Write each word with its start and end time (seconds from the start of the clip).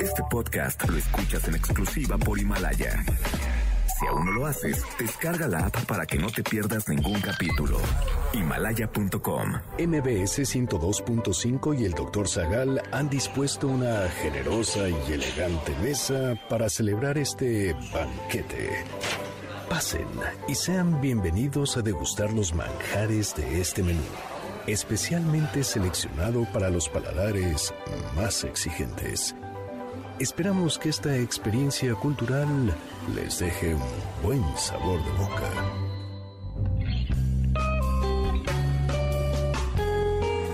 Este 0.00 0.22
podcast 0.30 0.86
lo 0.86 0.98
escuchas 0.98 1.48
en 1.48 1.54
exclusiva 1.54 2.18
por 2.18 2.38
Himalaya. 2.38 3.02
Si 3.98 4.06
aún 4.06 4.26
no 4.26 4.32
lo 4.32 4.46
haces, 4.46 4.84
descarga 4.98 5.48
la 5.48 5.66
app 5.66 5.86
para 5.86 6.04
que 6.04 6.18
no 6.18 6.28
te 6.28 6.42
pierdas 6.42 6.88
ningún 6.88 7.20
capítulo. 7.20 7.78
Himalaya.com. 8.34 9.52
MBS 9.78 10.40
102.5 10.40 11.80
y 11.80 11.86
el 11.86 11.92
Dr. 11.92 12.28
Zagal 12.28 12.82
han 12.92 13.08
dispuesto 13.08 13.68
una 13.68 14.08
generosa 14.10 14.88
y 14.90 15.12
elegante 15.12 15.74
mesa 15.82 16.38
para 16.50 16.68
celebrar 16.68 17.16
este 17.16 17.74
banquete. 17.94 18.84
Pasen 19.70 20.08
y 20.48 20.54
sean 20.54 21.00
bienvenidos 21.00 21.78
a 21.78 21.82
degustar 21.82 22.30
los 22.32 22.54
manjares 22.54 23.34
de 23.36 23.60
este 23.60 23.82
menú, 23.82 24.02
especialmente 24.66 25.64
seleccionado 25.64 26.44
para 26.52 26.68
los 26.68 26.90
paladares 26.90 27.72
más 28.14 28.44
exigentes. 28.44 29.34
Esperamos 30.22 30.78
que 30.78 30.88
esta 30.88 31.16
experiencia 31.16 31.96
cultural 31.96 32.46
les 33.12 33.40
deje 33.40 33.74
un 33.74 33.82
buen 34.22 34.40
sabor 34.56 35.04
de 35.04 35.10
boca. 35.18 35.50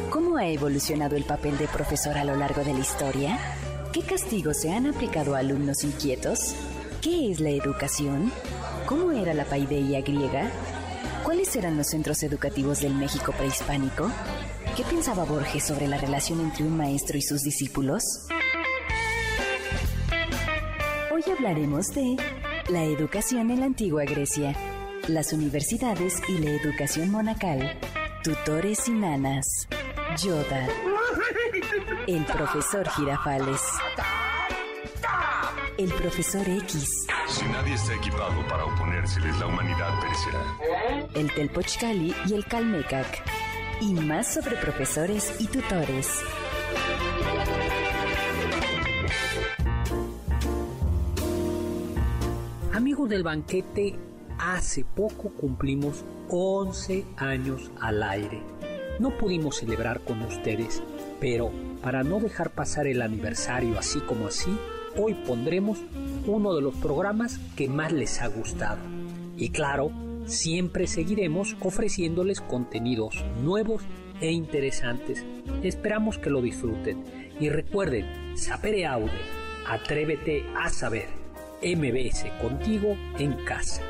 ¿Cómo 0.08 0.38
ha 0.38 0.46
evolucionado 0.48 1.16
el 1.16 1.24
papel 1.24 1.58
de 1.58 1.68
profesor 1.68 2.16
a 2.16 2.24
lo 2.24 2.34
largo 2.34 2.64
de 2.64 2.72
la 2.72 2.78
historia? 2.78 3.38
¿Qué 3.92 4.00
castigos 4.00 4.56
se 4.56 4.72
han 4.72 4.86
aplicado 4.86 5.34
a 5.34 5.40
alumnos 5.40 5.84
inquietos? 5.84 6.54
¿Qué 7.02 7.30
es 7.30 7.38
la 7.38 7.50
educación? 7.50 8.32
¿Cómo 8.86 9.12
era 9.12 9.34
la 9.34 9.44
paideia 9.44 10.00
griega? 10.00 10.50
¿Cuáles 11.24 11.54
eran 11.56 11.76
los 11.76 11.88
centros 11.88 12.22
educativos 12.22 12.80
del 12.80 12.94
México 12.94 13.34
prehispánico? 13.36 14.10
¿Qué 14.78 14.84
pensaba 14.84 15.24
Borges 15.24 15.64
sobre 15.64 15.88
la 15.88 15.98
relación 15.98 16.40
entre 16.40 16.64
un 16.64 16.74
maestro 16.74 17.18
y 17.18 17.22
sus 17.22 17.42
discípulos? 17.42 18.02
Hoy 21.28 21.34
hablaremos 21.36 21.88
de 21.88 22.16
la 22.70 22.84
educación 22.84 23.50
en 23.50 23.60
la 23.60 23.66
antigua 23.66 24.04
Grecia, 24.04 24.56
las 25.08 25.34
universidades 25.34 26.22
y 26.26 26.38
la 26.38 26.52
educación 26.52 27.10
monacal, 27.10 27.78
tutores 28.24 28.88
y 28.88 28.92
nanas, 28.92 29.68
Yoda, 30.22 30.66
el 32.06 32.24
profesor 32.24 32.88
Girafales, 32.88 33.60
el 35.76 35.92
profesor 35.92 36.48
X, 36.48 37.06
Si 37.28 37.44
nadie 37.44 37.74
está 37.74 37.94
equipado 37.94 38.46
para 38.48 38.64
oponérseles, 38.64 39.38
la 39.38 39.48
humanidad 39.48 40.00
perecerá. 40.00 41.10
el 41.14 41.34
Telpochcali 41.34 42.14
y 42.26 42.32
el 42.32 42.46
Calmecac, 42.46 43.22
y 43.82 43.92
más 43.92 44.32
sobre 44.32 44.56
profesores 44.56 45.34
y 45.40 45.46
tutores. 45.46 46.08
Amigos 52.78 53.08
del 53.08 53.24
banquete, 53.24 53.96
hace 54.38 54.84
poco 54.84 55.30
cumplimos 55.30 56.04
11 56.28 57.04
años 57.16 57.72
al 57.80 58.04
aire. 58.04 58.40
No 59.00 59.18
pudimos 59.18 59.56
celebrar 59.56 59.98
con 60.04 60.22
ustedes, 60.22 60.80
pero 61.18 61.50
para 61.82 62.04
no 62.04 62.20
dejar 62.20 62.50
pasar 62.50 62.86
el 62.86 63.02
aniversario 63.02 63.76
así 63.76 63.98
como 63.98 64.28
así, 64.28 64.56
hoy 64.96 65.14
pondremos 65.26 65.80
uno 66.24 66.54
de 66.54 66.62
los 66.62 66.76
programas 66.76 67.40
que 67.56 67.68
más 67.68 67.90
les 67.90 68.22
ha 68.22 68.28
gustado. 68.28 68.78
Y 69.36 69.50
claro, 69.50 69.90
siempre 70.26 70.86
seguiremos 70.86 71.56
ofreciéndoles 71.58 72.40
contenidos 72.40 73.24
nuevos 73.42 73.82
e 74.20 74.30
interesantes. 74.30 75.26
Esperamos 75.64 76.18
que 76.18 76.30
lo 76.30 76.40
disfruten. 76.40 77.02
Y 77.40 77.48
recuerden, 77.48 78.36
sapere 78.36 78.86
aude, 78.86 79.10
atrévete 79.66 80.44
a 80.56 80.70
saber. 80.70 81.17
MBS 81.62 82.26
contigo 82.40 82.96
en 83.18 83.32
casa. 83.44 83.82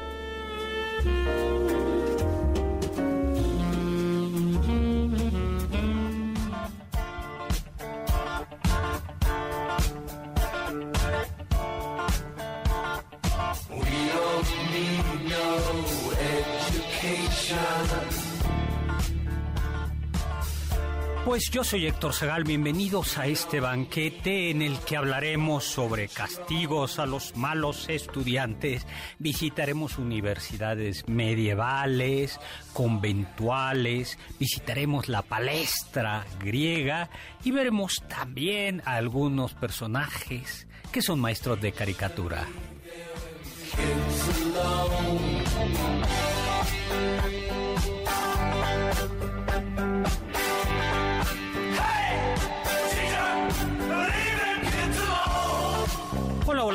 Pues 21.39 21.53
yo 21.53 21.63
soy 21.63 21.87
Héctor 21.87 22.15
Segal, 22.15 22.43
bienvenidos 22.43 23.17
a 23.17 23.29
este 23.29 23.61
banquete 23.61 24.51
en 24.51 24.61
el 24.61 24.77
que 24.81 24.97
hablaremos 24.97 25.63
sobre 25.63 26.09
castigos 26.09 26.99
a 26.99 27.07
los 27.07 27.37
malos 27.37 27.89
estudiantes, 27.89 28.89
visitaremos 29.21 29.99
universidades 29.99 31.07
medievales, 31.07 32.41
conventuales, 32.73 34.19
visitaremos 34.41 35.09
la 35.09 35.23
palestra 35.23 36.27
griega 36.41 37.09
y 37.45 37.53
veremos 37.53 38.03
también 38.09 38.83
a 38.85 38.97
algunos 38.97 39.55
personajes 39.55 40.67
que 40.91 41.03
son 41.03 41.21
maestros 41.21 41.61
de 41.61 41.71
caricatura. 41.71 42.49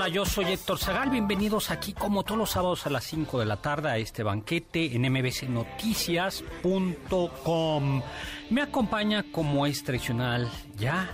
Hola, 0.03 0.14
yo 0.14 0.25
soy 0.25 0.52
Héctor 0.52 0.80
Zagal, 0.80 1.09
bienvenidos 1.12 1.72
aquí 1.72 1.94
como 1.94 2.24
todos 2.24 2.38
los 2.38 2.50
sábados 2.52 2.86
a 2.86 2.90
las 2.90 3.06
5 3.06 3.40
de 3.40 3.46
la 3.46 3.62
tarde 3.62 3.90
a 3.90 3.97
este 3.97 4.22
banquete 4.22 4.94
en 4.94 5.09
mbcnoticias.com. 5.09 8.02
Me 8.50 8.62
acompaña 8.62 9.24
como 9.31 9.66
es 9.66 9.81
tradicional 9.86 10.52
ya 10.75 11.09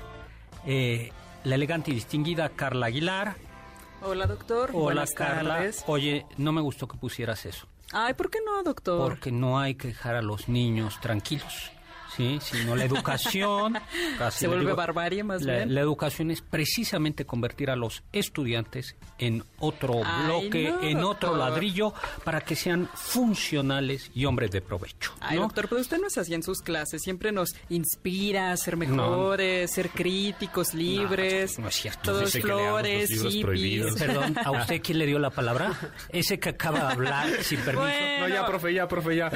eh, 0.65 1.11
la 1.43 1.53
elegante 1.53 1.91
y 1.91 1.93
distinguida 1.93 2.49
Carla 2.49 2.87
Aguilar. 2.87 3.35
Hola, 4.01 4.25
doctor. 4.25 4.71
Hola 4.73 4.81
Buenas 4.81 5.11
Carla. 5.11 5.57
tardes. 5.57 5.83
Oye, 5.85 6.25
no 6.37 6.51
me 6.51 6.61
gustó 6.61 6.87
que 6.87 6.97
pusieras 6.97 7.45
eso, 7.45 7.67
Ay, 7.91 8.15
¿por 8.15 8.31
qué 8.31 8.39
no, 8.43 8.63
doctor? 8.63 9.07
porque 9.07 9.31
no 9.31 9.59
hay 9.59 9.75
que 9.75 9.89
dejar 9.89 10.15
a 10.15 10.23
los 10.23 10.49
niños 10.49 10.99
tranquilos. 10.99 11.71
Sí, 12.19 12.37
sino 12.41 12.75
la 12.75 12.83
educación. 12.83 13.77
casi 14.17 14.39
Se 14.39 14.47
vuelve 14.47 14.73
barbarie, 14.73 15.23
más 15.23 15.41
la, 15.41 15.55
bien. 15.55 15.73
la 15.73 15.79
educación 15.79 16.31
es 16.31 16.41
precisamente 16.41 17.25
convertir 17.25 17.69
a 17.69 17.77
los 17.77 18.03
estudiantes 18.11 18.97
en 19.19 19.41
otro 19.59 20.01
Ay, 20.03 20.25
bloque, 20.25 20.69
no, 20.69 20.83
en 20.83 20.97
otro 20.97 21.29
doctor. 21.29 21.37
ladrillo, 21.37 21.93
para 22.25 22.41
que 22.41 22.57
sean 22.57 22.89
funcionales 22.93 24.11
y 24.13 24.25
hombres 24.25 24.51
de 24.51 24.59
provecho. 24.59 25.13
Ay, 25.21 25.37
¿no? 25.37 25.43
doctor, 25.43 25.69
pero 25.69 25.79
usted 25.79 25.97
no 25.97 26.07
es 26.07 26.17
así 26.17 26.33
en 26.33 26.43
sus 26.43 26.61
clases. 26.61 27.01
Siempre 27.01 27.31
nos 27.31 27.55
inspira 27.69 28.51
a 28.51 28.57
ser 28.57 28.75
mejores, 28.75 29.71
ser 29.71 29.89
críticos, 29.89 30.73
libres. 30.73 31.57
no 31.57 31.69
es 31.69 31.75
cierto. 31.75 32.11
Todos 32.11 32.33
flores, 32.33 33.09
prohibidos. 33.41 33.93
Perdón, 33.97 34.35
¿a 34.43 34.51
usted 34.51 34.81
quién 34.81 34.99
le 34.99 35.05
dio 35.05 35.19
la 35.19 35.29
palabra? 35.29 35.71
Ese 36.09 36.37
que 36.37 36.49
acaba 36.49 36.79
de 36.79 36.93
hablar 36.93 37.43
sin 37.43 37.59
permiso. 37.61 37.79
Bueno. 37.87 38.27
No, 38.27 38.27
ya, 38.27 38.45
profe, 38.45 38.73
ya, 38.73 38.87
profe, 38.89 39.15
ya. 39.15 39.31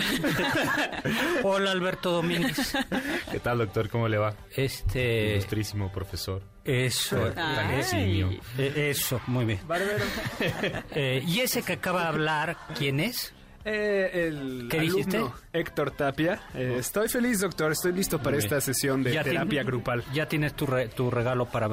Hola, 1.44 1.72
Alberto 1.72 2.12
Domínguez. 2.12 2.73
¿Qué 3.32 3.40
tal, 3.40 3.58
doctor? 3.60 3.90
¿Cómo 3.90 4.08
le 4.08 4.18
va? 4.18 4.34
Este. 4.56 5.32
Ilustrísimo 5.34 5.92
profesor. 5.92 6.42
Eso. 6.64 7.18
Tan 7.32 7.72
eximio. 7.72 8.30
eh, 8.58 8.90
Eso, 8.92 9.20
muy 9.28 9.46
bien. 9.46 9.60
Eh, 10.96 11.24
y 11.26 11.40
ese 11.40 11.64
que 11.64 11.74
acaba 11.74 12.02
de 12.04 12.08
hablar, 12.08 12.58
¿quién 12.78 13.00
es? 13.00 13.34
Eh, 13.66 14.28
el 14.28 14.68
¿Qué 14.70 14.80
dijiste? 14.82 15.24
Héctor 15.54 15.92
Tapia. 15.92 16.42
Eh, 16.54 16.76
estoy 16.80 17.08
feliz, 17.08 17.40
doctor. 17.40 17.72
Estoy 17.72 17.94
listo 17.94 18.22
para 18.22 18.38
esta 18.38 18.60
sesión 18.60 19.04
de 19.04 19.14
Ya 19.14 19.24
terapia 19.24 19.64
grupal. 19.64 20.04
¿Ya 20.14 20.28
tienes 20.28 20.54
tu, 20.54 20.66
re- 20.66 20.90
tu 20.90 21.10
regalo 21.10 21.46
para, 21.46 21.68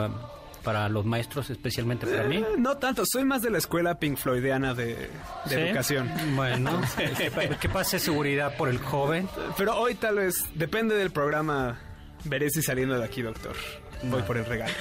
para 0.62 0.88
los 0.88 1.04
maestros, 1.04 1.50
especialmente 1.50 2.06
para 2.06 2.24
mí? 2.24 2.36
Eh, 2.36 2.44
no 2.58 2.76
tanto, 2.76 3.04
soy 3.06 3.24
más 3.24 3.42
de 3.42 3.50
la 3.50 3.58
escuela 3.58 3.98
Pink 3.98 4.16
Floydiana 4.16 4.74
de, 4.74 4.86
de 4.94 5.08
¿Sí? 5.48 5.54
educación. 5.54 6.10
Bueno, 6.36 6.80
que, 7.18 7.30
pa- 7.30 7.58
que 7.58 7.68
pase 7.68 7.98
seguridad 7.98 8.56
por 8.56 8.68
el 8.68 8.78
joven. 8.78 9.28
Pero 9.56 9.76
hoy 9.78 9.94
tal 9.94 10.16
vez, 10.16 10.44
depende 10.54 10.94
del 10.96 11.10
programa, 11.10 11.78
veré 12.24 12.50
si 12.50 12.62
saliendo 12.62 12.98
de 12.98 13.04
aquí, 13.04 13.22
doctor. 13.22 13.54
Voy 14.02 14.22
por 14.22 14.38
el 14.38 14.46
regalo. 14.46 14.72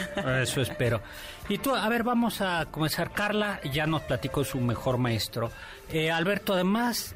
Eso 0.41 0.61
espero. 0.61 1.01
Y 1.49 1.57
tú, 1.57 1.75
a 1.75 1.89
ver, 1.89 2.03
vamos 2.03 2.39
a 2.39 2.67
comenzar. 2.71 3.11
Carla 3.11 3.59
ya 3.73 3.85
nos 3.85 4.03
platicó 4.03 4.45
su 4.45 4.59
mejor 4.61 4.97
maestro. 4.97 5.51
Eh, 5.89 6.09
Alberto, 6.09 6.53
además 6.53 7.13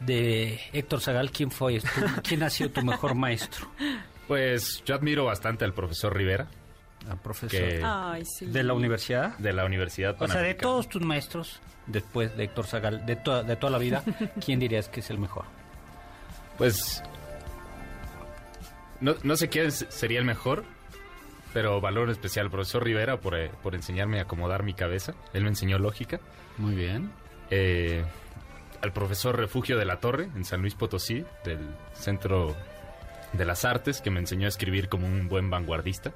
de 0.00 0.60
Héctor 0.74 1.00
Zagal, 1.00 1.30
¿quién 1.30 1.50
fue? 1.50 1.80
¿Quién 2.22 2.42
ha 2.42 2.50
sido 2.50 2.70
tu 2.70 2.82
mejor 2.82 3.14
maestro? 3.14 3.68
Pues 4.26 4.82
yo 4.84 4.96
admiro 4.96 5.24
bastante 5.24 5.64
al 5.64 5.72
profesor 5.72 6.12
Rivera, 6.16 6.48
Al 7.08 7.18
profesor. 7.18 7.60
que 7.60 7.82
Ay, 7.84 8.24
sí. 8.24 8.46
¿De 8.46 8.62
la 8.62 8.74
universidad? 8.74 9.36
de 9.38 9.52
la 9.52 9.64
Universidad 9.64 10.20
O 10.20 10.26
sea, 10.26 10.40
de 10.40 10.54
todos 10.54 10.88
tus 10.88 11.02
maestros, 11.02 11.60
después 11.86 12.36
de 12.36 12.44
Héctor 12.44 12.66
Zagal, 12.66 13.06
de, 13.06 13.16
toda 13.16 13.42
de 13.42 13.56
toda 13.56 13.70
la 13.70 13.78
vida, 13.78 14.02
¿quién 14.44 14.58
dirías 14.58 14.88
que 14.88 15.00
es 15.00 15.10
el 15.10 15.18
mejor? 15.18 15.44
Pues 16.58 17.02
no, 19.00 19.14
no 19.22 19.36
sé 19.36 19.48
quién 19.48 19.70
sería 19.70 20.18
el 20.18 20.24
mejor, 20.24 20.64
pero 21.52 21.80
valor 21.80 22.10
especial 22.10 22.46
al 22.46 22.50
profesor 22.50 22.84
Rivera 22.84 23.20
por, 23.20 23.38
eh, 23.38 23.50
por 23.62 23.74
enseñarme 23.74 24.18
a 24.18 24.22
acomodar 24.22 24.62
mi 24.62 24.74
cabeza. 24.74 25.14
Él 25.32 25.42
me 25.42 25.48
enseñó 25.48 25.78
lógica. 25.78 26.20
Muy 26.58 26.74
bien. 26.74 27.10
Eh, 27.50 28.04
al 28.82 28.92
profesor 28.92 29.36
Refugio 29.36 29.78
de 29.78 29.84
la 29.84 29.98
Torre 29.98 30.28
en 30.34 30.44
San 30.44 30.60
Luis 30.60 30.74
Potosí, 30.74 31.24
del 31.44 31.60
Centro 31.94 32.54
de 33.32 33.44
las 33.44 33.64
Artes, 33.64 34.00
que 34.00 34.10
me 34.10 34.20
enseñó 34.20 34.46
a 34.46 34.48
escribir 34.48 34.88
como 34.88 35.06
un 35.06 35.28
buen 35.28 35.50
vanguardista. 35.50 36.12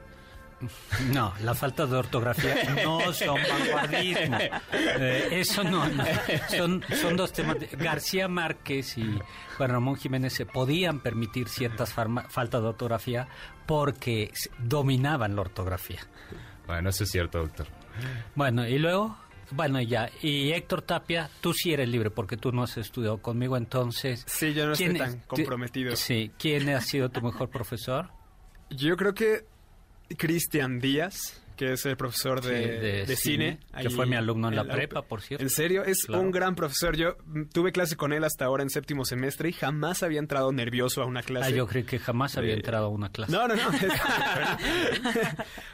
No, 1.13 1.33
la 1.43 1.55
falta 1.55 1.87
de 1.87 1.97
ortografía 1.97 2.75
no 2.85 3.13
son 3.13 3.39
vanguardismo. 3.49 4.39
Eh, 4.73 5.41
eso 5.41 5.65
no, 5.65 5.87
no. 5.89 6.05
Son, 6.49 6.83
son 7.01 7.17
dos 7.17 7.33
temas. 7.33 7.57
García 7.73 8.29
Márquez 8.29 8.99
y 8.99 9.19
Juan 9.57 9.71
Ramón 9.71 9.97
Jiménez 9.97 10.35
se 10.35 10.47
podían 10.47 11.01
permitir 11.01 11.49
ciertas 11.49 11.93
faltas 11.93 12.63
de 12.63 12.69
ortografía 12.69 13.29
porque 13.67 14.33
dominaban 14.59 15.35
la 15.35 15.43
ortografía. 15.43 16.01
Bueno, 16.67 16.91
eso 16.91 17.05
es 17.05 17.11
cierto, 17.11 17.39
doctor. 17.39 17.67
Bueno, 18.35 18.67
y 18.67 18.79
luego, 18.79 19.17
bueno, 19.53 19.81
ya. 19.81 20.11
Y 20.23 20.53
Héctor 20.53 20.83
Tapia, 20.83 21.31
tú 21.41 21.53
sí 21.53 21.73
eres 21.73 21.89
libre 21.89 22.11
porque 22.11 22.37
tú 22.37 22.53
no 22.53 22.63
has 22.63 22.77
estudiado 22.77 23.19
conmigo, 23.19 23.57
entonces. 23.57 24.25
Sí, 24.27 24.53
yo 24.55 24.67
no 24.67 24.73
estoy 24.73 24.89
¿quién 24.89 24.99
tan 24.99 25.19
comprometido. 25.21 25.97
Sí, 25.97 26.31
¿quién 26.39 26.69
ha 26.71 26.81
sido 26.81 27.09
tu 27.09 27.21
mejor 27.23 27.49
profesor? 27.49 28.11
Yo 28.71 28.97
creo 28.97 29.15
que 29.15 29.45
Cristian 30.17 30.79
Díaz, 30.81 31.41
que 31.57 31.73
es 31.75 31.85
el 31.85 31.97
profesor 31.97 32.41
de, 32.41 32.49
Sí, 32.49 32.69
de 32.69 32.81
de 33.07 33.17
cine. 33.17 33.59
cine, 33.71 33.83
que 33.83 33.91
fue 33.91 34.07
mi 34.07 34.17
alumno 34.17 34.49
en 34.49 34.57
la 34.57 34.65
prepa, 34.65 35.03
por 35.03 35.21
cierto. 35.21 35.43
En 35.45 35.51
serio, 35.51 35.85
es 35.85 36.05
Claro. 36.07 36.23
un 36.23 36.31
gran 36.31 36.55
profesor. 36.55 36.97
Yo 36.97 37.17
tuve 37.53 37.71
clase 37.73 37.97
con 37.97 38.13
él 38.15 38.25
hasta 38.25 38.47
ahora 38.47 38.63
en 38.63 38.71
séptimo 38.71 39.05
semestre 39.05 39.51
y 39.51 39.53
jamás 39.53 40.03
había 40.03 40.21
entrado 40.21 40.53
nervioso 40.53 41.03
a 41.03 41.07
una 41.07 41.23
clase. 41.23 41.49
Ah, 41.53 41.57
yo 41.57 41.67
creí 41.67 41.85
que 41.85 41.99
jamás 41.99 42.37
había 42.39 42.53
Eh, 42.55 42.57
entrado 42.57 42.87
a 42.87 42.89
una 42.89 43.11
clase. 43.11 43.33
No, 43.33 43.47
no, 43.47 43.55
no. 43.57 43.63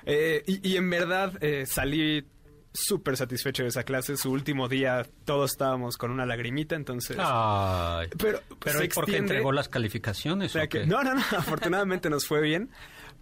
Eh, 0.06 0.43
y, 0.47 0.73
y 0.73 0.77
en 0.77 0.89
verdad 0.91 1.32
eh, 1.41 1.65
salí 1.67 2.25
súper 2.73 3.17
satisfecho 3.17 3.62
de 3.62 3.71
esa 3.71 3.85
clase. 3.85 4.17
Su 4.17 4.31
último 4.31 4.69
día 4.69 5.06
todos 5.25 5.53
estábamos 5.53 5.97
con 5.97 6.11
una 6.11 6.27
lagrimita, 6.27 6.75
entonces... 6.77 7.17
Ay. 7.19 8.09
Pero, 8.19 8.41
Pero 8.62 8.79
se 8.81 8.85
¿y 8.85 8.89
por 8.89 9.05
qué 9.06 9.12
extiende- 9.12 9.17
entregó 9.19 9.53
las 9.53 9.69
calificaciones? 9.69 10.50
o 10.50 10.53
sea 10.55 10.65
o 10.65 10.69
que- 10.69 10.81
qué? 10.81 10.87
no, 10.87 11.03
no, 11.03 11.15
no, 11.15 11.21
afortunadamente 11.39 12.11
nos 12.11 12.27
fue 12.27 12.41
bien. 12.43 12.71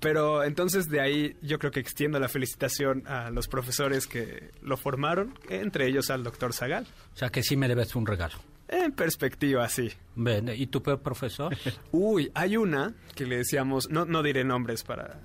Pero 0.00 0.44
entonces 0.44 0.88
de 0.88 1.00
ahí 1.00 1.37
yo 1.43 1.58
creo 1.58 1.70
que 1.70 1.81
extiendo 1.81 2.19
la 2.19 2.29
felicitación 2.29 3.06
a 3.06 3.31
los 3.31 3.49
profesores 3.49 4.06
que 4.06 4.50
lo 4.62 4.76
formaron, 4.76 5.38
entre 5.49 5.87
ellos 5.87 6.11
al 6.11 6.23
doctor 6.23 6.52
Zagal. 6.52 6.87
O 7.14 7.17
sea 7.17 7.31
que 7.31 7.43
sí 7.43 7.56
me 7.56 7.69
debes 7.69 7.94
un 7.94 8.06
regalo. 8.06 8.35
En 8.69 8.93
perspectiva, 8.93 9.69
sí. 9.69 9.93
Ven, 10.17 10.49
¿Y 10.49 10.67
tu 10.67 10.82
peor 10.82 11.00
profesor? 11.00 11.56
Uy, 11.93 12.31
hay 12.35 12.56
una 12.56 12.94
que 13.14 13.26
le 13.26 13.38
decíamos, 13.38 13.91
no, 13.91 14.05
no 14.05 14.23
diré 14.23 14.44
nombres 14.44 14.82
para, 14.82 15.20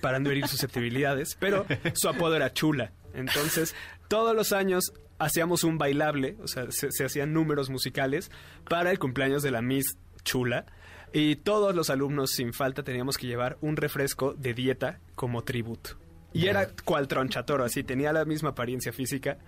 para 0.00 0.18
no 0.18 0.30
herir 0.30 0.46
susceptibilidades, 0.48 1.36
pero 1.38 1.66
su 1.94 2.08
apodo 2.08 2.36
era 2.36 2.52
Chula. 2.52 2.92
Entonces, 3.14 3.74
todos 4.08 4.34
los 4.34 4.52
años 4.52 4.92
hacíamos 5.18 5.64
un 5.64 5.78
bailable, 5.78 6.36
o 6.42 6.48
sea, 6.48 6.66
se, 6.70 6.90
se 6.90 7.04
hacían 7.04 7.32
números 7.32 7.70
musicales 7.70 8.30
para 8.68 8.90
el 8.90 8.98
cumpleaños 8.98 9.42
de 9.42 9.52
la 9.52 9.62
Miss 9.62 9.96
Chula. 10.24 10.66
Y 11.14 11.36
todos 11.36 11.74
los 11.74 11.88
alumnos, 11.90 12.32
sin 12.32 12.52
falta, 12.52 12.82
teníamos 12.82 13.16
que 13.16 13.26
llevar 13.28 13.56
un 13.62 13.76
refresco 13.76 14.34
de 14.34 14.52
dieta 14.52 14.98
como 15.14 15.42
tributo. 15.44 15.96
Y 16.32 16.48
era 16.48 16.66
cual 16.84 17.06
tronchatoro, 17.06 17.64
así, 17.64 17.84
tenía 17.84 18.12
la 18.12 18.24
misma 18.24 18.50
apariencia 18.50 18.92
física. 18.92 19.38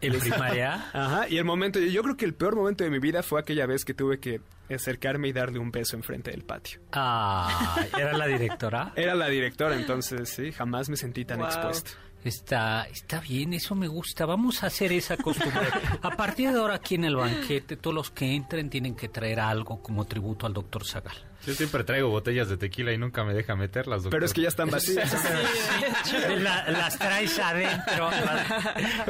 ¿En 0.00 0.18
primaria? 0.18 0.90
Ajá, 0.92 1.28
y 1.28 1.38
el 1.38 1.44
momento, 1.44 1.78
yo 1.78 2.02
creo 2.02 2.16
que 2.16 2.24
el 2.24 2.34
peor 2.34 2.56
momento 2.56 2.82
de 2.82 2.90
mi 2.90 2.98
vida 2.98 3.22
fue 3.22 3.38
aquella 3.40 3.66
vez 3.66 3.84
que 3.84 3.94
tuve 3.94 4.18
que 4.18 4.40
acercarme 4.68 5.28
y 5.28 5.32
darle 5.32 5.60
un 5.60 5.70
beso 5.70 5.94
enfrente 5.94 6.32
del 6.32 6.42
patio. 6.42 6.80
Ah, 6.90 7.76
¿era 7.96 8.12
la 8.14 8.26
directora? 8.26 8.92
Era 8.96 9.14
la 9.14 9.28
directora, 9.28 9.76
entonces 9.76 10.28
sí, 10.28 10.50
jamás 10.50 10.88
me 10.88 10.96
sentí 10.96 11.24
tan 11.24 11.38
Wow. 11.38 11.46
expuesto. 11.46 11.92
Está, 12.24 12.84
está 12.84 13.20
bien, 13.20 13.52
eso 13.52 13.74
me 13.74 13.88
gusta. 13.88 14.26
Vamos 14.26 14.62
a 14.62 14.68
hacer 14.68 14.92
esa 14.92 15.16
costumbre. 15.16 15.68
A 16.02 16.10
partir 16.10 16.52
de 16.52 16.58
ahora 16.60 16.76
aquí 16.76 16.94
en 16.94 17.04
el 17.04 17.16
banquete, 17.16 17.76
todos 17.76 17.94
los 17.94 18.10
que 18.10 18.34
entren 18.34 18.70
tienen 18.70 18.94
que 18.94 19.08
traer 19.08 19.40
algo 19.40 19.82
como 19.82 20.04
tributo 20.04 20.46
al 20.46 20.52
doctor 20.52 20.84
Zagal. 20.84 21.31
Yo 21.46 21.54
siempre 21.54 21.82
traigo 21.82 22.08
botellas 22.08 22.48
de 22.48 22.56
tequila 22.56 22.92
y 22.92 22.98
nunca 22.98 23.24
me 23.24 23.34
deja 23.34 23.56
meterlas, 23.56 24.04
doctor. 24.04 24.10
Pero 24.12 24.26
es 24.26 24.32
que 24.32 24.42
ya 24.42 24.48
están 24.48 24.70
vacías. 24.70 25.12
La- 26.38 26.70
las 26.70 26.98
traes 26.98 27.38
adentro. 27.38 28.10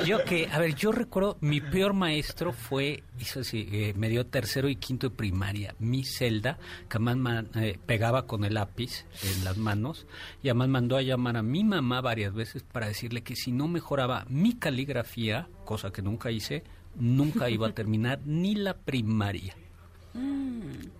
Yo 0.06 0.24
que, 0.24 0.48
a 0.50 0.58
ver, 0.58 0.74
yo 0.74 0.92
recuerdo, 0.92 1.36
mi 1.40 1.60
peor 1.60 1.92
maestro 1.92 2.52
fue, 2.52 3.02
hizo 3.18 3.40
así, 3.40 3.68
eh, 3.72 3.94
me 3.96 4.08
dio 4.08 4.26
tercero 4.26 4.68
y 4.68 4.76
quinto 4.76 5.10
de 5.10 5.16
primaria, 5.16 5.74
mi 5.78 6.04
celda, 6.04 6.58
que 6.88 6.96
además 6.96 7.16
man- 7.16 7.48
eh, 7.56 7.78
pegaba 7.84 8.26
con 8.26 8.44
el 8.44 8.54
lápiz 8.54 9.04
en 9.22 9.44
las 9.44 9.56
manos, 9.56 10.06
y 10.42 10.48
además 10.48 10.68
mandó 10.68 10.96
a 10.96 11.02
llamar 11.02 11.36
a 11.36 11.42
mi 11.42 11.64
mamá 11.64 12.00
varias 12.00 12.32
veces 12.34 12.62
para 12.62 12.86
decirle 12.88 13.22
que 13.22 13.36
si 13.36 13.52
no 13.52 13.68
mejoraba 13.68 14.24
mi 14.28 14.54
caligrafía, 14.54 15.48
cosa 15.64 15.90
que 15.92 16.02
nunca 16.02 16.30
hice, 16.30 16.64
nunca 16.96 17.50
iba 17.50 17.68
a 17.68 17.72
terminar 17.74 18.20
ni 18.24 18.54
la 18.54 18.74
primaria. 18.74 19.54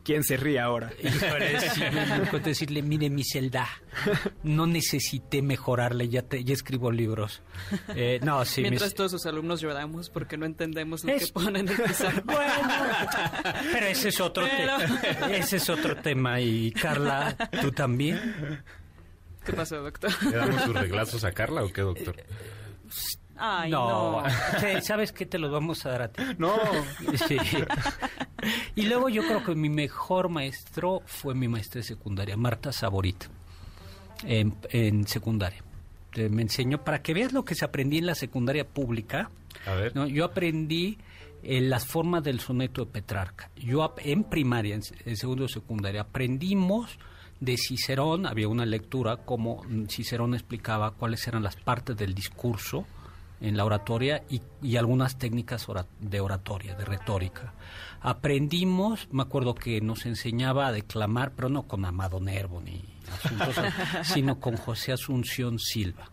¿Quién 0.05 0.25
se 0.25 0.37
ríe 0.37 0.59
ahora? 0.59 0.91
Híjole, 1.03 1.61
sí, 1.61 1.81
decirle, 2.43 2.83
mire 2.83 3.11
mi 3.11 3.23
celda, 3.25 3.69
no 4.43 4.67
necesité 4.67 5.43
mejorarle, 5.43 6.09
ya, 6.09 6.23
te- 6.23 6.43
ya 6.45 6.55
escribo 6.55 6.91
libros. 6.91 7.43
Eh, 7.95 8.19
no, 8.23 8.45
sí, 8.45 8.63
Mientras 8.63 8.91
mis- 8.91 8.95
todos 8.95 9.11
sus 9.13 9.27
alumnos 9.27 9.61
lloramos 9.61 10.09
porque 10.11 10.37
no 10.37 10.47
entendemos 10.47 11.05
lo 11.05 11.13
Es- 11.13 11.27
que 11.27 11.33
ponen 11.33 11.69
en 11.69 11.75
el 11.75 11.83
pizarrón. 11.89 12.23
Bueno, 12.25 12.53
pero 13.73 13.87
ese 13.87 14.09
es 14.09 14.21
otro 14.21 14.45
Pero- 14.51 14.79
tema. 14.79 15.31
Ese 15.37 15.57
es 15.59 15.69
otro 15.69 15.97
tema. 15.97 16.41
Y 16.41 16.73
Carla, 16.73 17.37
¿tú 17.61 17.71
también? 17.71 18.63
¿Qué 19.45 19.53
pasó, 19.53 19.77
doctor? 19.83 20.11
¿Le 20.25 20.37
damos 20.37 20.63
sus 20.63 20.75
reglazos 20.75 21.25
a 21.25 21.33
Carla 21.33 21.63
o 21.65 21.69
qué, 21.73 21.83
doctor? 21.83 22.17
Ay, 23.45 23.73
no. 23.73 24.23
Sí, 24.61 24.67
¿Sabes 24.83 25.11
qué? 25.11 25.27
Te 25.27 25.37
los 25.37 25.51
vamos 25.51 25.85
a 25.85 25.91
dar 25.91 26.03
a 26.03 26.09
ti. 26.13 26.23
No. 26.39 26.55
Sí. 27.27 27.37
Y 28.77 28.83
luego 28.87 29.09
yo 29.09 29.23
creo 29.23 29.45
que 29.45 29.55
mi 29.55 29.69
mejor 29.69 30.29
maestro 30.29 31.03
fue 31.07 31.35
mi 31.35 31.49
maestra 31.49 31.81
de 31.81 31.85
secundaria, 31.85 32.37
Marta 32.37 32.73
Saborit, 32.73 33.25
en, 34.25 34.55
en 34.71 35.07
secundaria. 35.07 35.63
Me 36.17 36.43
enseñó, 36.43 36.85
para 36.85 37.03
que 37.03 37.15
veas 37.15 37.33
lo 37.33 37.45
que 37.45 37.55
se 37.55 37.65
aprendía 37.65 37.99
en 37.99 38.07
la 38.07 38.15
secundaria 38.15 38.67
pública, 38.67 39.31
A 39.67 39.75
ver. 39.75 39.95
¿no? 39.97 40.07
yo 40.07 40.25
aprendí 40.25 40.99
eh, 41.43 41.61
las 41.61 41.85
formas 41.87 42.23
del 42.23 42.39
soneto 42.39 42.85
de 42.85 42.91
Petrarca. 42.93 43.51
Yo 43.57 43.95
en 43.99 44.23
primaria, 44.25 44.79
en 45.05 45.17
segundo 45.17 45.45
de 45.45 45.49
secundaria, 45.49 46.03
aprendimos 46.03 46.99
de 47.41 47.57
Cicerón, 47.57 48.27
había 48.27 48.47
una 48.47 48.67
lectura 48.67 49.17
como 49.17 49.65
mm, 49.65 49.87
Cicerón 49.87 50.35
explicaba 50.35 50.93
cuáles 50.93 51.27
eran 51.27 51.43
las 51.43 51.57
partes 51.57 51.97
del 51.97 52.15
discurso 52.15 52.87
en 53.43 53.57
la 53.57 53.65
oratoria 53.65 54.23
y, 54.31 54.41
y 54.63 54.77
algunas 54.77 55.19
técnicas 55.19 55.67
de 56.01 56.21
oratoria, 56.21 56.75
de 56.75 56.85
retórica. 56.85 57.53
Aprendimos, 58.01 59.09
me 59.11 59.23
acuerdo 59.23 59.55
que 59.55 59.81
nos 59.81 60.07
enseñaba 60.07 60.69
a 60.69 60.73
declamar, 60.73 61.33
pero 61.37 61.49
no 61.49 61.65
con 61.65 61.85
Amado 61.85 62.21
Nervo 62.21 62.61
ni 62.61 62.83
asuntos, 63.13 63.57
sino 64.05 64.41
con 64.41 64.57
José 64.57 64.93
Asunción 64.93 65.59
Silva. 65.59 66.11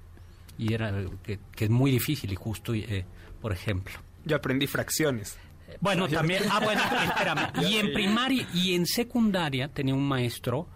Y 0.58 0.74
era 0.74 0.92
que, 1.24 1.40
que 1.56 1.66
es 1.66 1.72
muy 1.72 1.92
difícil 1.92 2.34
y 2.34 2.36
justo, 2.36 2.74
eh, 2.74 3.06
por 3.42 3.54
ejemplo. 3.54 3.94
Yo 4.26 4.36
aprendí 4.36 4.68
fracciones. 4.68 5.38
Bueno, 5.80 6.08
también, 6.08 6.44
ah, 6.52 6.60
bueno, 6.64 6.82
espérame. 6.82 7.52
Y 7.70 7.78
en 7.78 7.94
primaria 7.94 8.48
y 8.54 8.74
en 8.74 8.86
secundaria 8.86 9.68
tenía 9.70 9.94
un 9.94 10.08
maestro 10.08 10.68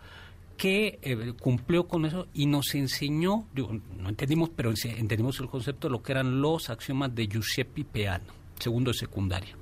que 0.58 1.00
eh, 1.02 1.34
cumplió 1.40 1.88
con 1.88 2.06
eso 2.06 2.28
y 2.34 2.46
nos 2.46 2.74
enseñó, 2.76 3.48
digo, 3.54 3.72
no 3.98 4.10
entendimos, 4.10 4.50
pero 4.56 4.72
entendimos 4.84 5.40
el 5.40 5.48
concepto 5.48 5.88
de 5.88 5.92
lo 5.94 6.04
que 6.04 6.12
eran 6.12 6.42
los 6.42 6.70
axiomas 6.70 7.14
de 7.14 7.28
Giuseppe 7.28 7.84
Peano, 7.84 8.26
segundo 8.60 8.92
de 8.92 8.98
secundaria. 8.98 9.56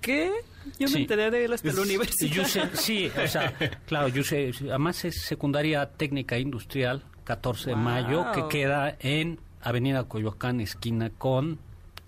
¿Qué? 0.00 0.30
Yo 0.78 0.88
me 0.88 1.00
enteré 1.00 1.30
de 1.30 1.44
él 1.44 1.52
hasta 1.52 1.72
la 1.72 1.80
universidad. 1.82 2.70
Sí, 2.74 3.10
o 3.22 3.28
sea, 3.28 3.54
claro, 3.86 4.12
además 4.68 5.04
es 5.04 5.22
secundaria 5.22 5.86
técnica 5.90 6.38
industrial, 6.38 7.02
14 7.24 7.70
de 7.70 7.76
mayo, 7.76 8.26
que 8.32 8.46
queda 8.48 8.96
en 9.00 9.38
Avenida 9.62 10.04
Coyoacán, 10.04 10.60
esquina 10.60 11.10
con... 11.10 11.58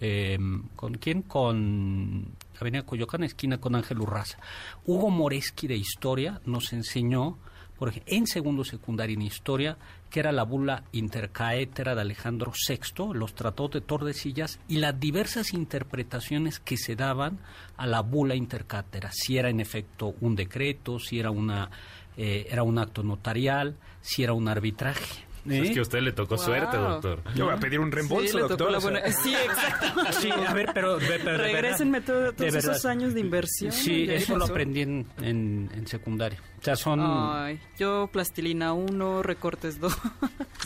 eh, 0.00 0.38
¿Con 0.76 0.94
quién? 0.94 1.22
Con 1.22 2.26
Avenida 2.60 2.84
Coyoacán, 2.84 3.24
esquina 3.24 3.58
con 3.58 3.74
Ángel 3.74 4.00
Urraza. 4.00 4.38
Hugo 4.86 5.10
Moreski 5.10 5.66
de 5.66 5.76
Historia 5.76 6.40
nos 6.44 6.72
enseñó, 6.72 7.38
por 7.82 7.88
ejemplo, 7.88 8.14
en 8.14 8.28
segundo 8.28 8.62
secundaria 8.62 9.14
en 9.14 9.22
Historia, 9.22 9.76
que 10.08 10.20
era 10.20 10.30
la 10.30 10.44
bula 10.44 10.84
intercaétera 10.92 11.96
de 11.96 12.02
Alejandro 12.02 12.52
VI, 12.52 13.12
los 13.12 13.34
tratados 13.34 13.72
de 13.72 13.80
Tordesillas 13.80 14.60
y 14.68 14.76
las 14.76 15.00
diversas 15.00 15.52
interpretaciones 15.52 16.60
que 16.60 16.76
se 16.76 16.94
daban 16.94 17.40
a 17.76 17.88
la 17.88 18.02
bula 18.02 18.36
intercátera, 18.36 19.10
si 19.10 19.36
era 19.36 19.50
en 19.50 19.58
efecto 19.58 20.14
un 20.20 20.36
decreto, 20.36 21.00
si 21.00 21.18
era 21.18 21.32
una 21.32 21.72
eh, 22.16 22.46
era 22.48 22.62
un 22.62 22.78
acto 22.78 23.02
notarial, 23.02 23.74
si 24.00 24.22
era 24.22 24.32
un 24.32 24.46
arbitraje. 24.46 25.31
Es 25.48 25.70
que 25.70 25.78
a 25.80 25.82
usted 25.82 26.00
le 26.00 26.12
tocó 26.12 26.36
Wow. 26.36 26.44
suerte, 26.44 26.76
doctor. 26.76 27.20
Yo 27.34 27.46
voy 27.46 27.54
a 27.54 27.58
pedir 27.58 27.80
un 27.80 27.90
reembolso, 27.90 28.32
Sí, 28.32 28.38
doctor. 28.38 28.70
la 28.70 28.78
buena- 28.78 29.00
Sí, 29.12 29.34
exacto. 29.34 29.86
Sí, 30.20 30.30
a 30.30 30.52
ver, 30.54 30.70
pero... 30.72 30.98
de- 30.98 31.18
pero 31.18 31.38
Regrésenme 31.38 32.00
todo- 32.00 32.32
todos 32.32 32.52
verdad. 32.52 32.72
esos 32.72 32.84
años 32.84 33.14
de 33.14 33.20
inversión. 33.20 33.72
Sí, 33.72 34.06
eso 34.08 34.34
lo 34.34 34.40
pasó. 34.40 34.52
aprendí 34.52 34.82
en, 34.82 35.06
en, 35.20 35.70
en 35.74 35.86
secundaria. 35.86 36.40
O 36.60 36.64
sea, 36.64 36.76
son... 36.76 37.00
Ay, 37.02 37.58
yo 37.76 38.08
plastilina 38.12 38.72
1, 38.72 39.22
recortes 39.22 39.80
2. 39.80 39.96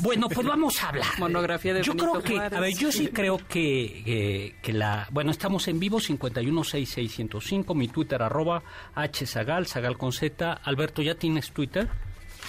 Bueno, 0.03 0.29
pues 0.29 0.47
vamos 0.47 0.83
a 0.83 0.91
hablar. 0.91 1.07
Monografía 1.19 1.73
de 1.73 1.83
Yo 1.83 1.95
Benito 1.95 2.11
creo 2.13 2.23
que, 2.23 2.35
Juárez. 2.35 2.59
a 2.59 2.61
ver, 2.61 2.75
yo 2.77 2.93
sí 2.93 3.09
creo 3.15 3.39
que, 3.39 4.03
que, 4.05 4.55
que 4.61 4.73
la... 4.75 5.09
Bueno, 5.11 5.31
estamos 5.31 5.67
en 5.69 5.81
vivo, 5.81 5.99
5166105, 6.01 7.75
mi 7.75 7.89
Twitter, 7.89 8.23
arroba 8.23 8.63
hzagal, 8.95 9.67
zagal 9.67 9.97
con 9.97 10.13
z. 10.13 10.53
Alberto, 10.53 11.01
¿ya 11.01 11.15
tienes 11.15 11.51
Twitter? 11.53 11.89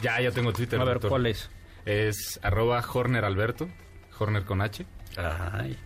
Ya, 0.02 0.20
ya 0.22 0.32
tengo 0.32 0.52
Twitter, 0.52 0.80
a 0.80 0.84
ver, 0.84 0.96
doctor. 0.96 1.10
¿cuál 1.10 1.28
es? 1.28 1.50
Es 1.88 2.38
arroba 2.44 2.84
Horner 2.94 3.24
Alberto, 3.24 3.70
Horner 4.20 4.44
con 4.44 4.62
H, 4.62 4.86
Ay. 5.16 5.78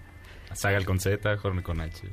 Sagal 0.54 0.84
con 0.84 1.00
Z, 1.00 1.38
Horner 1.44 1.64
con 1.64 1.80
H. 1.80 2.02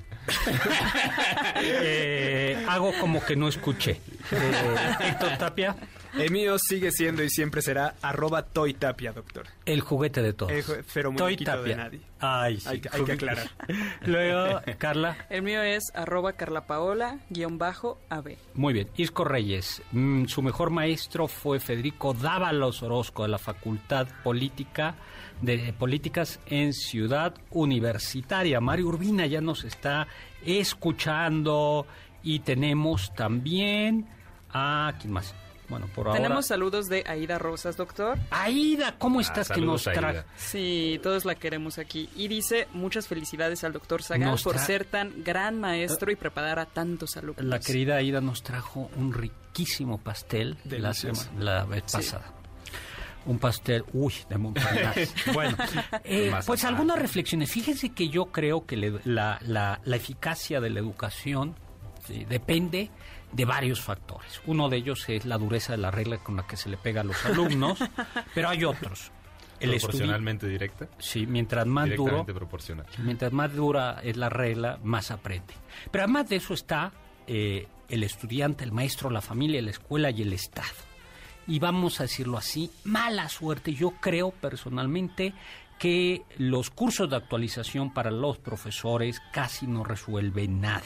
Eh, 1.61 2.65
hago 2.69 2.93
como 3.01 3.25
que 3.25 3.35
no 3.35 3.49
escuché. 3.49 4.01
Eh, 4.31 4.97
Héctor 5.01 5.39
Tapia, 5.39 5.75
El 6.19 6.31
mío 6.31 6.59
sigue 6.59 6.91
siendo 6.91 7.23
y 7.23 7.31
siempre 7.31 7.63
será 7.63 7.95
arroba 8.03 8.43
Toy 8.43 8.75
Tapia, 8.75 9.13
doctor. 9.13 9.47
el 9.67 9.81
juguete 9.81 10.23
de 10.23 10.33
todos. 10.33 10.53
El 10.53 10.65
pero 10.95 11.11
Toy 11.13 11.23
muñequito 11.25 11.63
de 11.63 11.77
nadie. 11.77 12.01
Ay, 12.21 12.59
sí. 12.61 12.69
Hay 12.69 12.81
que- 12.81 12.89
hay 12.93 13.05
que 13.05 13.13
aclarar. 13.13 13.51
Luego, 14.07 14.61
Carla. 14.79 15.17
El 15.31 15.43
mío 15.43 15.63
es 15.63 15.85
arroba 15.95 16.33
carlapaola, 16.33 17.19
guion 17.31 17.59
bajo, 17.59 18.01
AB. 18.09 18.37
Muy 18.55 18.73
bien. 18.75 18.89
Isco 18.97 19.25
Reyes. 19.25 19.83
mm, 19.93 20.25
su 20.27 20.43
mejor 20.43 20.71
maestro 20.71 21.29
fue 21.29 21.61
Federico 21.61 22.15
Dávalos 22.15 22.83
Orozco 22.83 23.23
de 23.23 23.29
la 23.29 23.39
Facultad 23.39 24.09
Política 24.25 24.95
de 25.43 25.73
Políticas 25.73 26.41
en 26.47 26.73
Ciudad 26.73 27.35
Universitaria. 27.51 28.61
Mario 28.61 28.89
Urbina 28.89 29.27
ya 29.27 29.41
nos 29.41 29.63
está 29.65 30.09
escuchando 30.45 31.87
y 32.23 32.41
tenemos 32.41 33.15
también 33.15 34.07
a 34.51 34.93
quién 35.01 35.13
más. 35.13 35.35
Bueno, 35.69 35.87
por 35.95 36.07
ahora. 36.09 36.21
Tenemos 36.23 36.47
saludos 36.47 36.87
de 36.89 37.05
Aida 37.07 37.39
Rosas, 37.39 37.77
doctor. 37.77 38.19
Aida, 38.31 38.95
¿cómo 38.99 39.21
estás? 39.21 39.49
que 39.51 39.61
nos 39.61 39.85
trae. 39.85 40.25
Sí, 40.37 40.99
todos 41.03 41.25
la 41.27 41.35
queremos 41.35 41.79
aquí. 41.79 42.09
Y 42.17 42.29
dice, 42.29 42.69
muchas 42.73 43.07
felicidades 43.07 43.65
al 43.65 43.73
doctor 43.75 44.03
Zagal 44.03 44.31
Nos 44.31 44.43
por 44.43 44.59
ser 44.59 44.85
tan 44.87 45.23
gran 45.23 45.61
maestro 45.61 46.11
y 46.11 46.17
preparar 46.17 46.59
a 46.59 46.67
tantos 46.67 47.17
alumnos. 47.17 47.45
La 47.45 47.61
querida 47.61 47.97
Aida 47.97 48.21
nos 48.23 48.43
trajo 48.43 48.91
un 48.97 49.13
riquísimo 49.13 49.99
pastel 49.99 50.57
la, 50.65 50.71
Delicioso. 50.71 51.25
sema- 51.25 51.41
la 51.45 51.65
vez 51.65 51.83
pasada. 51.93 52.33
Un 53.27 53.39
pastel, 53.39 53.85
uy, 53.93 54.15
de 54.31 54.39
Montparnasse. 54.39 55.11
bueno, 55.35 55.55
eh, 56.05 56.33
pues 56.47 56.65
algunas 56.65 56.99
reflexiones. 56.99 57.51
Fíjense 57.53 57.91
que 57.91 58.09
yo 58.09 58.27
creo 58.27 58.65
que 58.65 58.77
le- 58.79 59.01
la, 59.05 59.39
la- 59.43 59.81
la 59.85 59.97
eficacia 59.97 60.61
de 60.63 60.71
la 60.71 60.79
educación 60.81 61.55
sí, 62.07 62.25
depende 62.27 62.91
de 63.33 63.45
varios 63.45 63.81
factores. 63.81 64.41
Uno 64.47 64.69
de 64.69 64.79
ellos 64.79 65.09
es 65.09 65.25
la 65.25 65.39
dureza 65.39 65.73
de 65.73 65.79
la 65.79 65.91
regla 65.91 66.19
con 66.19 66.37
la 66.37 66.47
que 66.47 66.57
se 66.57 66.69
le 66.69 66.77
pega 66.77 67.03
a 67.03 67.05
los 67.05 67.25
alumnos, 67.25 67.79
pero 68.35 68.49
hay 68.49 68.65
otros. 68.65 69.13
El 69.61 69.71
Proporcionalmente 69.71 70.47
directa. 70.47 70.89
Sí, 70.99 71.27
mientras 71.27 71.67
más 71.67 71.91
duro, 71.97 72.25
proporcional. 72.25 72.87
Mientras 72.99 73.33
más 73.33 73.53
dura 73.53 74.01
es 74.05 74.17
la 74.17 74.29
regla, 74.29 74.79
más 74.85 75.11
aprende. 75.11 75.55
Pero 75.91 76.05
además 76.05 76.29
de 76.29 76.37
eso 76.37 76.55
está 76.55 76.93
eh, 77.27 77.67
el 77.89 78.05
estudiante, 78.05 78.63
el 78.63 78.71
maestro, 78.71 79.11
la 79.11 79.21
familia, 79.21 79.61
la 79.61 79.71
escuela 79.71 80.11
y 80.11 80.23
el 80.23 80.33
Estado. 80.33 80.69
Y 81.49 81.59
vamos 81.59 81.99
a 81.99 82.05
decirlo 82.05 82.39
así, 82.39 82.71
mala 82.85 83.29
suerte. 83.29 83.75
Yo 83.75 83.93
creo 84.01 84.31
personalmente 84.31 85.35
que 85.79 86.23
los 86.37 86.71
cursos 86.71 87.09
de 87.09 87.17
actualización 87.17 87.93
para 87.93 88.11
los 88.11 88.39
profesores 88.39 89.21
casi 89.33 89.67
no 89.67 89.83
resuelven 89.83 90.61
nada. 90.61 90.83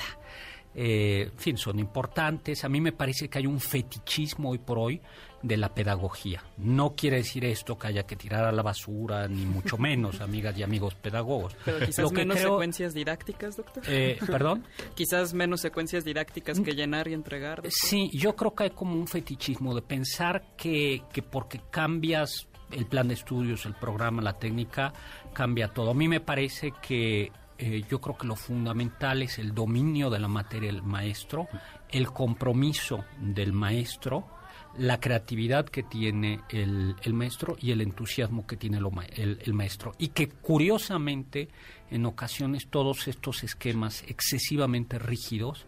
Eh, 0.74 1.28
en 1.32 1.38
fin, 1.38 1.56
son 1.58 1.78
importantes. 1.78 2.64
A 2.64 2.68
mí 2.68 2.80
me 2.80 2.92
parece 2.92 3.28
que 3.28 3.38
hay 3.38 3.46
un 3.46 3.60
fetichismo 3.60 4.50
hoy 4.50 4.58
por 4.58 4.78
hoy 4.78 5.00
de 5.42 5.56
la 5.56 5.74
pedagogía. 5.74 6.42
No 6.56 6.94
quiere 6.94 7.16
decir 7.18 7.44
esto 7.44 7.76
que 7.76 7.88
haya 7.88 8.04
que 8.04 8.14
tirar 8.16 8.44
a 8.44 8.52
la 8.52 8.62
basura, 8.62 9.26
ni 9.28 9.44
mucho 9.44 9.76
menos, 9.78 10.20
amigas 10.20 10.56
y 10.56 10.62
amigos 10.62 10.94
pedagogos. 10.94 11.56
Pero 11.64 11.84
quizás 11.84 12.12
menos 12.12 12.36
creo- 12.38 12.50
secuencias 12.52 12.94
didácticas, 12.94 13.56
doctor. 13.56 13.82
eh, 13.88 14.18
¿Perdón? 14.26 14.64
Quizás 14.94 15.34
menos 15.34 15.60
secuencias 15.60 16.04
didácticas 16.04 16.60
que 16.60 16.72
llenar 16.74 17.08
y 17.08 17.14
entregar. 17.14 17.56
doctor. 17.56 17.72
Sí, 17.72 18.08
yo 18.14 18.36
creo 18.36 18.54
que 18.54 18.64
hay 18.64 18.70
como 18.70 18.94
un 18.94 19.08
fetichismo 19.08 19.74
de 19.74 19.82
pensar 19.82 20.44
que, 20.56 21.02
que 21.12 21.22
porque 21.22 21.60
cambias 21.70 22.46
el 22.70 22.86
plan 22.86 23.08
de 23.08 23.14
estudios, 23.14 23.66
el 23.66 23.74
programa, 23.74 24.22
la 24.22 24.38
técnica, 24.38 24.92
cambia 25.34 25.68
todo. 25.68 25.90
A 25.90 25.94
mí 25.94 26.08
me 26.08 26.20
parece 26.20 26.72
que 26.80 27.30
eh, 27.62 27.84
yo 27.88 28.00
creo 28.00 28.16
que 28.16 28.26
lo 28.26 28.36
fundamental 28.36 29.22
es 29.22 29.38
el 29.38 29.54
dominio 29.54 30.10
de 30.10 30.18
la 30.18 30.28
materia 30.28 30.72
del 30.72 30.82
maestro, 30.82 31.48
el 31.90 32.10
compromiso 32.12 33.04
del 33.20 33.52
maestro, 33.52 34.26
la 34.78 34.98
creatividad 34.98 35.66
que 35.66 35.82
tiene 35.82 36.40
el, 36.48 36.96
maestro 37.12 37.56
y 37.60 37.72
el 37.72 37.82
entusiasmo 37.82 38.46
que 38.46 38.56
tiene 38.56 38.80
ma- 38.80 39.04
el, 39.04 39.38
el 39.42 39.52
maestro. 39.54 39.92
Y 39.98 40.08
que 40.08 40.28
curiosamente, 40.28 41.48
en 41.90 42.06
ocasiones, 42.06 42.68
todos 42.68 43.06
estos 43.06 43.44
esquemas 43.44 44.02
excesivamente 44.08 44.98
rígidos 44.98 45.66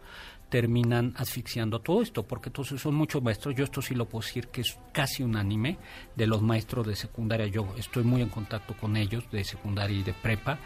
terminan 0.49 1.13
asfixiando 1.17 1.79
todo 1.79 2.01
esto, 2.01 2.23
porque 2.23 2.49
entonces 2.49 2.79
son 2.79 2.95
muchos 2.95 3.21
maestros, 3.21 3.55
yo 3.55 3.63
esto 3.63 3.81
sí 3.81 3.93
lo 3.95 4.07
puedo 4.07 4.25
decir 4.25 4.47
que 4.47 4.61
es 4.61 4.77
casi 4.93 5.23
unánime 5.23 5.77
de 6.15 6.27
los 6.27 6.41
maestros 6.41 6.85
de 6.87 6.95
secundaria, 6.95 7.47
yo 7.47 7.67
estoy 7.77 8.03
muy 8.03 8.21
en 8.21 8.29
contacto 8.29 8.75
con 8.77 8.95
ellos 8.95 9.23
de 9.31 9.43
secundaria 9.43 9.97
y 9.99 10.03
de 10.03 10.13
prepa, 10.13 10.59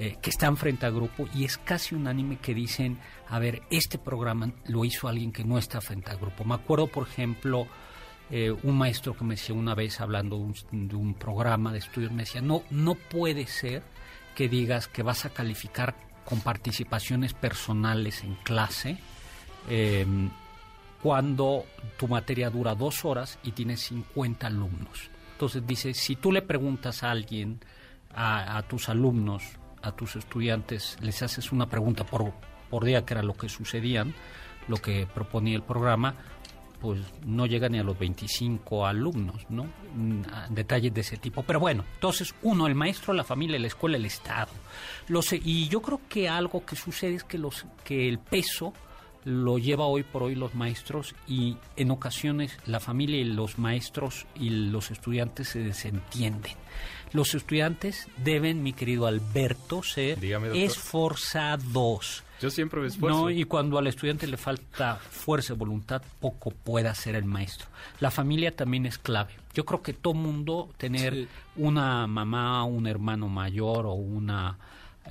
eh, 0.00 0.16
que 0.22 0.30
están 0.30 0.56
frente 0.56 0.86
a 0.86 0.90
grupo 0.90 1.26
y 1.34 1.44
es 1.44 1.58
casi 1.58 1.96
unánime 1.96 2.38
que 2.38 2.54
dicen, 2.54 2.98
a 3.28 3.40
ver, 3.40 3.62
este 3.68 3.98
programa 3.98 4.52
lo 4.66 4.84
hizo 4.84 5.08
alguien 5.08 5.32
que 5.32 5.42
no 5.42 5.58
está 5.58 5.80
frente 5.80 6.12
a 6.12 6.14
grupo. 6.14 6.44
Me 6.44 6.54
acuerdo, 6.54 6.86
por 6.86 7.08
ejemplo, 7.08 7.66
eh, 8.30 8.54
un 8.62 8.78
maestro 8.78 9.16
que 9.16 9.24
me 9.24 9.34
decía 9.34 9.56
una 9.56 9.74
vez 9.74 10.00
hablando 10.00 10.36
de 10.36 10.42
un, 10.42 10.88
de 10.88 10.94
un 10.94 11.14
programa 11.14 11.72
de 11.72 11.78
estudios, 11.78 12.12
me 12.12 12.22
decía, 12.22 12.40
no, 12.40 12.62
no 12.70 12.94
puede 12.94 13.48
ser 13.48 13.82
que 14.36 14.48
digas 14.48 14.86
que 14.86 15.02
vas 15.02 15.24
a 15.24 15.30
calificar 15.30 15.96
con 16.24 16.40
participaciones 16.42 17.34
personales 17.34 18.22
en 18.22 18.36
clase 18.44 18.98
eh, 19.68 20.06
cuando 21.02 21.64
tu 21.96 22.06
materia 22.06 22.50
dura 22.50 22.76
dos 22.76 23.04
horas 23.04 23.40
y 23.42 23.50
tienes 23.50 23.80
50 23.80 24.46
alumnos. 24.46 25.10
Entonces 25.32 25.66
dice, 25.66 25.92
si 25.92 26.14
tú 26.14 26.30
le 26.30 26.42
preguntas 26.42 27.02
a 27.02 27.10
alguien, 27.10 27.58
a 28.14 28.62
tus 28.68 28.88
alumnos, 28.88 29.44
a 29.88 29.96
tus 29.96 30.16
estudiantes, 30.16 30.96
les 31.00 31.22
haces 31.22 31.52
una 31.52 31.66
pregunta 31.66 32.04
por, 32.04 32.32
por 32.70 32.84
día, 32.84 33.04
que 33.04 33.14
era 33.14 33.22
lo 33.22 33.34
que 33.34 33.48
sucedían, 33.48 34.14
lo 34.68 34.76
que 34.76 35.06
proponía 35.06 35.56
el 35.56 35.62
programa, 35.62 36.14
pues 36.80 37.00
no 37.26 37.46
llega 37.46 37.68
ni 37.68 37.78
a 37.78 37.82
los 37.82 37.98
25 37.98 38.86
alumnos, 38.86 39.46
¿no? 39.48 39.64
Mm, 39.94 40.22
Detalles 40.50 40.94
de 40.94 41.00
ese 41.00 41.16
tipo. 41.16 41.42
Pero 41.42 41.60
bueno, 41.60 41.84
entonces, 41.94 42.34
uno, 42.42 42.66
el 42.66 42.74
maestro, 42.74 43.12
la 43.12 43.24
familia, 43.24 43.58
la 43.58 43.66
escuela, 43.66 43.96
el 43.96 44.04
Estado. 44.04 44.52
Los, 45.08 45.32
y 45.32 45.68
yo 45.68 45.82
creo 45.82 46.00
que 46.08 46.28
algo 46.28 46.64
que 46.64 46.76
sucede 46.76 47.14
es 47.14 47.24
que, 47.24 47.38
los, 47.38 47.66
que 47.84 48.08
el 48.08 48.18
peso 48.18 48.72
lo 49.24 49.58
lleva 49.58 49.86
hoy 49.86 50.04
por 50.04 50.22
hoy 50.22 50.34
los 50.34 50.54
maestros 50.54 51.14
y 51.26 51.56
en 51.76 51.90
ocasiones 51.90 52.56
la 52.66 52.80
familia 52.80 53.18
y 53.18 53.24
los 53.24 53.58
maestros 53.58 54.26
y 54.34 54.48
los 54.48 54.90
estudiantes 54.90 55.48
se 55.48 55.60
desentienden. 55.60 56.52
Los 57.12 57.34
estudiantes 57.34 58.08
deben, 58.24 58.62
mi 58.62 58.72
querido 58.72 59.06
Alberto, 59.06 59.82
ser 59.82 60.18
Dígame, 60.20 60.64
esforzados. 60.64 62.22
Yo 62.40 62.50
siempre 62.50 62.80
me 62.80 62.86
esfuerzo. 62.86 63.22
No, 63.22 63.30
y 63.30 63.44
cuando 63.44 63.78
al 63.78 63.86
estudiante 63.88 64.26
le 64.26 64.36
falta 64.36 64.96
fuerza 64.96 65.54
y 65.54 65.56
voluntad, 65.56 66.02
poco 66.20 66.50
puede 66.50 66.88
hacer 66.88 67.16
el 67.16 67.24
maestro. 67.24 67.66
La 68.00 68.10
familia 68.10 68.54
también 68.54 68.86
es 68.86 68.96
clave. 68.98 69.32
Yo 69.54 69.64
creo 69.64 69.82
que 69.82 69.92
todo 69.92 70.14
mundo 70.14 70.68
tener 70.76 71.14
Sí. 71.14 71.28
una 71.56 72.06
mamá, 72.06 72.62
un 72.64 72.86
hermano 72.86 73.28
mayor 73.28 73.86
o 73.86 73.94
una 73.94 74.56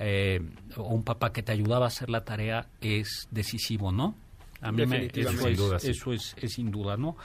eh, 0.00 0.40
o 0.76 0.84
un 0.84 1.02
papá 1.02 1.32
que 1.32 1.42
te 1.42 1.50
ayudaba 1.52 1.86
a 1.86 1.88
hacer 1.88 2.08
la 2.08 2.24
tarea 2.24 2.66
es 2.80 3.26
decisivo, 3.30 3.90
¿no? 3.90 4.14
A 4.60 4.70
mí 4.72 4.86
me, 4.86 5.06
eso, 5.06 5.48
es, 5.48 5.58
duda, 5.58 5.78
sí. 5.80 5.90
eso 5.90 6.12
es, 6.12 6.34
es 6.40 6.52
sin 6.52 6.70
duda, 6.70 6.96
¿no? 6.96 7.16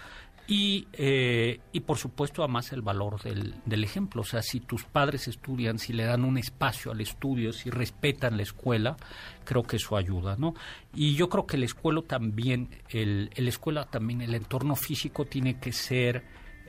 Y, 0.45 0.87
eh, 0.93 1.61
y 1.71 1.79
por 1.79 1.97
supuesto, 1.97 2.43
además 2.43 2.73
el 2.73 2.81
valor 2.81 3.21
del, 3.23 3.55
del 3.65 3.83
ejemplo. 3.83 4.23
O 4.23 4.25
sea, 4.25 4.41
si 4.41 4.59
tus 4.59 4.83
padres 4.83 5.29
estudian, 5.29 5.79
si 5.79 5.93
le 5.93 6.03
dan 6.03 6.25
un 6.25 6.37
espacio 6.37 6.91
al 6.91 6.99
estudio, 6.99 7.53
si 7.53 7.69
respetan 7.69 8.35
la 8.35 8.43
escuela, 8.43 8.97
creo 9.45 9.63
que 9.63 9.77
eso 9.77 9.95
ayuda, 9.95 10.35
¿no? 10.37 10.53
Y 10.93 11.15
yo 11.15 11.29
creo 11.29 11.47
que 11.47 11.57
la 11.57 11.65
escuela 11.65 12.01
también, 12.01 12.69
el, 12.89 13.29
el 13.35 13.47
escuela 13.47 13.85
también, 13.85 14.21
el 14.21 14.35
entorno 14.35 14.75
físico 14.75 15.23
tiene 15.25 15.59
que 15.59 15.71
ser 15.71 16.23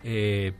eh, 0.05 0.53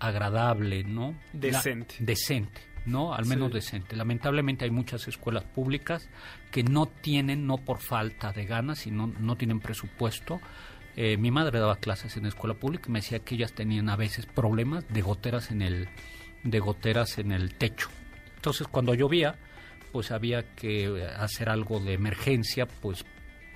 agradable, 0.00 0.82
¿no? 0.84 1.14
La- 1.34 1.40
Decente. 1.40 1.96
decente, 2.00 2.60
¿no? 2.84 3.14
Al 3.14 3.26
menos 3.26 3.48
Sí. 3.48 3.54
decente. 3.54 3.96
Lamentablemente 3.96 4.64
hay 4.64 4.70
muchas 4.70 5.06
escuelas 5.08 5.44
públicas 5.44 6.08
que 6.50 6.62
no 6.62 6.86
tienen, 6.86 7.46
no 7.46 7.58
por 7.58 7.78
falta 7.78 8.32
de 8.32 8.44
ganas, 8.44 8.80
sino 8.80 9.06
no 9.06 9.36
tienen 9.36 9.60
presupuesto. 9.60 10.40
Eh, 10.96 11.16
mi 11.18 11.30
madre 11.30 11.58
daba 11.58 11.76
clases 11.76 12.16
en 12.16 12.24
escuela 12.26 12.54
pública 12.54 12.86
y 12.88 12.92
me 12.92 13.00
decía 13.00 13.18
que 13.20 13.34
ellas 13.34 13.52
tenían 13.52 13.88
a 13.90 13.96
veces 13.96 14.24
problemas 14.26 14.88
de 14.88 15.02
goteras 15.02 15.50
en 15.50 15.62
el 15.62 15.88
de 16.42 16.58
goteras 16.58 17.18
en 17.18 17.32
el 17.32 17.54
techo. 17.54 17.88
Entonces, 18.36 18.66
cuando 18.68 18.94
llovía, 18.94 19.34
pues 19.92 20.10
había 20.10 20.54
que 20.54 21.06
hacer 21.18 21.48
algo 21.48 21.80
de 21.80 21.94
emergencia, 21.94 22.66
pues 22.66 23.04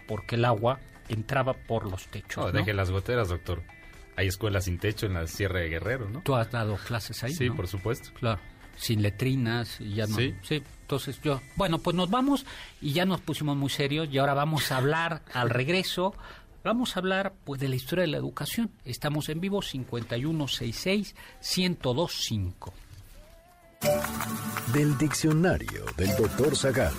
porque 0.07 0.35
el 0.35 0.45
agua 0.45 0.81
entraba 1.09 1.55
por 1.55 1.91
los 1.91 2.09
techos. 2.09 2.45
No, 2.47 2.53
¿no? 2.53 2.59
deje 2.59 2.75
las 2.75 2.91
goteras, 2.91 3.29
doctor. 3.29 3.63
Hay 4.17 4.27
escuelas 4.27 4.65
sin 4.65 4.79
techo 4.79 5.07
en 5.07 5.15
la 5.15 5.27
Sierra 5.27 5.61
de 5.61 5.69
Guerrero, 5.69 6.11
¿no? 6.11 6.21
Tú 6.23 6.35
has 6.35 6.51
dado 6.51 6.77
clases 6.77 7.23
ahí, 7.23 7.33
Sí, 7.33 7.49
¿no? 7.49 7.57
por 7.57 7.69
supuesto. 7.69 8.11
Claro, 8.15 8.41
sin 8.77 9.03
letrinas 9.03 9.81
y 9.81 9.95
ya 9.95 10.07
no. 10.07 10.17
Sí. 10.17 10.35
Sí. 10.43 10.63
entonces 10.83 11.21
yo, 11.23 11.41
bueno, 11.57 11.79
pues 11.79 11.95
nos 11.97 12.11
vamos 12.11 12.45
y 12.81 12.93
ya 12.93 13.05
nos 13.05 13.21
pusimos 13.21 13.57
muy 13.57 13.71
serios 13.71 14.09
y 14.11 14.19
ahora 14.19 14.35
vamos 14.35 14.73
a 14.73 14.77
hablar 14.79 15.23
al 15.33 15.49
regreso. 15.51 16.15
Vamos 16.63 16.97
a 16.97 17.01
hablar 17.01 17.33
pues 17.45 17.61
de 17.61 17.69
la 17.69 17.77
historia 17.77 18.03
de 18.03 18.11
la 18.11 18.19
educación. 18.19 18.71
Estamos 18.85 19.29
en 19.31 19.41
vivo 19.41 19.63
5166 19.63 21.15
1025. 21.57 22.73
Del 24.75 24.99
diccionario 24.99 25.87
del 25.97 26.15
doctor 26.17 26.55
Zagal. 26.55 26.93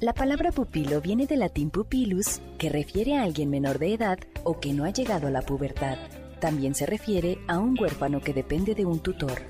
La 0.00 0.12
palabra 0.12 0.50
pupilo 0.50 1.00
viene 1.00 1.28
del 1.28 1.38
latín 1.38 1.70
pupilus, 1.70 2.40
que 2.58 2.68
refiere 2.68 3.16
a 3.16 3.22
alguien 3.22 3.50
menor 3.50 3.78
de 3.78 3.94
edad 3.94 4.18
o 4.42 4.58
que 4.58 4.72
no 4.72 4.84
ha 4.84 4.90
llegado 4.90 5.28
a 5.28 5.30
la 5.30 5.42
pubertad. 5.42 5.96
También 6.40 6.74
se 6.74 6.86
refiere 6.86 7.38
a 7.46 7.60
un 7.60 7.78
huérfano 7.80 8.20
que 8.20 8.34
depende 8.34 8.74
de 8.74 8.84
un 8.84 8.98
tutor. 8.98 9.40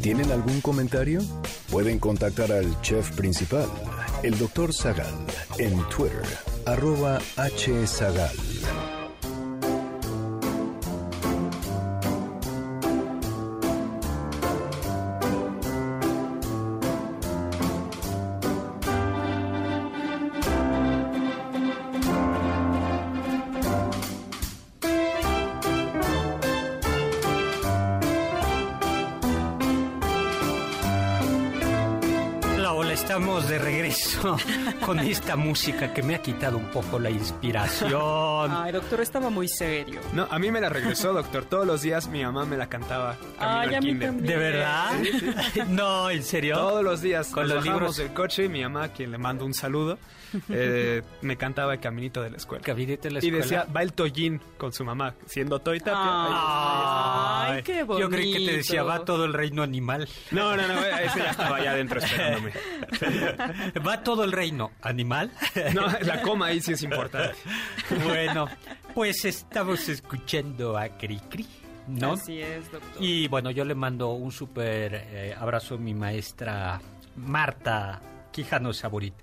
¿Tienen 0.00 0.30
algún 0.30 0.60
comentario? 0.60 1.20
Pueden 1.72 1.98
contactar 1.98 2.52
al 2.52 2.80
chef 2.82 3.10
principal, 3.16 3.66
el 4.22 4.38
Doctor 4.38 4.72
Zagal, 4.72 5.26
en 5.58 5.82
Twitter, 5.88 6.22
arroba 6.64 7.18
hzagal. 7.18 8.51
Esta 35.12 35.36
música 35.36 35.92
que 35.92 36.02
me 36.02 36.14
ha 36.14 36.22
quitado 36.22 36.56
un 36.58 36.66
poco 36.70 36.98
la 36.98 37.10
inspiración. 37.10 38.50
Ay, 38.50 38.72
doctor, 38.72 39.00
estaba 39.00 39.30
muy 39.30 39.46
serio. 39.48 40.00
No, 40.12 40.26
a 40.30 40.38
mí 40.38 40.50
me 40.50 40.60
la 40.60 40.68
regresó, 40.68 41.12
doctor. 41.12 41.44
Todos 41.44 41.66
los 41.66 41.82
días 41.82 42.08
mi 42.08 42.22
mamá 42.24 42.44
me 42.44 42.56
la 42.56 42.68
cantaba. 42.68 43.16
Ay, 43.38 43.74
a 43.74 43.80
mí 43.80 43.88
kinder. 43.88 44.08
también. 44.08 44.26
¿De 44.26 44.36
verdad? 44.36 44.90
No, 45.68 46.10
¿en 46.10 46.22
serio? 46.22 46.56
Todos 46.56 46.82
los 46.82 47.00
días, 47.02 47.28
Con 47.28 47.44
nos 47.46 47.56
los 47.56 47.64
libros. 47.64 47.96
del 47.96 48.12
coche 48.12 48.44
y 48.44 48.48
mi 48.48 48.62
mamá, 48.62 48.84
a 48.84 48.88
quien 48.92 49.10
le 49.10 49.18
mando 49.18 49.44
un 49.44 49.54
saludo, 49.54 49.98
eh, 50.48 51.02
me 51.20 51.36
cantaba 51.36 51.74
el 51.74 51.80
caminito 51.80 52.22
de 52.22 52.30
la 52.30 52.36
escuela. 52.38 52.64
Caminito 52.64 53.02
de 53.02 53.10
la 53.10 53.18
Y 53.18 53.26
escuela. 53.28 53.38
decía, 53.44 53.66
va 53.74 53.82
el 53.82 53.92
Tollín 53.92 54.40
con 54.56 54.72
su 54.72 54.84
mamá, 54.84 55.14
siendo 55.26 55.58
Toy 55.60 55.78
Tapia. 55.80 56.00
Ay, 57.44 57.62
qué 57.62 57.84
Yo 57.86 58.08
creí 58.08 58.32
que 58.32 58.46
te 58.50 58.56
decía, 58.58 58.82
bonito. 58.82 59.00
va 59.00 59.04
todo 59.04 59.24
el 59.26 59.32
reino 59.34 59.62
animal. 59.62 60.08
No, 60.30 60.56
no, 60.56 60.66
no, 60.66 60.80
ese 60.84 61.18
ya 61.18 61.30
estaba 61.30 61.56
allá 61.56 61.72
adentro 61.72 62.00
esperándome. 62.00 62.52
¿Va 63.86 64.02
todo 64.02 64.24
el 64.24 64.32
reino 64.32 64.70
animal? 64.80 65.01
No, 65.74 65.86
la 66.02 66.22
coma 66.22 66.46
ahí 66.46 66.60
sí 66.60 66.72
es 66.72 66.82
importante. 66.82 67.36
bueno, 68.04 68.46
pues 68.94 69.24
estamos 69.24 69.88
escuchando 69.88 70.76
a 70.78 70.88
Cricri, 70.88 71.46
¿no? 71.88 72.12
Así 72.12 72.40
es, 72.40 72.70
doctor. 72.70 73.02
Y 73.02 73.28
bueno, 73.28 73.50
yo 73.50 73.64
le 73.64 73.74
mando 73.74 74.10
un 74.12 74.32
súper 74.32 74.94
eh, 74.94 75.34
abrazo 75.38 75.74
a 75.76 75.78
mi 75.78 75.94
maestra 75.94 76.80
Marta 77.16 78.00
Quijano 78.32 78.72
Saborit. 78.72 79.14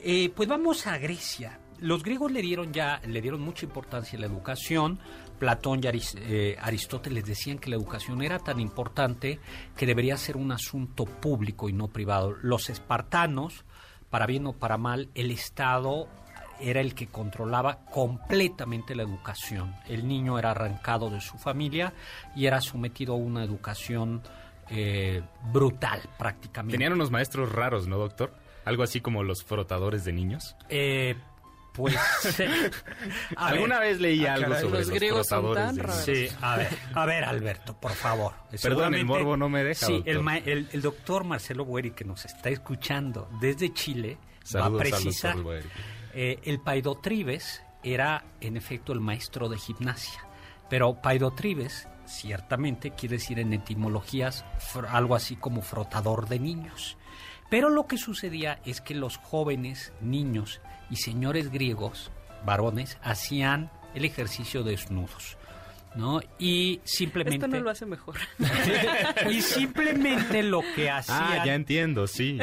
Eh, 0.00 0.30
pues 0.34 0.48
vamos 0.48 0.86
a 0.86 0.98
Grecia. 0.98 1.58
Los 1.78 2.02
griegos 2.02 2.32
le 2.32 2.40
dieron 2.40 2.72
ya, 2.72 3.00
le 3.06 3.20
dieron 3.20 3.40
mucha 3.42 3.66
importancia 3.66 4.16
a 4.16 4.20
la 4.20 4.26
educación. 4.26 4.98
Platón 5.38 5.80
y 5.82 5.86
Aris- 5.86 6.16
eh, 6.18 6.56
Aristóteles 6.58 7.26
decían 7.26 7.58
que 7.58 7.68
la 7.68 7.76
educación 7.76 8.22
era 8.22 8.38
tan 8.38 8.58
importante 8.58 9.38
que 9.76 9.84
debería 9.84 10.16
ser 10.16 10.38
un 10.38 10.50
asunto 10.52 11.04
público 11.04 11.68
y 11.68 11.74
no 11.74 11.88
privado. 11.88 12.34
Los 12.40 12.70
espartanos, 12.70 13.64
para 14.10 14.26
bien 14.26 14.46
o 14.46 14.52
para 14.52 14.76
mal, 14.76 15.10
el 15.14 15.30
Estado 15.30 16.08
era 16.60 16.80
el 16.80 16.94
que 16.94 17.06
controlaba 17.06 17.84
completamente 17.86 18.94
la 18.94 19.02
educación. 19.02 19.74
El 19.86 20.08
niño 20.08 20.38
era 20.38 20.52
arrancado 20.52 21.10
de 21.10 21.20
su 21.20 21.38
familia 21.38 21.92
y 22.34 22.46
era 22.46 22.60
sometido 22.60 23.14
a 23.14 23.16
una 23.16 23.44
educación 23.44 24.22
eh, 24.70 25.22
brutal 25.52 26.00
prácticamente. 26.18 26.76
Tenían 26.76 26.94
unos 26.94 27.10
maestros 27.10 27.52
raros, 27.52 27.86
¿no, 27.86 27.98
doctor? 27.98 28.32
Algo 28.64 28.82
así 28.82 29.00
como 29.00 29.22
los 29.22 29.44
frotadores 29.44 30.04
de 30.04 30.12
niños. 30.12 30.56
Eh, 30.68 31.16
pues... 31.76 31.94
ver, 32.38 32.72
Alguna 33.36 33.78
vez 33.80 34.00
leí 34.00 34.24
Ah, 34.26 34.34
algo 34.34 34.48
caray. 34.48 34.62
sobre 34.62 34.78
Los 34.78 34.88
los, 34.88 34.96
griegos 34.96 35.26
son 35.26 35.54
tan 35.54 35.76
de 35.76 35.82
raros. 35.82 36.04
Sí, 36.04 36.28
a 36.40 36.56
ver, 36.56 36.68
a 36.94 37.06
ver, 37.06 37.24
Alberto, 37.24 37.78
por 37.78 37.92
favor. 37.92 38.32
Perdón, 38.62 38.94
el 38.94 39.04
morbo 39.04 39.36
no 39.36 39.48
me 39.48 39.62
deja, 39.62 39.86
Sí, 39.86 39.92
doctor. 39.94 40.12
el, 40.14 40.22
ma- 40.22 40.38
el- 40.38 40.68
el 40.72 40.82
doctor 40.82 41.24
Marcelo 41.24 41.64
Bueri, 41.64 41.90
que 41.92 42.04
nos 42.04 42.24
está 42.24 42.48
escuchando 42.48 43.28
desde 43.40 43.72
Chile, 43.72 44.18
Saludos 44.42 44.72
va 44.72 44.76
a 44.76 44.78
precisar. 44.78 45.36
Bueri. 45.42 45.68
Eh, 46.14 46.40
el 46.44 46.60
Paidotribes 46.60 47.62
era, 47.82 48.24
en 48.40 48.56
efecto, 48.56 48.92
el 48.92 49.00
maestro 49.00 49.48
de 49.48 49.58
gimnasia. 49.58 50.24
Pero 50.70 51.00
Paidotribes, 51.00 51.88
ciertamente, 52.06 52.90
quiere 52.92 53.16
decir 53.16 53.38
en 53.38 53.52
etimologías 53.52 54.44
algo 54.90 55.14
así 55.14 55.36
como 55.36 55.62
frotador 55.62 56.28
de 56.28 56.38
niños. 56.40 56.96
Pero 57.50 57.68
lo 57.70 57.86
que 57.86 57.96
sucedía 57.98 58.58
es 58.64 58.80
que 58.80 58.94
los 58.94 59.18
jóvenes, 59.18 59.92
niños 60.00 60.60
y 60.90 60.96
señores 60.96 61.50
griegos, 61.50 62.10
varones, 62.44 62.98
hacían 63.02 63.70
el 63.94 64.04
ejercicio 64.04 64.62
desnudos. 64.62 65.36
¿No? 65.94 66.20
Y 66.38 66.82
simplemente. 66.84 67.36
Esto 67.36 67.48
no 67.48 67.58
lo 67.58 67.70
hace 67.70 67.86
mejor. 67.86 68.16
y 69.30 69.40
simplemente 69.40 70.42
lo 70.42 70.60
que 70.74 70.90
hacían. 70.90 71.18
Ah, 71.22 71.42
ya 71.46 71.54
entiendo, 71.54 72.06
sí. 72.06 72.38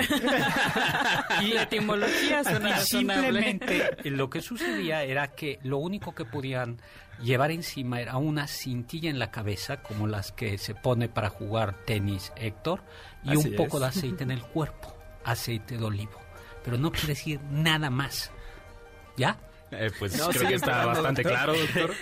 y 1.43 1.53
la 1.53 1.61
etimología 1.61 2.43
suena 2.43 2.79
Y 2.79 2.81
simplemente 2.81 3.95
lo 4.05 4.27
que 4.31 4.41
sucedía 4.41 5.03
era 5.03 5.35
que 5.35 5.59
lo 5.61 5.77
único 5.77 6.15
que 6.15 6.25
podían 6.25 6.81
llevar 7.21 7.51
encima 7.51 8.01
era 8.01 8.17
una 8.17 8.47
cintilla 8.47 9.11
en 9.11 9.19
la 9.19 9.29
cabeza, 9.29 9.83
como 9.83 10.07
las 10.07 10.31
que 10.31 10.57
se 10.57 10.73
pone 10.73 11.07
para 11.07 11.29
jugar 11.29 11.75
tenis 11.85 12.33
Héctor, 12.35 12.81
y 13.23 13.37
Así 13.37 13.49
un 13.49 13.55
poco 13.55 13.77
es. 13.77 13.81
de 13.81 13.87
aceite 13.87 14.23
en 14.23 14.31
el 14.31 14.41
cuerpo, 14.41 14.95
aceite 15.23 15.77
de 15.77 15.83
olivo. 15.85 16.22
Pero 16.63 16.77
no 16.77 16.91
quiere 16.91 17.07
decir 17.09 17.39
nada 17.51 17.89
más. 17.89 18.31
¿Ya? 19.17 19.37
Eh, 19.71 19.91
pues 19.97 20.17
No, 20.17 20.29
creo 20.29 20.47
que 20.47 20.55
está 20.55 20.85
bastante 20.85 21.23
doctor. 21.23 21.43
claro, 21.43 21.53
doctor. 21.59 21.95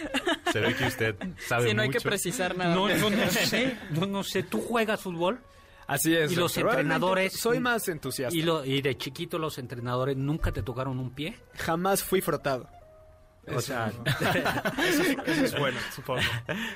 Se 0.51 0.59
ve 0.59 0.75
que 0.75 0.85
usted 0.85 1.15
sabe 1.47 1.69
Sí, 1.69 1.73
no 1.73 1.81
hay 1.83 1.89
que 1.89 2.01
precisar 2.01 2.55
nada. 2.57 2.75
No, 2.75 2.87
no, 2.89 3.09
no 3.09 3.29
sé, 3.29 3.77
no, 3.91 4.05
no 4.05 4.23
sé. 4.23 4.43
¿Tú 4.43 4.61
juegas 4.61 4.99
fútbol? 5.01 5.39
Así 5.87 6.15
es. 6.15 6.31
Y 6.31 6.35
los 6.35 6.55
entrenadores- 6.57 7.33
Soy 7.33 7.59
más 7.59 7.87
entusiasta. 7.87 8.35
Y, 8.37 8.41
lo, 8.43 8.63
y 8.65 8.81
de 8.81 8.97
chiquito 8.97 9.39
los 9.39 9.57
entrenadores 9.57 10.15
nunca 10.17 10.51
te 10.51 10.63
tocaron 10.63 10.99
un 10.99 11.11
pie. 11.11 11.37
Jamás 11.57 12.03
fui 12.03 12.21
frotado. 12.21 12.69
O 13.47 13.59
sea, 13.59 13.91
Eso 14.87 15.01
es, 15.01 15.17
eso 15.25 15.45
es 15.45 15.59
bueno, 15.59 15.79
supongo. 15.95 16.21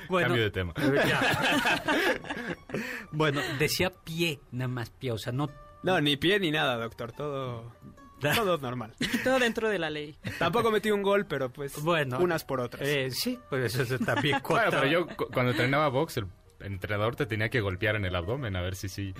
bueno, 0.08 0.28
Cambio 0.28 0.42
de 0.44 0.50
tema. 0.50 0.74
Ya. 1.06 1.82
bueno, 3.12 3.40
decía 3.58 3.90
pie, 4.04 4.40
nada 4.50 4.68
más 4.68 4.90
pie, 4.90 5.12
o 5.12 5.18
sea, 5.18 5.32
no... 5.32 5.48
No, 5.86 6.00
ni 6.00 6.16
pie 6.16 6.38
ni 6.40 6.50
nada, 6.50 6.76
doctor. 6.76 7.12
Todo, 7.12 7.72
todo 8.20 8.58
normal. 8.62 8.92
Todo 9.24 9.38
dentro 9.38 9.68
de 9.68 9.78
la 9.78 9.88
ley. 9.90 10.16
Tampoco 10.38 10.70
metí 10.70 10.90
un 10.90 11.02
gol, 11.02 11.26
pero 11.26 11.50
pues 11.52 11.80
Bueno, 11.82 12.18
unas 12.18 12.44
por 12.44 12.60
otras. 12.60 12.86
Eh, 12.86 13.10
sí, 13.10 13.38
pues 13.48 13.74
eso 13.76 13.98
también 13.98 14.40
Bueno, 14.48 14.70
cuenta. 14.70 14.80
pero 14.80 14.86
yo 14.90 15.06
cu- 15.06 15.28
cuando 15.32 15.52
entrenaba 15.52 15.88
box, 15.88 16.16
el 16.18 16.26
entrenador 16.60 17.14
te 17.16 17.26
tenía 17.26 17.50
que 17.50 17.60
golpear 17.60 17.96
en 17.96 18.04
el 18.06 18.16
abdomen 18.16 18.56
a 18.56 18.62
ver 18.62 18.74
si 18.76 18.88
sí 18.88 19.14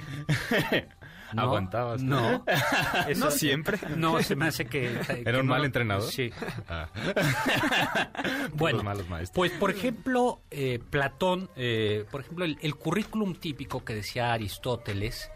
No, 1.35 1.43
aguantabas. 1.43 2.03
No, 2.03 2.45
Eso- 3.07 3.27
No 3.27 3.31
siempre. 3.31 3.79
No, 3.97 4.23
se 4.23 4.35
me 4.37 4.47
hace 4.49 4.65
que... 4.67 4.99
que 5.07 5.23
¿Era 5.27 5.41
un 5.41 5.47
no- 5.47 5.53
mal 5.53 5.65
entrenador? 5.65 6.11
Sí. 6.11 6.31
Ah. 6.69 6.89
Bueno, 8.55 8.79
Puros 8.79 8.85
malos 8.85 9.09
maestros. 9.09 9.35
pues 9.35 9.53
por 9.53 9.71
ejemplo, 9.71 10.41
eh, 10.51 10.81
Platón, 10.91 11.51
eh, 11.57 12.05
por 12.11 12.23
ejemplo, 12.23 12.45
el, 12.45 12.57
el 12.63 12.75
currículum 12.75 13.35
típico 13.35 13.85
que 13.85 13.95
decía 13.95 14.33
Aristóteles 14.33 15.31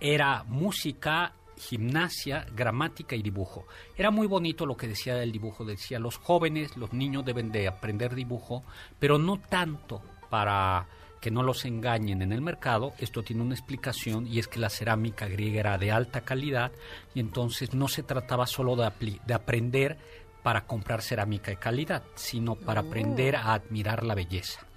era 0.00 0.44
música 0.44 1.34
gimnasia, 1.58 2.46
gramática 2.54 3.16
y 3.16 3.22
dibujo. 3.22 3.66
Era 3.96 4.10
muy 4.10 4.26
bonito 4.26 4.64
lo 4.64 4.76
que 4.76 4.88
decía 4.88 5.22
el 5.22 5.32
dibujo. 5.32 5.64
Decía, 5.64 5.98
los 5.98 6.16
jóvenes, 6.16 6.76
los 6.76 6.92
niños 6.92 7.24
deben 7.24 7.50
de 7.50 7.68
aprender 7.68 8.14
dibujo, 8.14 8.64
pero 8.98 9.18
no 9.18 9.38
tanto 9.38 10.00
para 10.30 10.86
que 11.20 11.30
no 11.30 11.42
los 11.42 11.64
engañen 11.64 12.22
en 12.22 12.32
el 12.32 12.40
mercado. 12.40 12.92
Esto 12.98 13.22
tiene 13.22 13.42
una 13.42 13.54
explicación 13.54 14.26
y 14.26 14.38
es 14.38 14.46
que 14.46 14.60
la 14.60 14.70
cerámica 14.70 15.26
griega 15.26 15.60
era 15.60 15.78
de 15.78 15.90
alta 15.90 16.20
calidad 16.20 16.72
y 17.14 17.20
entonces 17.20 17.74
no 17.74 17.88
se 17.88 18.04
trataba 18.04 18.46
solo 18.46 18.76
de, 18.76 18.90
de 19.26 19.34
aprender 19.34 19.98
para 20.42 20.64
comprar 20.64 21.02
cerámica 21.02 21.50
de 21.50 21.58
calidad, 21.58 22.04
sino 22.14 22.54
para 22.54 22.82
aprender 22.82 23.36
a 23.36 23.54
admirar 23.54 24.04
la 24.04 24.14
belleza. 24.14 24.67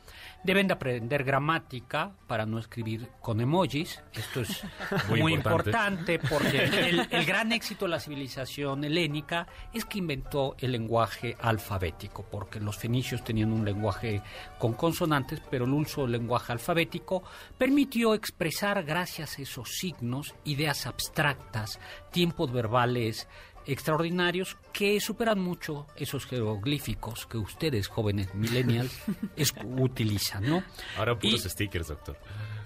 Deben 0.43 0.67
de 0.67 0.73
aprender 0.73 1.23
gramática 1.23 2.13
para 2.27 2.45
no 2.45 2.57
escribir 2.57 3.09
con 3.21 3.41
emojis. 3.41 4.01
Esto 4.13 4.41
es 4.41 4.63
muy, 5.09 5.21
Muy 5.21 5.33
importante. 5.33 6.15
importante. 6.15 6.19
porque 6.19 6.63
el, 6.89 7.07
el 7.11 7.25
gran 7.25 7.51
éxito 7.51 7.85
de 7.85 7.91
la 7.91 7.99
civilización 7.99 8.83
helénica 8.83 9.47
es 9.73 9.85
que 9.85 9.99
inventó 9.99 10.55
el 10.57 10.71
lenguaje 10.71 11.37
alfabético, 11.39 12.23
porque 12.23 12.59
los 12.59 12.77
fenicios 12.77 13.23
tenían 13.23 13.51
un 13.53 13.63
lenguaje 13.65 14.21
con 14.57 14.73
consonantes, 14.73 15.41
pero 15.49 15.65
el 15.65 15.73
uso 15.73 16.01
del 16.03 16.13
lenguaje 16.13 16.51
alfabético 16.53 17.23
permitió 17.57 18.13
expresar, 18.13 18.83
gracias 18.83 19.37
a 19.37 19.41
esos 19.41 19.69
signos, 19.77 20.33
ideas 20.43 20.85
abstractas, 20.87 21.79
tiempos 22.11 22.51
verbales 22.51 23.27
extraordinarios 23.65 24.57
que 24.73 24.99
superan 24.99 25.39
mucho 25.39 25.87
esos 25.95 26.25
jeroglíficos 26.25 27.25
que 27.25 27.37
ustedes, 27.37 27.87
jóvenes 27.87 28.33
millennials, 28.35 28.91
es- 29.35 29.53
utilizan, 29.63 30.49
¿no? 30.49 30.63
Ahora 30.97 31.17
puros 31.17 31.45
Y- 31.45 31.49
stickers, 31.49 31.87
doctor. 31.89 32.17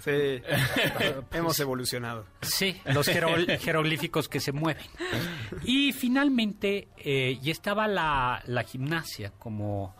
Sí, 0.03 0.11
hemos 1.31 1.59
evolucionado. 1.59 2.25
Sí, 2.41 2.79
los 2.85 3.07
jeroglíficos 3.07 4.29
que 4.29 4.39
se 4.39 4.51
mueven. 4.51 4.85
Y 5.63 5.93
finalmente, 5.93 6.89
eh, 6.97 7.39
y 7.41 7.49
estaba 7.49 7.87
la, 7.87 8.43
la 8.45 8.63
gimnasia, 8.63 9.31
como 9.39 9.95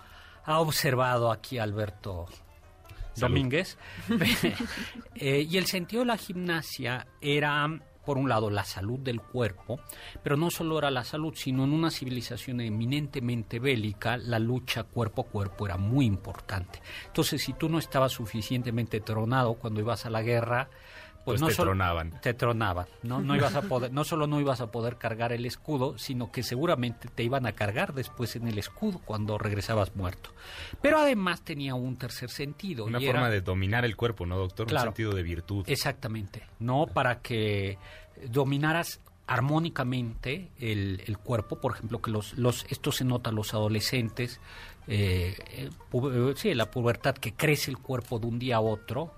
ha 0.46 0.60
observado 0.60 1.32
aquí 1.32 1.58
Alberto 1.58 2.28
Domínguez. 3.16 3.78
Eh, 5.16 5.48
y 5.50 5.58
el 5.58 5.66
sentido 5.66 6.02
de 6.02 6.08
la 6.08 6.18
gimnasia 6.18 7.08
era, 7.22 7.68
por 8.06 8.18
un 8.18 8.30
lado, 8.30 8.50
la 8.50 8.64
salud 8.64 9.00
del 9.00 9.22
cuerpo, 9.22 9.80
pero 10.24 10.38
no 10.38 10.52
solo 10.52 10.78
era 10.78 10.92
la 10.92 11.04
salud, 11.04 11.34
sino 11.36 11.64
en 11.64 11.74
una 11.74 11.92
civilización 11.92 12.62
eminentemente 12.62 13.60
bélica, 13.60 14.18
la 14.18 14.40
lucha 14.40 14.84
cuerpo 14.84 15.24
a 15.24 15.26
cuerpo 15.26 15.66
era 15.66 15.78
muy 15.78 16.06
importante. 16.06 16.82
Entonces, 17.08 17.42
si 17.42 17.54
tú 17.54 17.68
no 17.68 17.80
estabas 17.80 18.14
suficientemente 18.14 19.02
tronado 19.02 19.56
cuando 19.56 19.82
ibas 19.82 20.06
a 20.06 20.10
la 20.10 20.22
guerra, 20.22 20.70
pues, 21.26 21.40
Pues 21.40 21.42
no 21.42 21.48
te 21.48 21.54
solo- 21.56 21.72
tronaban. 21.72 22.22
te 22.22 22.34
tronaban, 22.34 22.86
¿no? 23.04 23.20
No 23.20 23.36
ibas 23.36 23.56
a 23.56 23.64
poder, 23.64 23.92
no 23.92 24.04
solo 24.04 24.28
no 24.28 24.40
ibas 24.40 24.62
a 24.62 24.72
poder 24.72 24.98
cargar 24.98 25.34
el 25.34 25.46
escudo, 25.46 25.98
sino 25.98 26.32
que 26.32 26.44
seguramente 26.44 27.10
te 27.14 27.24
iban 27.24 27.46
a 27.48 27.52
cargar 27.54 27.94
después 27.94 28.36
en 28.36 28.48
el 28.48 28.58
escudo 28.60 29.02
cuando 29.04 29.38
regresabas 29.38 29.96
muerto. 29.96 30.30
Pero 30.82 31.00
además 31.00 31.42
tenía 31.42 31.74
un 31.76 31.98
tercer 31.98 32.30
sentido. 32.30 32.86
Una 32.86 33.02
y 33.02 33.06
forma 33.08 33.22
era- 33.22 33.30
de 33.32 33.42
dominar 33.42 33.84
el 33.86 33.96
cuerpo, 33.98 34.26
¿no, 34.26 34.38
doctor? 34.38 34.68
Claro. 34.68 34.92
Un 34.92 34.94
sentido 34.94 35.14
de 35.14 35.24
virtud. 35.24 35.66
Exactamente, 35.68 36.44
¿no? 36.60 36.86
Para 36.88 37.20
que 37.22 37.78
dominaras 38.30 39.02
armónicamente 39.28 40.50
el, 40.60 41.02
el 41.08 41.18
cuerpo, 41.18 41.60
por 41.60 41.74
ejemplo, 41.74 42.02
que 42.02 42.12
los, 42.12 42.34
los 42.38 42.66
esto 42.70 42.92
se 42.92 43.06
nota 43.06 43.30
en 43.30 43.36
los 43.38 43.54
adolescentes, 43.54 44.40
eh, 44.88 45.36
eh, 45.52 45.70
eh, 45.94 46.34
sí, 46.36 46.54
la 46.54 46.70
pubertad 46.70 47.16
que 47.16 47.34
crece 47.34 47.72
el 47.72 47.78
cuerpo 47.80 48.20
de 48.20 48.28
un 48.28 48.38
día 48.38 48.58
a 48.58 48.62
otro 48.62 49.14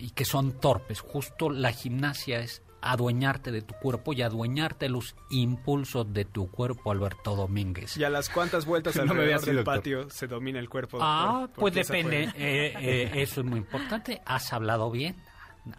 y 0.00 0.10
que 0.10 0.24
son 0.24 0.52
torpes. 0.60 1.00
Justo 1.00 1.50
la 1.50 1.72
gimnasia 1.72 2.40
es 2.40 2.62
adueñarte 2.80 3.50
de 3.50 3.60
tu 3.62 3.74
cuerpo 3.74 4.12
y 4.12 4.22
adueñarte 4.22 4.86
de 4.86 4.90
los 4.90 5.16
impulsos 5.30 6.12
de 6.12 6.24
tu 6.24 6.48
cuerpo, 6.50 6.92
Alberto 6.92 7.34
Domínguez. 7.34 7.96
Y 7.96 8.04
a 8.04 8.10
las 8.10 8.28
cuantas 8.28 8.66
vueltas 8.66 8.94
No 8.96 9.02
me 9.02 9.10
alrededor 9.10 9.26
veas 9.28 9.42
así, 9.42 9.46
del 9.50 9.56
doctor. 9.56 9.74
patio 9.76 10.10
se 10.10 10.26
domina 10.28 10.58
el 10.60 10.68
cuerpo. 10.68 10.98
Ah, 11.00 11.48
pues 11.54 11.74
depende. 11.74 12.24
Eh, 12.36 12.74
eh, 12.78 13.10
eso 13.14 13.40
es 13.40 13.46
muy 13.46 13.58
importante. 13.58 14.20
Has 14.24 14.52
hablado 14.52 14.90
bien. 14.90 15.16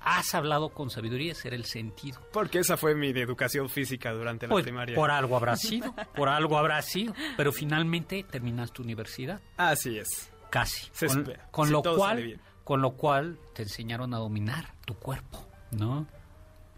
Has 0.03 0.35
hablado 0.35 0.69
con 0.69 0.91
sabiduría, 0.91 1.31
ese 1.31 1.47
era 1.47 1.57
el 1.57 1.65
sentido. 1.65 2.19
Porque 2.31 2.59
esa 2.59 2.77
fue 2.77 2.93
mi 2.93 3.07
educación 3.09 3.69
física 3.69 4.11
durante 4.11 4.45
la 4.45 4.51
Pues, 4.51 4.63
primaria. 4.63 4.93
por 4.95 5.09
algo 5.09 5.35
habrá 5.35 5.55
sido, 5.55 5.95
por 6.15 6.29
algo 6.29 6.59
habrá 6.59 6.79
sido, 6.83 7.15
pero 7.37 7.51
finalmente 7.51 8.23
terminaste 8.29 8.75
tu 8.75 8.83
universidad, 8.83 9.41
Así 9.57 9.97
es. 9.97 10.31
casi. 10.51 10.89
Se 10.91 11.07
con, 11.07 11.19
espera, 11.21 11.47
con 11.49 11.65
si 11.67 11.71
lo 11.73 11.81
cual, 11.81 12.17
bien. 12.21 12.41
Con 12.69 12.83
lo 12.83 12.91
cual 12.91 13.39
te 13.55 13.63
enseñaron 13.63 14.13
a 14.13 14.19
dominar 14.19 14.75
tu 14.85 14.93
cuerpo, 14.93 15.43
¿no? 15.71 16.05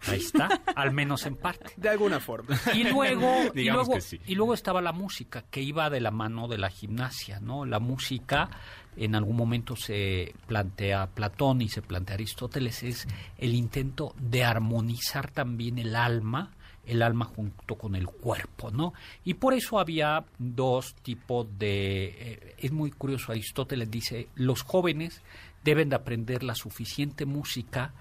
Ahí 0.06 0.20
está, 0.20 0.48
al 0.74 0.90
menos 0.90 1.26
en 1.26 1.36
parte. 1.36 1.74
De 1.76 1.90
alguna 1.90 2.18
forma. 2.18 2.58
Y 2.72 2.84
luego, 2.84 3.30
y 3.48 3.50
Digamos 3.60 3.88
luego, 3.88 3.94
que 3.96 4.00
sí. 4.00 4.18
y 4.26 4.34
luego 4.34 4.54
estaba 4.54 4.80
la 4.80 4.92
música, 4.92 5.44
que 5.50 5.60
iba 5.60 5.90
de 5.90 6.00
la 6.00 6.10
mano 6.10 6.48
de 6.48 6.56
la 6.56 6.70
gimnasia, 6.70 7.40
¿no? 7.40 7.66
La 7.66 7.78
música, 7.78 8.48
en 8.96 9.14
algún 9.14 9.36
momento 9.36 9.76
se 9.76 10.34
plantea 10.46 11.08
Platón 11.08 11.60
y 11.60 11.68
se 11.68 11.82
plantea 11.82 12.14
Aristóteles, 12.14 12.82
es 12.84 13.06
el 13.36 13.54
intento 13.54 14.14
de 14.18 14.44
armonizar 14.44 15.30
también 15.30 15.78
el 15.78 15.94
alma, 15.94 16.52
el 16.86 17.02
alma 17.02 17.26
junto 17.26 17.76
con 17.76 17.96
el 17.96 18.06
cuerpo, 18.06 18.70
¿no? 18.70 18.94
Y 19.24 19.34
por 19.34 19.52
eso 19.52 19.78
había 19.78 20.24
dos 20.38 20.94
tipos 20.94 21.46
de... 21.58 22.04
eh, 22.18 22.54
es 22.56 22.72
muy 22.72 22.90
curioso, 22.92 23.30
Aristóteles 23.30 23.90
dice, 23.90 24.30
los 24.36 24.62
jóvenes 24.62 25.20
deben 25.64 25.88
de 25.88 25.96
aprender 25.96 26.42
la 26.42 26.54
suficiente 26.54 27.26
música 27.26 27.92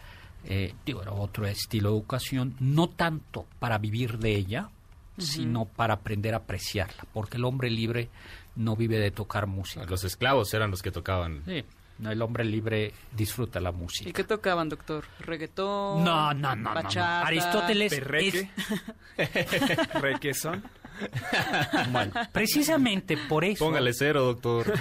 eh, 0.45 0.73
digo, 0.85 1.01
era 1.01 1.11
otro 1.11 1.45
estilo 1.45 1.89
de 1.91 1.95
educación, 1.97 2.55
no 2.59 2.89
tanto 2.89 3.45
para 3.59 3.77
vivir 3.77 4.17
de 4.17 4.35
ella, 4.35 4.69
sino 5.17 5.65
para 5.65 5.95
aprender 5.95 6.33
a 6.33 6.37
apreciarla, 6.37 7.05
porque 7.13 7.37
el 7.37 7.45
hombre 7.45 7.69
libre 7.69 8.09
no 8.55 8.75
vive 8.75 8.97
de 8.97 9.11
tocar 9.11 9.45
música. 9.45 9.85
Los 9.85 10.03
esclavos 10.03 10.51
eran 10.53 10.71
los 10.71 10.81
que 10.81 10.91
tocaban. 10.91 11.43
Sí, 11.45 11.63
no, 11.99 12.11
el 12.11 12.21
hombre 12.23 12.43
libre 12.43 12.91
disfruta 13.15 13.59
la 13.59 13.69
¿Y 13.69 13.73
música. 13.73 14.11
qué 14.11 14.23
tocaban, 14.23 14.67
doctor? 14.69 15.05
¿Reggaetón? 15.19 16.03
No, 16.03 16.33
no, 16.33 16.55
no, 16.55 16.73
no? 16.73 16.89
Aristóteles 17.03 17.93
Perreque. 17.93 18.49
es, 19.17 19.29
Requesón. 20.01 20.63
Bueno, 21.91 22.13
precisamente 22.31 23.17
por 23.29 23.43
eso, 23.43 23.65
Póngale 23.65 23.93
cero, 23.93 24.23
doctor. 24.23 24.73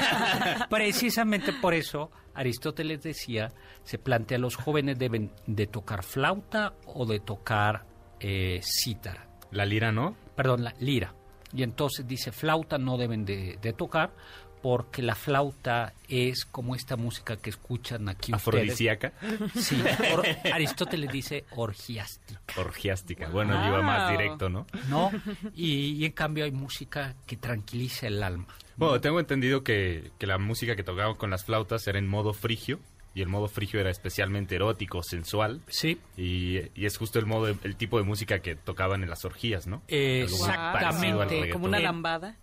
precisamente 0.70 1.52
por 1.52 1.74
eso 1.74 2.10
Aristóteles 2.34 3.02
decía, 3.02 3.52
se 3.82 3.98
plantea 3.98 4.38
los 4.38 4.56
jóvenes 4.56 4.98
deben 4.98 5.32
de 5.46 5.66
tocar 5.66 6.02
flauta 6.02 6.74
o 6.86 7.06
de 7.06 7.20
tocar 7.20 7.86
eh, 8.20 8.60
cítara. 8.62 9.28
La 9.50 9.66
lira, 9.66 9.90
¿no? 9.92 10.16
perdón, 10.40 10.64
la 10.64 10.74
lira. 10.78 11.14
Y 11.52 11.62
entonces 11.62 12.06
dice, 12.06 12.32
flauta 12.32 12.78
no 12.78 12.96
deben 12.96 13.26
de, 13.26 13.58
de 13.60 13.72
tocar 13.74 14.14
porque 14.62 15.02
la 15.02 15.14
flauta 15.14 15.92
es 16.08 16.44
como 16.44 16.74
esta 16.74 16.96
música 16.96 17.36
que 17.36 17.50
escuchan 17.50 18.08
aquí 18.08 18.32
ustedes. 18.32 18.46
Afrodisíaca. 18.48 19.12
Sí, 19.54 19.82
or- 20.12 20.26
Aristóteles 20.52 21.10
dice 21.12 21.44
orgiástica, 21.56 22.40
Orgiástica. 22.60 23.28
Bueno, 23.28 23.60
él 23.60 23.68
iba 23.68 23.82
más 23.82 24.08
Wow. 24.10 24.18
directo, 24.18 24.48
¿no? 24.48 24.66
¿no? 24.88 25.10
Y, 25.54 25.92
y 25.92 26.04
en 26.04 26.12
cambio 26.12 26.44
hay 26.44 26.50
música 26.52 27.14
que 27.26 27.36
tranquiliza 27.36 28.06
el 28.06 28.22
alma. 28.22 28.46
Bueno, 28.76 29.00
tengo 29.00 29.20
entendido 29.20 29.62
que, 29.64 30.10
que 30.18 30.26
la 30.26 30.38
música 30.38 30.76
que 30.76 30.82
tocaban 30.82 31.14
con 31.16 31.30
las 31.30 31.44
flautas 31.44 31.86
era 31.86 31.98
en 31.98 32.06
modo 32.08 32.32
frigio. 32.32 32.80
Y 33.12 33.22
el 33.22 33.28
modo 33.28 33.48
frigio 33.48 33.80
era 33.80 33.90
especialmente 33.90 34.54
erótico, 34.54 35.02
sensual. 35.02 35.60
Sí, 35.66 35.98
Y, 36.16 36.58
y 36.76 36.86
es 36.86 36.96
justo 36.96 37.18
el 37.18 37.26
modo, 37.26 37.48
el 37.48 37.74
tipo 37.74 37.98
de 37.98 38.04
música 38.04 38.38
que 38.38 38.54
tocaban 38.54 39.02
en 39.02 39.10
las 39.10 39.24
orgías, 39.24 39.66
¿no? 39.66 39.82
Exactamente. 39.88 41.50
Como 41.50 41.64
una 41.66 41.80
lambada. 41.80 42.36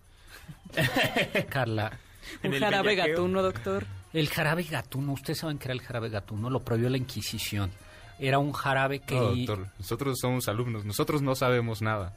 Carla. 1.48 1.98
Un 2.42 2.54
el 2.54 2.60
jarabe 2.60 2.88
bellaqueo. 2.88 3.16
gatuno, 3.16 3.42
doctor. 3.42 3.86
El 4.12 4.28
jarabe 4.28 4.62
gatuno, 4.62 5.12
ustedes 5.12 5.38
saben 5.38 5.58
que 5.58 5.66
era 5.66 5.74
el 5.74 5.82
jarabe 5.82 6.08
gatuno, 6.08 6.50
lo 6.50 6.64
prohibió 6.64 6.88
la 6.88 6.96
Inquisición. 6.96 7.70
Era 8.18 8.38
un 8.38 8.52
jarabe 8.52 9.00
que... 9.00 9.14
No, 9.14 9.34
doctor, 9.34 9.68
nosotros 9.78 10.18
somos 10.20 10.48
alumnos, 10.48 10.84
nosotros 10.84 11.22
no 11.22 11.34
sabemos 11.34 11.82
nada. 11.82 12.16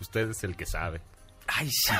Usted 0.00 0.30
es 0.30 0.44
el 0.44 0.56
que 0.56 0.66
sabe. 0.66 1.00
Ay, 1.46 1.70
sí. 1.70 1.94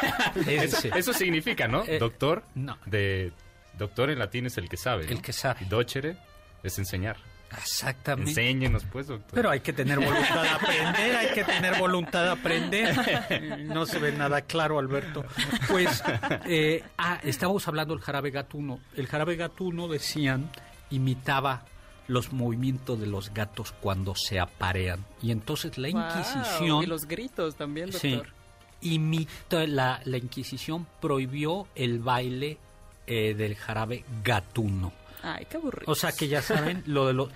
Eso, 0.94 1.12
significa, 1.12 1.66
¿no? 1.66 1.84
Eh, 1.84 1.98
doctor, 1.98 2.44
no. 2.54 2.76
de 2.84 3.32
doctor 3.78 4.10
en 4.10 4.18
latín 4.18 4.46
es 4.46 4.58
el 4.58 4.68
que 4.68 4.76
sabe. 4.76 5.04
¿no? 5.04 5.10
El 5.10 5.22
que 5.22 5.32
sabe. 5.32 5.64
Docere 5.66 6.16
es 6.62 6.78
enseñar. 6.78 7.16
Exactamente. 7.56 8.30
Enséñenos, 8.30 8.84
pues, 8.92 9.06
doctor. 9.06 9.30
Pero 9.34 9.50
hay 9.50 9.60
que 9.60 9.72
tener 9.72 9.98
voluntad 9.98 10.42
de 10.42 10.48
aprender, 10.50 11.16
hay 11.16 11.28
que 11.34 11.44
tener 11.44 11.78
voluntad 11.78 12.24
de 12.24 12.30
aprender. 12.30 13.64
No 13.64 13.86
se 13.86 13.98
ve 13.98 14.12
nada 14.12 14.42
claro, 14.42 14.78
Alberto. 14.78 15.24
Pues, 15.68 16.02
eh, 16.46 16.82
ah, 16.98 17.18
estábamos 17.22 17.66
hablando 17.68 17.94
del 17.94 18.02
jarabe 18.02 18.30
gatuno. 18.30 18.80
El 18.96 19.06
jarabe 19.06 19.36
gatuno, 19.36 19.88
decían, 19.88 20.50
imitaba 20.90 21.62
los 22.06 22.32
movimientos 22.32 22.98
de 23.00 23.06
los 23.06 23.32
gatos 23.34 23.72
cuando 23.80 24.14
se 24.14 24.40
aparean. 24.40 25.04
Y 25.22 25.30
entonces 25.30 25.76
la 25.78 25.90
Wow, 25.90 26.00
Inquisición... 26.00 26.82
Y 26.82 26.86
los 26.86 27.06
gritos 27.06 27.56
también, 27.56 27.92
Sí. 27.92 28.12
doctor. 28.12 28.32
Imita, 28.80 29.66
la, 29.66 30.00
la 30.04 30.16
Inquisición 30.18 30.86
prohibió 31.00 31.66
el 31.74 31.98
baile 31.98 32.58
eh, 33.06 33.34
del 33.34 33.56
jarabe 33.56 34.04
gatuno. 34.22 34.92
Ay, 35.22 35.46
qué 35.50 35.56
aburrido. 35.56 35.90
O 35.90 35.94
sea 35.94 36.12
que 36.12 36.28
ya 36.28 36.40
saben 36.42 36.82
lo 36.86 37.06
de 37.06 37.12
los... 37.12 37.28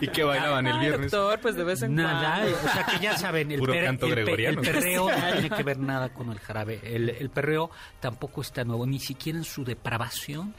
¿Y 0.00 0.08
qué 0.08 0.24
bailaban 0.24 0.66
el 0.66 0.78
viernes? 0.80 1.10
doctor, 1.10 1.38
pues 1.40 1.54
de 1.56 1.64
vez 1.64 1.82
en 1.82 1.94
Nada, 1.94 2.40
cuando. 2.40 2.56
o 2.56 2.72
sea 2.72 2.86
que 2.86 2.98
ya 2.98 3.16
saben, 3.16 3.50
el, 3.52 3.58
Puro 3.60 3.72
per- 3.72 3.84
canto 3.84 4.06
el 4.06 4.12
gregoriano. 4.12 4.60
el 4.60 4.66
perreo 4.66 5.10
no 5.10 5.32
tiene 5.32 5.50
que 5.50 5.62
ver 5.62 5.78
nada 5.78 6.08
con 6.12 6.30
el 6.30 6.38
jarabe. 6.40 6.80
El, 6.82 7.10
el 7.10 7.30
perreo 7.30 7.70
tampoco 8.00 8.40
está 8.40 8.64
nuevo, 8.64 8.86
ni 8.86 8.98
siquiera 8.98 9.38
en 9.38 9.44
su 9.44 9.64
depravación. 9.64 10.54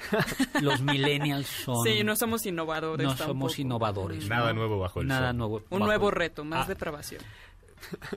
Los 0.61 0.81
millennials 0.81 1.47
son... 1.47 1.83
Sí, 1.83 2.03
no 2.03 2.15
somos 2.15 2.45
innovadores 2.45 3.03
no 3.05 3.11
tampoco. 3.15 3.29
somos 3.29 3.59
innovadores. 3.59 4.27
Nada 4.27 4.53
¿no? 4.53 4.59
nuevo 4.59 4.79
bajo 4.79 5.01
el 5.01 5.07
Nada 5.07 5.29
sol. 5.29 5.37
nuevo. 5.37 5.61
Un 5.69 5.79
nuevo 5.79 6.11
reto, 6.11 6.43
más 6.43 6.65
Ah, 6.65 6.69
depravación. 6.69 7.21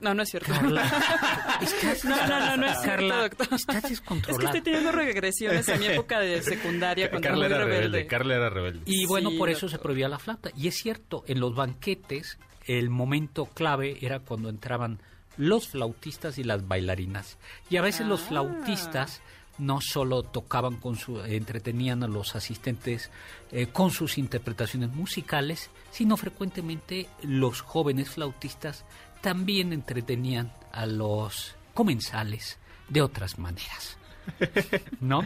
No, 0.01 0.13
no 0.13 0.23
es 0.23 0.29
cierto. 0.29 0.51
Carla, 0.51 0.83
estás- 1.61 2.05
No, 2.05 2.15
no, 2.27 2.39
no, 2.39 2.57
no 2.57 2.65
es 2.65 2.71
cierto, 2.81 2.85
Carla, 2.85 3.21
doctor. 3.21 3.47
estás 3.53 3.83
Es 3.91 4.01
que 4.01 4.45
estoy 4.45 4.61
teniendo 4.61 4.91
regresiones 4.91 5.67
a 5.69 5.75
mi 5.77 5.85
época 5.87 6.19
de 6.19 6.41
secundaria 6.41 7.09
cuando 7.09 7.27
Carla 7.27 7.45
era 7.45 7.57
rebelde. 7.59 7.77
rebelde. 7.81 8.07
Carla 8.07 8.35
era 8.35 8.49
rebelde. 8.49 8.81
Y 8.85 9.05
bueno, 9.05 9.29
Sí, 9.31 9.37
por 9.37 9.49
eso 9.49 9.69
se 9.69 9.79
prohibía 9.79 10.09
la 10.09 10.19
flauta. 10.19 10.49
Y 10.55 10.67
es 10.67 10.75
cierto, 10.75 11.23
en 11.27 11.39
los 11.39 11.55
banquetes 11.55 12.37
el 12.65 12.89
momento 12.89 13.45
clave 13.47 13.97
era 14.01 14.19
cuando 14.19 14.49
entraban 14.49 14.99
los 15.37 15.67
flautistas 15.69 16.37
y 16.37 16.43
las 16.43 16.67
bailarinas. 16.67 17.37
Y 17.69 17.77
a 17.77 17.81
veces 17.81 18.05
los 18.05 18.21
Ah. 18.23 18.27
flautistas 18.27 19.21
no 19.57 19.81
solo 19.81 20.23
tocaban 20.23 20.77
con 20.77 20.95
su, 20.95 21.19
entretenían 21.21 22.01
a 22.03 22.07
los 22.07 22.33
asistentes 22.35 23.11
eh, 23.51 23.67
con 23.67 23.91
sus 23.91 24.17
interpretaciones 24.17 24.89
musicales, 24.91 25.69
sino 25.91 26.15
frecuentemente 26.15 27.07
los 27.23 27.59
jóvenes 27.61 28.09
flautistas 28.09 28.85
también 29.21 29.73
entretenían 29.73 30.51
a 30.71 30.85
los 30.85 31.55
comensales 31.73 32.59
de 32.87 33.01
otras 33.01 33.37
maneras. 33.39 33.97
¿no? 34.99 35.25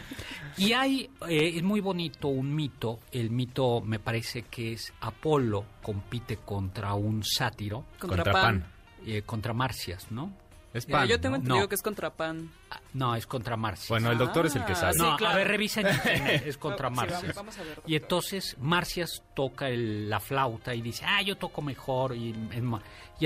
Y 0.58 0.72
hay, 0.74 1.10
eh, 1.28 1.54
es 1.56 1.64
muy 1.64 1.82
bonito 1.82 2.30
un 2.30 2.56
mito, 2.56 3.00
el 3.12 3.32
mito 3.32 3.82
me 3.82 4.00
parece 4.00 4.44
que 4.44 4.74
es 4.74 4.94
Apolo 5.02 5.66
compite 5.82 6.38
contra 6.38 6.94
un 6.94 7.24
sátiro, 7.24 7.86
Contra, 8.00 8.24
Contra 8.24 8.32
pan. 8.34 8.62
Pan. 8.62 8.72
eh, 9.06 9.22
contra 9.24 9.54
Marcias, 9.54 10.10
¿no? 10.12 10.32
Es 10.74 10.88
Mira, 10.88 11.00
pan, 11.00 11.08
yo 11.08 11.20
tengo 11.22 11.32
¿no? 11.34 11.42
entendido 11.44 11.64
No. 11.64 11.70
que 11.70 11.76
es 11.76 11.82
contra 11.84 12.10
pan. 12.16 12.50
Ah, 12.72 12.82
No, 12.94 13.16
es 13.16 13.28
contra 13.28 13.56
Marcias. 13.56 13.90
Bueno, 13.90 14.12
el 14.12 14.18
doctor 14.18 14.48
es 14.48 14.56
el 14.56 14.66
que 14.66 14.72
Ah, 14.72 14.76
sabe. 14.76 14.94
sí, 14.94 15.00
no, 15.00 15.12
a 15.14 15.18
claro. 15.18 15.38
ver, 15.38 15.48
revisa 15.48 15.82
en 15.82 15.88
internet, 15.94 16.44
es 16.48 16.58
contra 16.58 16.90
Sí, 16.90 16.96
vamos- 16.96 17.12
Marcias. 17.12 17.36
vamos 17.36 17.58
a 17.60 17.64
ver. 17.64 17.82
Y 17.86 17.96
entonces 17.96 18.58
Marcias 18.60 19.24
toca 19.36 19.70
el- 19.70 20.10
la 20.10 20.20
flauta 20.20 20.74
y 20.74 20.82
dice, 20.82 21.06
ah, 21.08 21.22
yo 21.22 21.38
toco 21.38 21.62
mejor. 21.62 22.16
Y, 22.16 22.34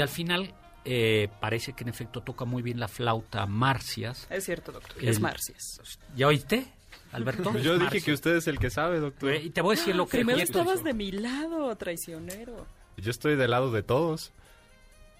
al 0.01 0.10
final 0.10 0.53
eh, 0.89 1.27
parece 1.41 1.73
que 1.73 1.83
en 1.83 1.89
efecto 1.89 2.21
toca 2.21 2.45
muy 2.45 2.62
bien 2.62 2.79
la 2.79 2.88
flauta 2.88 3.45
Marcias. 3.45 4.27
Es 4.29 4.45
cierto, 4.45 4.71
doctor. 4.71 4.97
El- 5.01 5.07
Es 5.10 5.19
Marcias. 5.19 5.79
¿Ya 6.15 6.27
oíste, 6.27 6.65
Alberto? 7.13 7.51
Yo 7.57 7.73
dije 7.73 7.77
Marcias. 7.86 8.03
que 8.03 8.12
usted 8.13 8.36
es 8.38 8.47
el 8.47 8.60
que 8.60 8.69
sabe, 8.69 8.99
doctor. 8.99 9.31
Eh, 9.31 9.41
Y 9.43 9.49
te 9.51 9.62
voy 9.62 9.75
a 9.75 9.79
decir 9.79 9.95
lo 9.95 10.05
que 10.05 10.17
Primero 10.17 10.39
estabas 10.39 10.83
de 10.83 10.93
mi 10.93 11.12
lado, 11.12 11.75
traicionero. 11.77 12.67
Yo 12.97 13.12
estoy 13.12 13.36
del 13.36 13.51
lado 13.51 13.71
de 13.71 13.83
todos. 13.83 14.31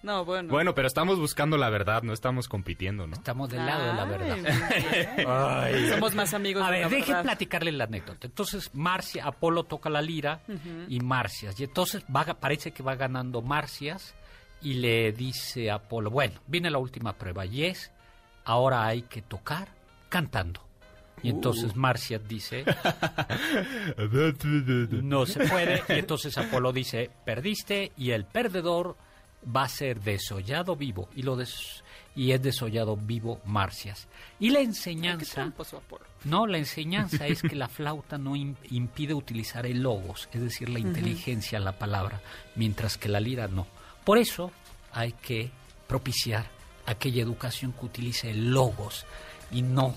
No, 0.04 0.24
bueno. 0.24 0.50
Bueno, 0.50 0.76
pero 0.76 0.88
estamos 0.88 1.20
buscando 1.20 1.58
la 1.58 1.70
verdad, 1.70 2.04
no 2.04 2.14
estamos 2.14 2.48
compitiendo, 2.48 3.08
¿no? 3.08 3.14
Estamos 3.14 3.50
del 3.50 3.66
lado 3.66 3.88
de 3.88 3.94
la 3.94 4.06
verdad. 4.06 5.90
Somos 5.96 6.14
más 6.14 6.34
amigos 6.34 6.64
A 6.64 6.72
de 6.72 6.80
ver, 6.80 6.90
deje 6.90 7.16
platicarle 7.16 7.72
la 7.72 7.86
anécdota. 7.86 8.28
Entonces, 8.28 8.70
Marcia, 8.74 9.26
Apolo 9.26 9.64
toca 9.64 9.90
la 9.90 10.02
lira 10.02 10.42
y 10.88 11.00
Marcias. 11.00 11.60
Y 11.60 11.64
entonces 11.64 12.04
va, 12.16 12.26
parece 12.26 12.72
que 12.72 12.84
va 12.84 12.96
ganando 12.96 13.42
Marcias 13.42 14.16
y 14.62 14.76
le 14.76 15.12
dice 15.12 15.72
a 15.72 15.76
Apolo, 15.76 16.12
bueno, 16.12 16.40
viene 16.48 16.70
la 16.70 16.78
última 16.78 17.14
prueba 17.14 17.46
y 17.46 17.66
es, 17.66 17.92
ahora 18.46 18.86
hay 18.86 19.04
que 19.04 19.22
tocar 19.22 19.70
cantando. 20.10 20.62
Y 21.24 21.30
entonces 21.30 21.76
Marcias 21.76 22.28
dice, 22.28 22.64
no 25.02 25.26
se 25.26 25.48
puede. 25.48 25.82
Y 25.90 25.94
entonces 25.94 26.38
Apolo 26.38 26.72
dice, 26.72 27.10
perdiste 27.26 27.92
y 27.98 28.12
el 28.12 28.26
perdedor 28.26 28.96
va 29.56 29.64
a 29.64 29.70
ser 29.70 30.02
desollado 30.02 30.76
vivo. 30.76 31.10
Y, 31.16 31.22
lo 31.24 31.36
des- 31.36 31.84
y 32.16 32.32
es 32.32 32.42
desollado 32.42 32.98
vivo 32.98 33.40
Marcias. 33.46 34.08
Y 34.40 34.50
la 34.50 34.60
enseñanza... 34.60 35.42
No, 36.24 36.48
la 36.48 36.58
enseñanza 36.58 37.28
es 37.28 37.42
que 37.42 37.56
la 37.56 37.68
flauta 37.68 38.18
no 38.18 38.36
im- 38.36 38.56
impide 38.72 39.14
utilizar 39.14 39.66
el 39.66 39.82
logos, 39.84 40.28
es 40.34 40.42
decir, 40.42 40.70
la 40.70 40.80
inteligencia, 40.80 41.60
la 41.60 41.78
palabra, 41.78 42.22
mientras 42.56 42.98
que 42.98 43.08
la 43.10 43.20
lira 43.20 43.48
no. 43.48 43.68
Por 44.04 44.18
eso 44.18 44.52
hay 44.92 45.12
que 45.14 45.52
propiciar 45.88 46.46
aquella 46.86 47.22
educación 47.22 47.72
que 47.74 47.86
utilice 47.86 48.32
el 48.32 48.52
logos 48.52 49.06
y 49.52 49.62
no 49.62 49.94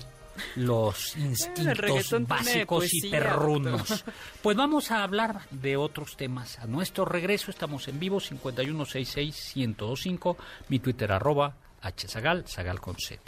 los 0.55 1.15
instintos 1.17 2.27
básicos 2.27 2.93
y 2.93 3.09
perrunos. 3.09 3.89
doctor. 3.89 4.13
Pues 4.41 4.57
vamos 4.57 4.91
a 4.91 5.03
hablar 5.03 5.41
de 5.51 5.77
otros 5.77 6.17
temas. 6.17 6.59
A 6.59 6.67
nuestro 6.67 7.05
regreso 7.05 7.51
estamos 7.51 7.87
en 7.87 7.99
vivo 7.99 8.19
5166-1025, 8.19 10.35
mi 10.69 10.79
Twitter 10.79 11.11
arroba 11.11 11.55
hzagal, 11.81 12.45
zagal 12.47 12.79
con 12.79 12.95
z. 12.95 13.19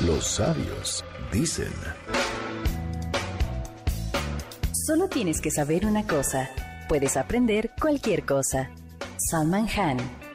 Los 0.00 0.26
sabios 0.26 1.04
dicen. 1.32 1.72
Solo 4.86 5.08
tienes 5.08 5.40
que 5.40 5.50
saber 5.50 5.84
una 5.84 6.06
cosa. 6.06 6.48
Puedes 6.88 7.16
aprender 7.16 7.72
cualquier 7.78 8.24
cosa. 8.24 8.70
Salman 9.30 9.68
Han. 9.76 10.27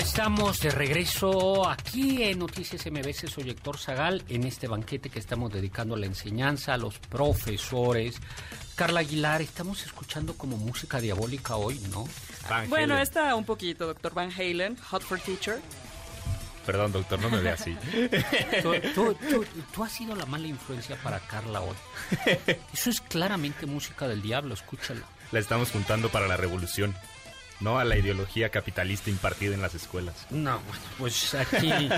estamos 0.00 0.60
de 0.60 0.70
regreso 0.70 1.68
aquí 1.68 2.22
en 2.22 2.38
Noticias 2.38 2.86
MBC. 2.90 3.28
Soy 3.28 3.50
Héctor 3.50 3.78
Zagal 3.78 4.24
en 4.28 4.44
este 4.44 4.66
banquete 4.66 5.10
que 5.10 5.18
estamos 5.18 5.52
dedicando 5.52 5.94
a 5.94 5.98
la 5.98 6.06
enseñanza, 6.06 6.74
a 6.74 6.76
los 6.78 6.98
profesores. 6.98 8.16
Carla 8.74 9.00
Aguilar, 9.00 9.42
estamos 9.42 9.84
escuchando 9.84 10.34
como 10.34 10.56
música 10.56 11.00
diabólica 11.00 11.56
hoy, 11.56 11.78
¿no? 11.90 12.08
Bueno, 12.68 12.98
está 12.98 13.34
un 13.34 13.44
poquito, 13.44 13.86
doctor 13.86 14.14
Van 14.14 14.32
Halen, 14.32 14.76
Hot 14.78 15.02
for 15.02 15.20
Teacher. 15.20 15.60
Perdón, 16.64 16.92
doctor, 16.92 17.20
no 17.20 17.30
me 17.30 17.40
ve 17.40 17.50
así. 17.50 17.76
Tú, 18.62 18.74
tú- 18.94 19.14
tú- 19.14 19.44
tú 19.74 19.84
has 19.84 19.92
sido 19.92 20.14
la 20.14 20.26
mala 20.26 20.46
influencia 20.46 20.96
para 21.02 21.18
Carla 21.20 21.60
hoy. 21.62 21.76
Eso 22.72 22.90
es 22.90 23.00
claramente 23.00 23.66
música 23.66 24.06
del 24.08 24.22
diablo, 24.22 24.54
escúchalo. 24.54 25.04
La 25.32 25.40
estamos 25.40 25.70
juntando 25.70 26.08
para 26.10 26.26
la 26.28 26.36
revolución, 26.36 26.94
no 27.60 27.78
a 27.78 27.84
la 27.84 27.96
ideología 27.96 28.48
capitalista 28.50 29.10
impartida 29.10 29.54
en 29.54 29.62
las 29.62 29.74
escuelas. 29.74 30.26
No, 30.30 30.58
bueno, 30.60 30.82
pues 30.98 31.34
aquí... 31.34 31.70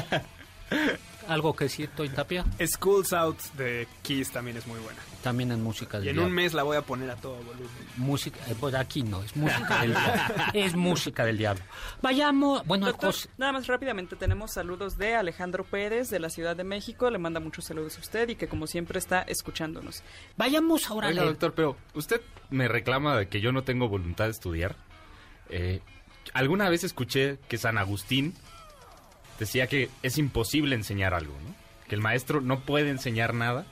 ¿Algo 1.28 1.54
que 1.54 1.64
decir, 1.66 1.88
Toy 1.94 2.08
Tapia? 2.08 2.44
Schools 2.66 3.12
Out 3.12 3.38
de 3.56 3.86
Kiss 4.02 4.32
también 4.32 4.56
es 4.56 4.66
muy 4.66 4.80
buena. 4.80 4.98
También 5.22 5.52
en 5.52 5.62
música 5.62 5.98
del 5.98 6.06
Y 6.06 6.08
en 6.10 6.14
diablo. 6.16 6.28
un 6.28 6.34
mes 6.34 6.52
la 6.52 6.64
voy 6.64 6.76
a 6.76 6.82
poner 6.82 7.08
a 7.10 7.14
todo 7.16 7.36
volumen. 7.36 7.68
Música, 7.96 8.40
eh, 8.48 8.56
pues 8.58 8.74
aquí 8.74 9.04
no, 9.04 9.22
es 9.22 9.36
música 9.36 9.82
del 9.82 9.90
diablo. 9.94 10.22
Es 10.52 10.74
música 10.74 11.24
del 11.24 11.38
diablo. 11.38 11.62
Vayamos, 12.00 12.66
bueno, 12.66 12.86
Doctor, 12.86 13.14
nada 13.38 13.52
más 13.52 13.68
rápidamente 13.68 14.16
tenemos 14.16 14.52
saludos 14.52 14.98
de 14.98 15.14
Alejandro 15.14 15.62
Pérez 15.62 16.10
de 16.10 16.18
la 16.18 16.28
Ciudad 16.28 16.56
de 16.56 16.64
México. 16.64 17.08
Le 17.08 17.18
manda 17.18 17.38
muchos 17.38 17.66
saludos 17.66 17.98
a 17.98 18.00
usted 18.00 18.28
y 18.30 18.34
que 18.34 18.48
como 18.48 18.66
siempre 18.66 18.98
está 18.98 19.22
escuchándonos. 19.22 20.02
vayamos 20.36 20.90
ahora 20.90 21.06
a 21.06 21.10
Oiga, 21.10 21.22
leer. 21.22 21.34
doctor, 21.34 21.54
pero 21.54 21.76
usted 21.94 22.20
me 22.50 22.66
reclama 22.66 23.16
de 23.16 23.28
que 23.28 23.40
yo 23.40 23.52
no 23.52 23.62
tengo 23.62 23.88
voluntad 23.88 24.24
de 24.24 24.32
estudiar. 24.32 24.74
Eh, 25.50 25.80
alguna 26.32 26.68
vez 26.68 26.84
escuché 26.84 27.38
que 27.48 27.58
San 27.58 27.78
Agustín 27.78 28.34
decía 29.38 29.66
que 29.66 29.88
es 30.02 30.18
imposible 30.18 30.74
enseñar 30.74 31.14
algo, 31.14 31.34
¿no? 31.46 31.54
Que 31.88 31.94
el 31.94 32.00
maestro 32.00 32.40
no 32.40 32.60
puede 32.60 32.90
enseñar 32.90 33.34
nada 33.34 33.66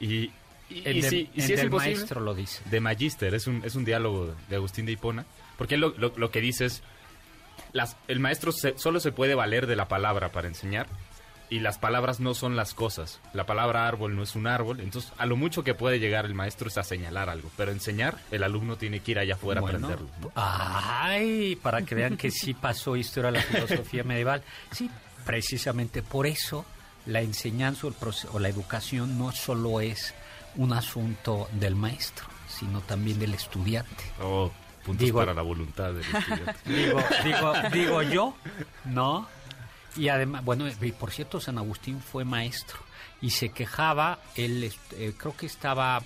y, 0.00 0.30
y, 0.70 0.82
El 0.84 0.98
y 0.98 1.00
de- 1.02 1.10
si, 1.10 1.30
y 1.34 1.40
el 1.40 1.46
si 1.46 1.52
es 1.54 1.62
imposible... 1.64 1.96
maestro 1.96 2.20
lo 2.20 2.34
dice. 2.34 2.62
De 2.70 2.80
Magister, 2.80 3.34
es 3.34 3.46
un, 3.46 3.62
es 3.64 3.74
un 3.74 3.84
diálogo 3.84 4.34
de 4.48 4.56
Agustín 4.56 4.86
de 4.86 4.92
Hipona, 4.92 5.26
porque 5.56 5.74
él 5.74 5.80
lo, 5.80 5.90
lo- 5.98 6.12
lo 6.16 6.30
que 6.30 6.40
dice 6.40 6.66
es, 6.66 6.82
las, 7.72 7.96
el 8.06 8.20
maestro 8.20 8.52
se- 8.52 8.78
solo 8.78 9.00
se 9.00 9.12
puede 9.12 9.34
valer 9.34 9.66
de 9.66 9.76
la 9.76 9.88
palabra 9.88 10.30
para 10.30 10.48
enseñar 10.48 10.86
y 11.50 11.60
las 11.60 11.78
palabras 11.78 12.20
no 12.20 12.34
son 12.34 12.56
las 12.56 12.74
cosas. 12.74 13.20
La 13.32 13.46
palabra 13.46 13.88
árbol 13.88 14.14
no 14.16 14.22
es 14.22 14.34
un 14.34 14.46
árbol, 14.46 14.80
entonces 14.80 15.12
a 15.18 15.24
lo 15.26 15.36
mucho 15.36 15.64
que 15.64 15.74
puede 15.74 15.98
llegar 15.98 16.24
el 16.26 16.34
maestro 16.34 16.68
es 16.68 16.76
a 16.78 16.82
señalar 16.82 17.30
algo, 17.30 17.50
pero 17.56 17.72
enseñar 17.72 18.18
el 18.30 18.42
alumno 18.42 18.76
tiene 18.76 19.00
que 19.00 19.12
ir 19.12 19.18
allá 19.18 19.34
afuera 19.34 19.60
a 19.60 19.62
Bueno, 19.62 19.78
aprenderlo. 19.78 20.08
¿no? 20.20 20.32
Ay, 20.36 21.56
para 21.56 21.82
que 21.82 21.94
vean 21.94 22.16
que 22.16 22.30
sí 22.30 22.54
pasó 22.54 22.96
historia 22.96 23.30
de 23.32 23.38
la 23.38 23.44
filosofía 23.44 24.04
medieval. 24.04 24.42
Sí, 24.72 24.90
precisamente 25.24 26.02
por 26.02 26.26
eso 26.26 26.64
la 27.06 27.20
enseñanza 27.22 27.86
o, 27.86 27.90
el 27.90 27.96
proce- 27.96 28.28
o 28.32 28.38
la 28.38 28.48
educación 28.48 29.18
no 29.18 29.32
solo 29.32 29.80
es 29.80 30.14
un 30.56 30.72
asunto 30.72 31.48
del 31.52 31.74
maestro, 31.76 32.26
sino 32.48 32.80
también 32.82 33.18
del 33.18 33.32
estudiante. 33.34 34.04
Oh, 34.22 34.50
puntos 34.84 35.04
Digo- 35.06 35.18
para 35.20 35.32
la 35.34 35.42
voluntad 35.42 35.92
del 35.92 36.02
estudiante. 36.02 36.54
Digo, 36.66 37.00
digo, 37.24 37.52
digo 37.72 38.02
yo, 38.02 38.34
¿no? 38.86 39.28
Y 39.96 40.08
además, 40.08 40.44
bueno, 40.44 40.66
y 40.68 40.92
por 40.92 41.10
cierto, 41.10 41.40
San 41.40 41.58
Agustín 41.58 42.00
fue 42.00 42.24
maestro 42.24 42.78
y 43.20 43.30
se 43.30 43.50
quejaba, 43.50 44.20
él 44.36 44.72
eh, 44.92 45.12
creo 45.16 45.36
que 45.36 45.46
estaba, 45.46 46.02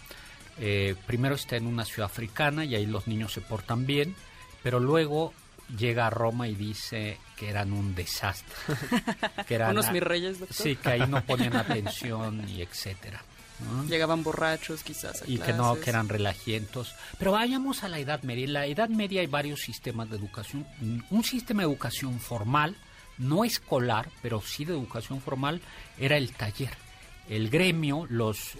eh, 0.59 0.95
primero 1.07 1.35
está 1.35 1.57
en 1.57 1.66
una 1.66 1.85
ciudad 1.85 2.07
africana 2.07 2.64
y 2.64 2.75
ahí 2.75 2.87
los 2.87 3.07
niños 3.07 3.33
se 3.33 3.40
portan 3.40 3.87
bien, 3.87 4.14
pero 4.62 4.81
luego 4.81 5.35
llega 5.77 6.07
a 6.07 6.11
Roma 6.11 6.49
y 6.49 6.55
dice 6.55 7.18
que 7.37 7.51
eran 7.51 7.73
un 7.73 7.95
desastre. 7.95 8.55
Que 9.47 9.57
eran, 9.57 9.73
Unos 9.73 9.90
mis 9.90 10.03
reyes, 10.03 10.38
doctor. 10.38 10.57
Sí, 10.57 10.77
que 10.77 10.90
ahí 10.90 11.07
no 11.09 11.23
ponían 11.27 11.57
atención 11.57 12.49
y 12.49 12.62
etcétera. 12.62 13.23
¿no? 13.61 13.85
Llegaban 13.85 14.23
borrachos 14.23 14.83
quizás 14.83 15.23
a 15.23 15.25
y 15.27 15.38
que 15.38 15.53
no, 15.53 15.79
que 15.79 15.90
eran 15.90 16.09
relajientos. 16.09 16.95
Pero 17.18 17.33
vayamos 17.33 17.85
a 17.85 17.88
la 17.88 17.99
Edad 17.99 18.23
Media. 18.23 18.45
En 18.45 18.53
la 18.53 18.66
Edad 18.66 18.88
Media 18.88 19.21
hay 19.21 19.27
varios 19.27 19.61
sistemas 19.61 20.11
de 20.11 20.16
educación. 20.16 20.66
Un 21.11 21.25
sistema 21.25 21.62
de 21.62 21.68
educación 21.68 22.18
formal, 22.18 22.77
no 23.22 23.44
escolar, 23.44 24.11
pero 24.20 24.40
sí 24.40 24.64
de 24.64 24.74
educación 24.74 25.20
formal, 25.20 25.61
era 25.98 26.16
el 26.16 26.32
taller. 26.32 26.70
El 27.28 27.50
gremio, 27.50 28.06
los, 28.11 28.58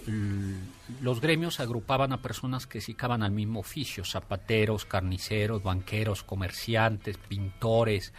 los 1.01 1.19
gremios 1.19 1.59
agrupaban 1.59 2.13
a 2.13 2.21
personas 2.21 2.65
que 2.65 2.79
se 2.79 2.95
al 2.99 3.31
mismo 3.31 3.59
oficio, 3.59 4.05
zapateros, 4.05 4.85
carniceros, 4.85 5.61
banqueros, 5.61 6.23
comerciantes, 6.23 7.17
pintores, 7.17 8.13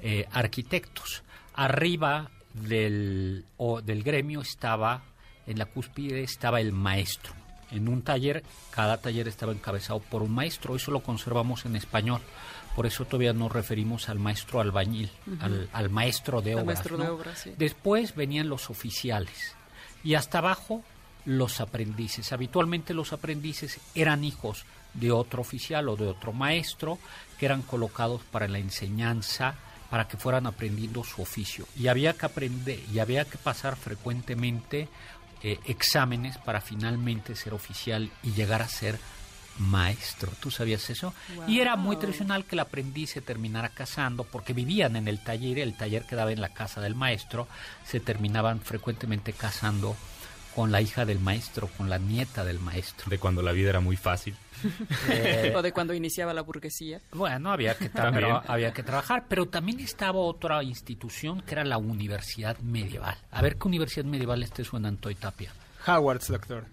eh, 0.00 0.26
arquitectos. 0.30 1.24
Arriba 1.54 2.30
del, 2.54 3.44
o 3.56 3.82
del 3.82 4.04
gremio 4.04 4.40
estaba 4.40 5.02
en 5.48 5.58
la 5.58 5.66
cúspide 5.66 6.22
estaba 6.22 6.60
el 6.60 6.72
maestro. 6.72 7.32
En 7.70 7.88
un 7.88 8.02
taller, 8.02 8.44
cada 8.70 8.98
taller 8.98 9.28
estaba 9.28 9.52
encabezado 9.52 9.98
por 9.98 10.22
un 10.22 10.34
maestro. 10.34 10.76
Eso 10.76 10.90
lo 10.90 11.00
conservamos 11.00 11.64
en 11.64 11.74
español. 11.74 12.20
Por 12.74 12.86
eso 12.86 13.04
todavía 13.04 13.32
nos 13.32 13.52
referimos 13.52 14.08
al 14.08 14.18
maestro 14.18 14.60
albañil, 14.60 15.10
al, 15.40 15.68
al 15.72 15.90
maestro 15.90 16.40
de 16.42 16.54
obras. 16.54 16.66
maestro 16.66 16.96
¿no? 16.96 17.04
de 17.04 17.10
obras, 17.10 17.38
sí. 17.40 17.54
Después 17.58 18.14
venían 18.14 18.48
los 18.48 18.70
oficiales. 18.70 19.54
Y 20.04 20.14
hasta 20.14 20.38
abajo 20.38 20.84
los 21.24 21.60
aprendices. 21.60 22.32
Habitualmente 22.32 22.94
los 22.94 23.12
aprendices 23.12 23.80
eran 23.94 24.24
hijos 24.24 24.64
de 24.94 25.10
otro 25.10 25.42
oficial 25.42 25.88
o 25.88 25.96
de 25.96 26.06
otro 26.06 26.32
maestro 26.32 26.98
que 27.38 27.46
eran 27.46 27.62
colocados 27.62 28.22
para 28.30 28.48
la 28.48 28.58
enseñanza 28.58 29.56
para 29.90 30.06
que 30.06 30.16
fueran 30.16 30.46
aprendiendo 30.46 31.04
su 31.04 31.22
oficio. 31.22 31.66
Y 31.76 31.88
había 31.88 32.12
que 32.12 32.26
aprender, 32.26 32.80
y 32.92 32.98
había 32.98 33.24
que 33.24 33.38
pasar 33.38 33.76
frecuentemente 33.76 34.88
eh, 35.42 35.58
exámenes 35.66 36.36
para 36.38 36.60
finalmente 36.60 37.36
ser 37.36 37.54
oficial 37.54 38.10
y 38.22 38.32
llegar 38.32 38.62
a 38.62 38.68
ser 38.68 38.98
maestro. 39.58 40.32
¿Tú 40.40 40.50
sabías 40.50 40.88
eso? 40.90 41.14
Y 41.46 41.60
era 41.60 41.76
muy 41.76 41.96
tradicional 41.96 42.44
que 42.44 42.56
el 42.56 42.60
aprendiz 42.60 43.10
se 43.10 43.20
terminara 43.20 43.68
casando 43.70 44.24
porque 44.24 44.52
vivían 44.52 44.96
en 44.96 45.08
el 45.08 45.22
taller, 45.22 45.58
el 45.58 45.76
taller 45.76 46.04
quedaba 46.04 46.32
en 46.32 46.40
la 46.40 46.50
casa 46.50 46.80
del 46.80 46.94
maestro, 46.94 47.48
se 47.84 48.00
terminaban 48.00 48.60
frecuentemente 48.60 49.32
casando 49.32 49.96
con 50.54 50.72
la 50.72 50.80
hija 50.80 51.04
del 51.04 51.20
maestro, 51.20 51.68
con 51.76 51.88
la 51.88 51.98
nieta 51.98 52.44
del 52.44 52.58
maestro. 52.58 53.08
De 53.08 53.18
cuando 53.18 53.42
la 53.42 53.52
vida 53.52 53.70
era 53.70 53.80
muy 53.80 53.96
fácil. 53.96 54.34
Eh, 55.08 55.52
O 55.56 55.62
de 55.62 55.72
cuando 55.72 55.94
iniciaba 55.94 56.34
la 56.34 56.42
burguesía. 56.42 57.00
bueno, 57.12 57.52
había 57.52 57.76
que, 57.76 57.88
pero 57.90 58.42
había 58.44 58.72
que 58.72 58.82
trabajar, 58.82 59.26
pero 59.28 59.46
también 59.46 59.78
estaba 59.78 60.18
otra 60.18 60.62
institución 60.64 61.42
que 61.42 61.54
era 61.54 61.64
la 61.64 61.78
Universidad 61.78 62.58
Medieval. 62.58 63.16
A 63.30 63.40
ver 63.40 63.56
qué 63.56 63.68
Universidad 63.68 64.04
Medieval 64.04 64.42
este 64.42 64.64
suena 64.64 64.88
Antoy 64.88 65.14
Tapia. 65.14 65.52
Howard's, 65.86 66.26
doctor. 66.28 66.64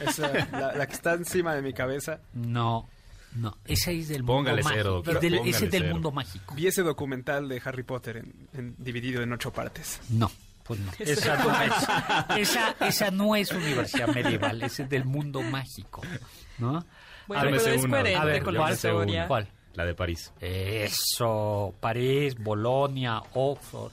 Esa, 0.00 0.32
la, 0.52 0.72
la 0.74 0.86
que 0.86 0.92
está 0.92 1.14
encima 1.14 1.54
de 1.54 1.62
mi 1.62 1.72
cabeza. 1.72 2.20
No, 2.34 2.88
no, 3.36 3.56
ese 3.64 3.98
es 3.98 4.08
del 4.08 4.22
mundo 4.22 4.32
Póngale 4.34 4.62
mágico. 4.62 4.78
cero, 4.82 4.98
Es 4.98 5.04
doctor, 5.04 5.20
del- 5.22 5.34
ese 5.48 5.64
es 5.66 5.70
del 5.70 5.82
cero. 5.82 5.94
mundo 5.94 6.12
mágico. 6.12 6.54
Vi 6.54 6.66
ese 6.66 6.82
documental 6.82 7.48
de 7.48 7.60
Harry 7.64 7.82
Potter 7.82 8.18
en- 8.18 8.48
en- 8.54 8.74
dividido 8.78 9.22
en 9.22 9.32
ocho 9.32 9.52
partes. 9.52 10.00
No, 10.10 10.30
pues 10.64 10.80
no. 10.80 10.92
Esa 10.98 11.36
no 11.44 11.60
es, 11.62 12.48
esa, 12.48 12.76
esa 12.86 13.10
no 13.10 13.34
es 13.36 13.50
universidad 13.52 14.08
medieval, 14.08 14.62
ese 14.62 14.84
es 14.84 14.88
del 14.90 15.04
mundo 15.04 15.42
mágico, 15.42 16.02
¿no? 16.58 16.84
Bueno, 17.26 17.42
A 17.42 17.44
ver, 17.46 17.60
pero 17.62 17.74
es 17.74 17.86
coherente 17.86 18.14
a 18.16 18.24
ver, 18.24 18.42
con 18.42 18.54
la 18.54 18.72
historia. 18.72 19.26
¿Cuál? 19.26 19.48
La 19.74 19.84
de 19.84 19.94
París. 19.94 20.32
Eso, 20.40 21.74
París, 21.80 22.36
Bolonia, 22.38 23.20
Oxford, 23.32 23.90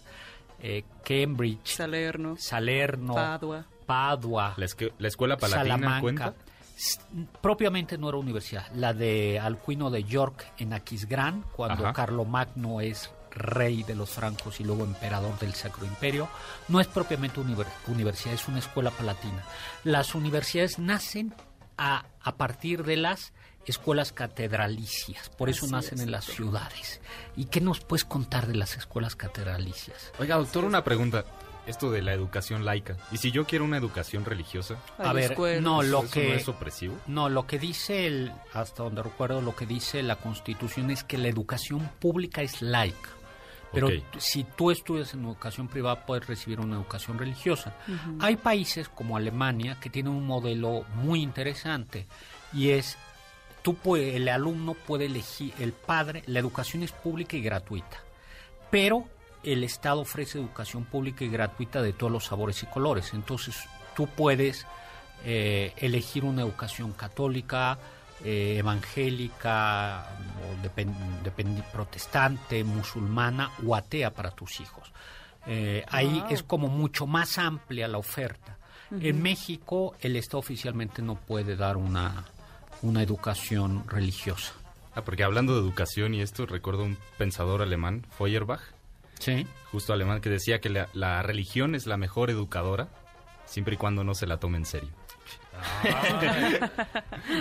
eh, 0.61 0.83
Cambridge, 1.03 1.65
Salerno, 1.65 2.35
Salerno, 2.37 3.15
Padua. 3.15 3.65
Padua, 3.91 4.53
La, 4.57 4.65
esque- 4.65 4.93
la 4.99 5.07
escuela 5.07 5.37
palatina 5.37 5.63
Salamanca. 5.75 6.01
cuenta. 6.01 6.33
Propiamente 7.41 7.97
no 7.97 8.09
era 8.09 8.17
universidad. 8.17 8.65
La 8.73 8.93
de 8.93 9.39
Alcuino 9.39 9.89
de 9.89 10.03
York 10.03 10.45
en 10.57 10.73
Aquisgrán, 10.73 11.43
cuando 11.55 11.83
Ajá. 11.83 11.93
Carlomagno 11.93 12.81
es 12.81 13.11
rey 13.31 13.83
de 13.83 13.95
los 13.95 14.09
francos 14.09 14.59
y 14.59 14.63
luego 14.63 14.83
emperador 14.83 15.37
del 15.39 15.53
Sacro 15.53 15.85
Imperio, 15.85 16.27
no 16.67 16.79
es 16.81 16.87
propiamente 16.87 17.39
univer- 17.39 17.67
universidad, 17.87 18.33
es 18.33 18.47
una 18.47 18.59
escuela 18.59 18.91
palatina. 18.91 19.43
Las 19.83 20.15
universidades 20.15 20.79
nacen 20.79 21.33
a, 21.77 22.05
a 22.21 22.35
partir 22.35 22.83
de 22.83 22.97
las 22.97 23.31
escuelas 23.65 24.11
catedralicias, 24.11 25.29
por 25.29 25.49
eso 25.49 25.65
Así 25.65 25.71
nacen 25.73 25.97
es, 25.99 26.03
en 26.05 26.11
las 26.11 26.25
doctor. 26.27 26.35
ciudades. 26.45 27.01
¿Y 27.35 27.45
qué 27.45 27.61
nos 27.61 27.79
puedes 27.79 28.05
contar 28.05 28.47
de 28.47 28.55
las 28.55 28.75
escuelas 28.75 29.15
catedralicias? 29.15 30.11
Oiga, 30.19 30.35
doctor, 30.37 30.65
una 30.65 30.83
pregunta. 30.83 31.23
Esto 31.67 31.91
de 31.91 32.01
la 32.01 32.13
educación 32.13 32.65
laica. 32.65 32.97
¿Y 33.11 33.17
si 33.17 33.31
yo 33.31 33.45
quiero 33.45 33.65
una 33.65 33.77
educación 33.77 34.25
religiosa? 34.25 34.77
A 34.97 35.13
ver, 35.13 35.37
no, 35.61 35.83
lo 35.83 36.03
¿Eso 36.03 36.11
que... 36.11 36.27
no 36.29 36.33
es 36.33 36.47
opresivo? 36.47 36.97
No, 37.07 37.29
lo 37.29 37.45
que 37.45 37.59
dice, 37.59 38.07
el, 38.07 38.31
hasta 38.53 38.83
donde 38.83 39.03
recuerdo, 39.03 39.41
lo 39.41 39.55
que 39.55 39.65
dice 39.65 40.01
la 40.01 40.15
Constitución 40.15 40.89
es 40.89 41.03
que 41.03 41.17
la 41.17 41.27
educación 41.27 41.89
pública 41.99 42.41
es 42.41 42.61
laica. 42.61 43.09
Pero 43.73 43.87
si 44.17 44.43
tú 44.43 44.69
estudias 44.69 45.13
en 45.13 45.23
educación 45.23 45.69
privada, 45.69 46.05
puedes 46.05 46.27
recibir 46.27 46.59
una 46.59 46.75
educación 46.75 47.17
religiosa. 47.17 47.73
Hay 48.19 48.35
países 48.35 48.89
como 48.89 49.15
Alemania 49.15 49.77
que 49.79 49.89
tienen 49.89 50.11
un 50.11 50.27
modelo 50.27 50.83
muy 50.95 51.21
interesante 51.21 52.05
y 52.51 52.71
es, 52.71 52.97
tú 53.61 53.75
puede- 53.75 54.17
el 54.17 54.27
alumno 54.27 54.73
puede 54.73 55.05
elegir, 55.05 55.53
el 55.57 55.71
padre, 55.71 56.21
la 56.25 56.39
educación 56.39 56.83
es 56.83 56.91
pública 56.91 57.37
y 57.37 57.41
gratuita, 57.41 57.97
pero 58.69 59.05
el 59.43 59.63
Estado 59.63 60.01
ofrece 60.01 60.37
educación 60.39 60.85
pública 60.85 61.23
y 61.23 61.29
gratuita 61.29 61.81
de 61.81 61.93
todos 61.93 62.11
los 62.11 62.25
sabores 62.25 62.61
y 62.63 62.65
colores. 62.67 63.13
Entonces, 63.13 63.55
tú 63.95 64.07
puedes 64.07 64.65
eh, 65.25 65.73
elegir 65.77 66.23
una 66.25 66.41
educación 66.41 66.93
católica, 66.93 67.77
eh, 68.23 68.55
evangélica, 68.59 70.05
o 70.41 70.63
depen- 70.65 71.21
depen- 71.23 71.63
protestante, 71.71 72.63
musulmana 72.63 73.51
o 73.65 73.75
atea 73.75 74.11
para 74.13 74.31
tus 74.31 74.59
hijos. 74.59 74.91
Eh, 75.47 75.83
ahí 75.89 76.19
Wow. 76.21 76.29
es 76.31 76.43
como 76.43 76.67
mucho 76.67 77.07
más 77.07 77.37
amplia 77.37 77.87
la 77.87 77.97
oferta. 77.97 78.57
En 78.99 79.21
México, 79.21 79.95
el 80.01 80.17
Estado 80.17 80.39
oficialmente 80.39 81.01
no 81.01 81.15
puede 81.15 81.55
dar 81.55 81.77
una, 81.77 82.25
una 82.81 83.01
educación 83.01 83.85
religiosa. 83.87 84.51
Ah, 84.93 85.01
porque 85.03 85.23
hablando 85.23 85.53
de 85.53 85.61
educación 85.61 86.13
y 86.13 86.21
esto, 86.21 86.45
recuerdo 86.45 86.83
un 86.83 86.97
pensador 87.17 87.61
alemán, 87.61 88.05
Feuerbach, 88.17 88.59
¿Sí? 89.21 89.47
justo 89.71 89.93
alemán, 89.93 90.19
que 90.19 90.29
decía 90.29 90.59
que 90.59 90.69
la, 90.69 90.89
la 90.93 91.23
religión 91.23 91.75
es 91.75 91.87
la 91.87 91.95
mejor 91.95 92.29
educadora 92.29 92.89
siempre 93.45 93.75
y 93.75 93.77
cuando 93.77 94.03
no 94.03 94.13
se 94.13 94.27
la 94.27 94.37
tome 94.37 94.57
en 94.57 94.65
serio. 94.65 94.89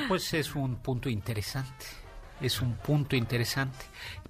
Pues 0.08 0.34
es 0.34 0.54
un 0.54 0.76
punto 0.76 1.08
interesante. 1.08 1.86
Es 2.40 2.60
un 2.60 2.74
punto 2.74 3.16
interesante. 3.16 3.84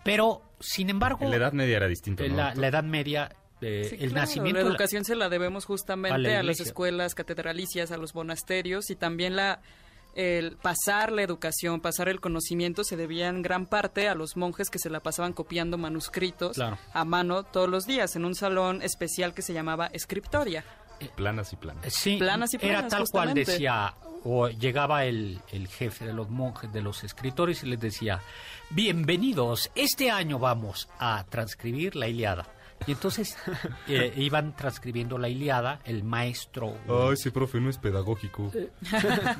Pero, 0.04 0.42
sin 0.60 0.90
embargo, 0.90 1.24
En 1.24 1.30
la 1.30 1.36
Edad 1.36 1.52
Media 1.52 1.76
era 1.76 1.88
distinto, 1.88 2.22
en 2.22 2.32
¿no, 2.32 2.38
la, 2.38 2.54
la 2.54 2.68
Edad 2.68 2.84
Media, 2.84 3.34
eh, 3.60 3.86
Sí, 3.88 3.96
el 4.00 4.10
claro, 4.10 4.26
nacimiento... 4.26 4.62
La 4.62 4.68
educación 4.68 5.04
se 5.04 5.16
la 5.16 5.28
debemos 5.28 5.64
a 5.64 5.66
justamente 5.66 6.18
la 6.18 6.40
a, 6.40 6.42
las 6.42 6.60
escuelas 6.60 7.14
catedralicias, 7.14 7.90
a 7.90 7.96
los 7.96 8.14
monasterios 8.14 8.90
y 8.90 8.96
también 8.96 9.36
la 9.36 9.60
el 10.14 10.56
pasar 10.56 11.12
la 11.12 11.22
educación, 11.22 11.80
pasar 11.80 12.08
el 12.08 12.20
conocimiento 12.20 12.84
se 12.84 12.96
debía 12.96 13.28
en 13.28 13.42
gran 13.42 13.66
parte 13.66 14.08
a 14.08 14.14
los 14.14 14.36
monjes 14.36 14.68
que 14.70 14.78
se 14.78 14.90
la 14.90 15.00
pasaban 15.00 15.32
copiando 15.32 15.78
manuscritos 15.78 16.56
Claro. 16.56 16.78
a 16.92 17.04
mano 17.04 17.42
todos 17.44 17.68
los 17.68 17.86
días 17.86 18.16
en 18.16 18.24
un 18.24 18.34
salón 18.34 18.82
especial 18.82 19.34
que 19.34 19.42
se 19.42 19.52
llamaba 19.52 19.86
escriptoria. 19.86 20.64
Planas 21.16 21.52
y 21.52 21.56
planas. 21.56 21.86
Eh, 21.86 21.90
Sí, 21.90 22.16
Planas 22.18 22.52
y 22.52 22.56
era 22.56 22.66
planas, 22.80 22.90
tal 22.90 23.04
cual 23.10 23.32
decía, 23.32 23.94
o 24.22 24.48
llegaba 24.48 25.06
el, 25.06 25.40
el 25.50 25.66
jefe 25.68 26.04
de 26.04 26.12
los 26.12 26.28
monjes, 26.28 26.70
de 26.72 26.82
los 26.82 27.04
escritores, 27.04 27.62
y 27.62 27.66
les 27.68 27.80
decía, 27.80 28.20
bienvenidos, 28.68 29.70
este 29.74 30.10
año 30.10 30.38
vamos 30.38 30.88
a 30.98 31.24
transcribir 31.28 31.96
la 31.96 32.08
Iliada. 32.08 32.46
Y 32.86 32.92
entonces 32.92 33.36
eh, 33.88 34.12
iban 34.16 34.56
transcribiendo 34.56 35.18
la 35.18 35.28
Iliada, 35.28 35.80
el 35.84 36.02
maestro... 36.02 36.76
Ay, 36.88 37.12
ese 37.12 37.30
profe 37.30 37.60
no 37.60 37.68
es 37.70 37.76
pedagógico. 37.78 38.50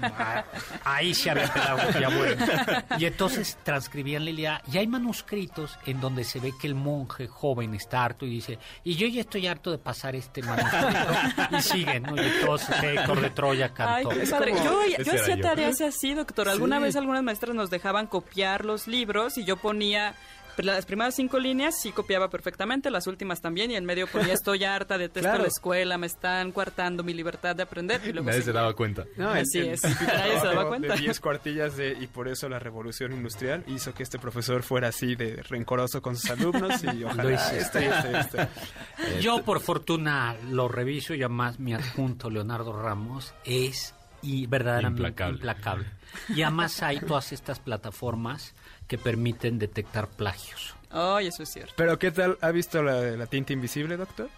Ah, 0.03 0.45
Ahí 0.84 1.14
sí 1.14 1.28
había 1.28 1.53
pedagogía 1.53 2.09
buena. 2.09 2.84
Y 2.99 3.07
entonces 3.07 3.59
transcribían 3.62 4.24
la 4.24 4.30
Ilíada. 4.30 4.62
Y 4.70 4.78
hay 4.78 4.86
manuscritos 4.86 5.78
en 5.86 6.01
donde 6.01 6.24
se 6.24 6.38
ve 6.41 6.53
que 6.61 6.66
el 6.66 6.74
monje 6.74 7.26
joven 7.28 7.74
está 7.74 8.05
harto 8.05 8.26
y 8.26 8.30
dice, 8.30 8.59
y 8.84 8.97
yo 8.97 9.07
ya 9.09 9.22
estoy 9.22 9.47
harto 9.47 9.70
de 9.70 9.78
pasar 9.78 10.14
este 10.14 10.43
manuscrito. 10.43 11.12
y 11.59 11.62
siguen, 11.62 12.03
¿no? 12.05 12.16
Y 12.16 12.26
entonces 12.26 12.76
Héctor 12.82 13.20
de 13.20 13.30
Troya 13.30 13.66
Ay, 13.66 14.05
cantó. 14.05 14.09
qué 14.11 14.26
padre. 14.26 14.53
Yo, 14.62 14.80
yo 15.05 15.12
hacía 15.14 15.41
tareas 15.41 15.80
así, 15.80 16.14
doctor. 16.14 16.49
Alguna 16.49 16.76
Sí. 16.76 16.82
vez 16.84 16.97
algunas 16.97 17.22
maestras 17.22 17.55
nos 17.55 17.70
dejaban 17.70 18.07
copiar 18.07 18.64
los 18.64 18.86
libros 18.86 19.38
y 19.38 19.45
yo 19.45 19.57
ponía 19.57 20.14
las 20.63 20.87
primeras 20.87 21.15
cinco 21.15 21.39
líneas 21.39 21.81
sí 21.81 21.93
copiaba 21.93 22.29
perfectamente, 22.31 22.91
las 22.91 23.07
últimas 23.07 23.41
también 23.41 23.71
y 23.71 23.77
en 23.77 23.85
medio 23.85 24.07
ponía 24.07 24.33
estoy 24.35 24.65
harta, 24.65 24.99
detesto 24.99 25.29
Claro. 25.29 25.43
la 25.43 25.49
escuela, 25.49 25.99
me 25.99 26.07
están 26.07 26.53
coartando 26.53 27.03
mi 27.03 27.15
libertad 27.15 27.55
de 27.57 27.63
aprender 27.63 28.01
y 28.05 28.13
luego 28.13 28.29
Nadie 28.31 28.43
se 28.43 28.53
daba 28.53 28.75
cuenta. 28.75 29.05
No, 29.17 29.31
Así 29.31 29.59
el 29.59 29.69
es. 29.71 29.83
Nadie 29.83 30.41
se 30.41 30.47
daba 30.47 30.69
cuenta. 30.69 30.95
De 30.95 31.01
10 31.01 31.21
cuartillas 31.21 31.77
de, 31.77 31.97
y 32.01 32.07
por 32.07 32.29
eso 32.29 32.49
la 32.49 32.59
revolución 32.59 33.13
industrial 33.13 33.65
hizo 33.67 33.93
que 33.95 34.03
este 34.03 34.19
profesor 34.19 34.63
fuera 34.63 34.89
así 34.89 35.15
de 35.15 35.43
rencoroso 35.43 36.01
con 36.03 36.17
sus 36.17 36.31
alumnos 36.31 36.83
y 36.85 37.05
ojalá 37.05 37.33
hiciste. 37.33 37.87
este, 37.87 38.19
este, 38.19 38.43
este. 38.99 39.21
Yo 39.21 39.43
por 39.45 39.61
fortuna 39.61 40.37
lo 40.51 40.69
reviso 40.69 41.15
y 41.15 41.23
además 41.23 41.59
mi 41.59 41.75
adjunto 41.75 42.31
Leonardo 42.31 42.73
Ramos 42.81 43.35
es 43.45 43.95
y 44.23 44.47
verdaderamente 44.47 45.01
Implacable. 45.03 45.35
implacable. 45.37 45.87
Y 46.29 46.43
además 46.43 46.83
hay 46.83 47.01
todas 47.01 47.33
estas 47.33 47.59
plataformas 47.61 48.55
que 48.91 48.99
permiten 48.99 49.61
detectar 49.61 50.09
plagios. 50.09 50.74
Ay, 50.91 51.28
eso 51.28 51.45
es 51.45 51.49
cierto. 51.53 51.72
Pero 51.76 51.97
¿qué 52.01 52.11
tal? 52.11 52.36
¿Ha 52.41 52.51
visto 52.51 52.82
la 52.82 53.01
la 53.16 53.26
tinta 53.26 53.53
invisible, 53.53 53.97
doctor? 53.97 54.28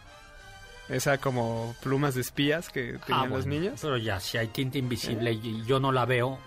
Esa 0.90 1.16
como 1.16 1.74
plumas 1.82 2.14
de 2.14 2.20
espías 2.20 2.68
que 2.68 2.98
tenían 3.06 3.24
Ah, 3.24 3.26
los 3.26 3.46
bueno, 3.46 3.60
niños. 3.60 3.78
Pero 3.80 3.96
ya, 3.96 4.20
si 4.20 4.36
hay 4.36 4.48
tinta 4.48 4.76
invisible 4.76 5.32
y 5.32 5.64
yo 5.64 5.80
no 5.80 5.90
la 5.90 6.04
veo. 6.04 6.38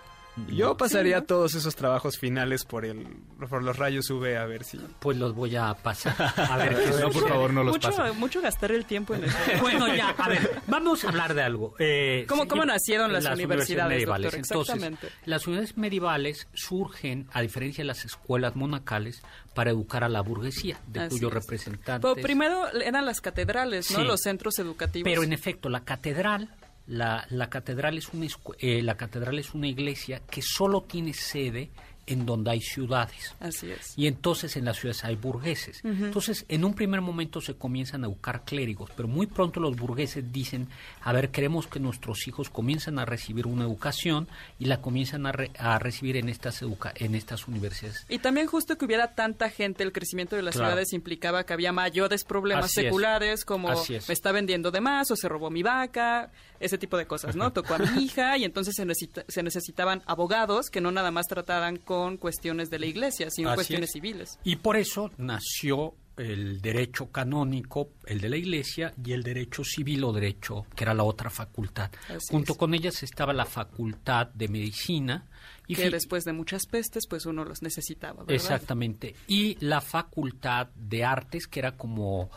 Yo 0.48 0.76
pasaría 0.76 1.24
todos 1.24 1.54
esos 1.54 1.74
trabajos 1.76 2.18
finales 2.18 2.64
por 2.64 2.84
el 2.84 3.06
por 3.48 3.62
los 3.62 3.76
rayos 3.76 4.10
UV 4.10 4.36
a 4.36 4.44
ver 4.44 4.64
si 4.64 4.78
Pues 5.00 5.16
los 5.16 5.34
voy 5.34 5.56
a 5.56 5.72
pasar. 5.74 6.14
A 6.36 6.56
ver 6.58 6.76
No, 7.00 7.10
por 7.10 7.28
favor, 7.28 7.52
no 7.52 7.64
los 7.64 7.74
mucho, 7.74 7.90
pasen. 7.90 8.18
mucho 8.18 8.40
gastar 8.42 8.72
el 8.72 8.84
tiempo 8.84 9.14
en 9.14 9.24
eso. 9.24 9.36
Bueno, 9.60 9.94
ya, 9.94 10.10
a 10.10 10.28
ver, 10.28 10.60
vamos 10.66 11.04
a 11.04 11.08
hablar 11.08 11.34
de 11.34 11.42
algo. 11.42 11.74
Eh, 11.78 12.24
¿Cómo- 12.28 12.42
sí, 12.42 12.48
cómo 12.48 12.64
nacieron 12.66 13.12
las 13.12 13.24
universidades, 13.26 13.90
medievales? 13.90 14.32
doctor? 14.32 14.38
Entonces, 14.40 14.74
Exactamente. 14.74 15.08
las 15.24 15.46
universidades 15.46 15.78
medievales 15.78 16.48
surgen, 16.54 17.28
a 17.32 17.40
diferencia 17.42 17.82
de 17.82 17.86
las 17.86 18.04
escuelas 18.04 18.56
monacales, 18.56 19.22
para 19.54 19.70
educar 19.70 20.04
a 20.04 20.08
la 20.10 20.20
burguesía, 20.20 20.78
de 20.86 21.00
Así 21.00 21.10
cuyos 21.16 21.30
es. 21.30 21.34
representantes... 21.34 22.10
Pero 22.14 22.22
primero 22.22 22.68
eran 22.72 23.06
las 23.06 23.20
catedrales, 23.22 23.90
¿no? 23.90 24.00
Sí. 24.00 24.04
Los 24.04 24.20
centros 24.20 24.58
educativos. 24.58 25.04
Pero 25.08 25.22
en 25.22 25.32
efecto, 25.32 25.68
la 25.70 25.80
catedral, 25.84 26.50
la, 26.86 27.26
la 27.30 27.50
catedral 27.50 27.98
es 27.98 28.08
una 28.12 28.26
eh, 28.58 28.82
la 28.82 28.96
catedral 28.96 29.38
es 29.38 29.54
una 29.54 29.68
iglesia 29.68 30.20
que 30.30 30.42
solo 30.42 30.82
tiene 30.82 31.12
sede 31.12 31.70
en 32.06 32.24
donde 32.26 32.52
hay 32.52 32.60
ciudades. 32.60 33.34
Así 33.40 33.70
es. 33.70 33.92
Y 33.96 34.06
entonces 34.06 34.56
en 34.56 34.64
las 34.64 34.76
ciudades 34.78 35.04
hay 35.04 35.16
burgueses. 35.16 35.80
Entonces, 35.84 36.44
en 36.48 36.64
un 36.64 36.74
primer 36.74 37.00
momento 37.00 37.40
se 37.40 37.54
comienzan 37.54 38.04
a 38.04 38.06
educar 38.06 38.44
clérigos, 38.44 38.90
pero 38.96 39.08
muy 39.08 39.26
pronto 39.26 39.58
los 39.60 39.76
burgueses 39.76 40.32
dicen, 40.32 40.68
a 41.02 41.12
ver, 41.12 41.30
queremos 41.30 41.66
que 41.66 41.80
nuestros 41.80 42.26
hijos 42.28 42.48
comiencen 42.50 42.98
a 42.98 43.04
recibir 43.04 43.46
una 43.46 43.64
educación 43.64 44.28
y 44.58 44.66
la 44.66 44.80
comienzan 44.80 45.26
a, 45.26 45.32
re- 45.32 45.50
a 45.58 45.78
recibir 45.78 46.16
en 46.16 46.28
estas, 46.28 46.62
educa- 46.62 46.92
en 46.94 47.14
estas 47.14 47.48
universidades. 47.48 48.06
Y 48.08 48.18
también 48.18 48.46
justo 48.46 48.78
que 48.78 48.84
hubiera 48.84 49.14
tanta 49.14 49.50
gente, 49.50 49.82
el 49.82 49.92
crecimiento 49.92 50.36
de 50.36 50.42
las 50.42 50.54
Claro. 50.54 50.68
ciudades 50.70 50.92
implicaba 50.92 51.44
que 51.44 51.52
había 51.52 51.72
mayores 51.72 52.22
problemas 52.24 52.66
Así 52.66 52.80
es. 52.80 52.86
seculares, 52.86 53.44
como 53.44 53.72
es. 53.72 54.06
me 54.08 54.14
está 54.14 54.32
vendiendo 54.32 54.70
de 54.70 54.80
más 54.80 55.10
o 55.10 55.16
se 55.16 55.28
robó 55.28 55.50
mi 55.50 55.62
vaca, 55.62 56.30
ese 56.60 56.78
tipo 56.78 56.96
de 56.96 57.06
cosas, 57.06 57.34
¿no? 57.36 57.52
Tocó 57.56 57.74
a 57.74 57.78
mi 57.78 58.04
hija 58.04 58.36
y 58.38 58.44
entonces 58.44 58.74
se, 58.76 58.84
necesita- 58.86 59.24
se 59.28 59.42
necesitaban 59.42 60.02
abogados 60.06 60.70
que 60.70 60.80
no 60.80 60.92
nada 60.92 61.10
más 61.10 61.26
trataran 61.26 61.76
con 61.78 61.95
cuestiones 62.18 62.70
de 62.70 62.78
la 62.78 62.86
iglesia, 62.86 63.30
sino 63.30 63.50
Así 63.50 63.56
cuestiones 63.56 63.88
es. 63.90 63.92
civiles. 63.92 64.38
Y 64.44 64.56
por 64.56 64.76
eso 64.76 65.10
nació 65.18 65.94
el 66.16 66.60
derecho 66.62 67.10
canónico, 67.10 67.90
el 68.06 68.20
de 68.20 68.28
la 68.30 68.36
Iglesia, 68.36 68.94
y 69.04 69.12
el 69.12 69.22
derecho 69.22 69.62
civil 69.64 70.02
o 70.04 70.12
derecho, 70.12 70.66
que 70.74 70.84
era 70.84 70.94
la 70.94 71.04
otra 71.04 71.28
facultad. 71.28 71.90
Así 72.08 72.28
Junto 72.30 72.52
es. 72.52 72.58
con 72.58 72.74
ellas 72.74 73.02
estaba 73.02 73.32
la 73.32 73.44
facultad 73.44 74.28
de 74.28 74.48
medicina. 74.48 75.26
Y 75.66 75.74
que 75.74 75.90
después 75.90 76.24
de 76.24 76.32
muchas 76.32 76.66
pestes, 76.66 77.06
pues 77.08 77.26
uno 77.26 77.44
los 77.44 77.60
necesitaba, 77.60 78.20
¿verdad? 78.20 78.34
Exactamente. 78.34 79.14
Y 79.26 79.56
la 79.64 79.80
facultad 79.80 80.68
de 80.74 81.04
artes, 81.04 81.46
que 81.46 81.58
era 81.58 81.72
como, 81.72 82.30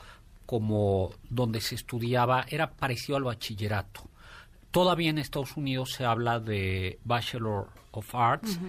como 0.45 1.13
donde 1.29 1.61
se 1.61 1.75
estudiaba, 1.75 2.45
era 2.49 2.71
parecido 2.71 3.17
al 3.17 3.23
bachillerato. 3.23 4.09
Todavía 4.71 5.09
en 5.09 5.19
Estados 5.19 5.55
Unidos 5.55 5.93
se 5.95 6.05
habla 6.05 6.39
de 6.39 6.99
Bachelor 7.05 7.69
of 7.91 8.13
Arts, 8.13 8.59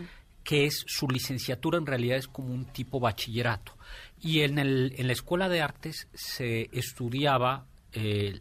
que 0.45 0.65
es 0.67 0.85
su 0.87 1.07
licenciatura 1.09 1.79
en 1.79 1.87
realidad 1.87 2.17
es 2.19 2.29
como 2.29 2.53
un 2.53 2.65
tipo 2.67 3.01
bachillerato. 3.01 3.77
Y 4.21 4.41
en, 4.41 4.59
el, 4.59 4.95
en 4.97 5.07
la 5.07 5.13
escuela 5.13 5.49
de 5.49 5.61
artes 5.63 6.09
se 6.15 6.69
estudiaba 6.73 7.67
eh, 7.93 8.41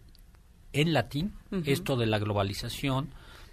en 0.74 0.94
latín, 0.94 1.34
esto 1.66 1.96
de 1.98 2.06
la 2.06 2.20
globalización. 2.20 3.10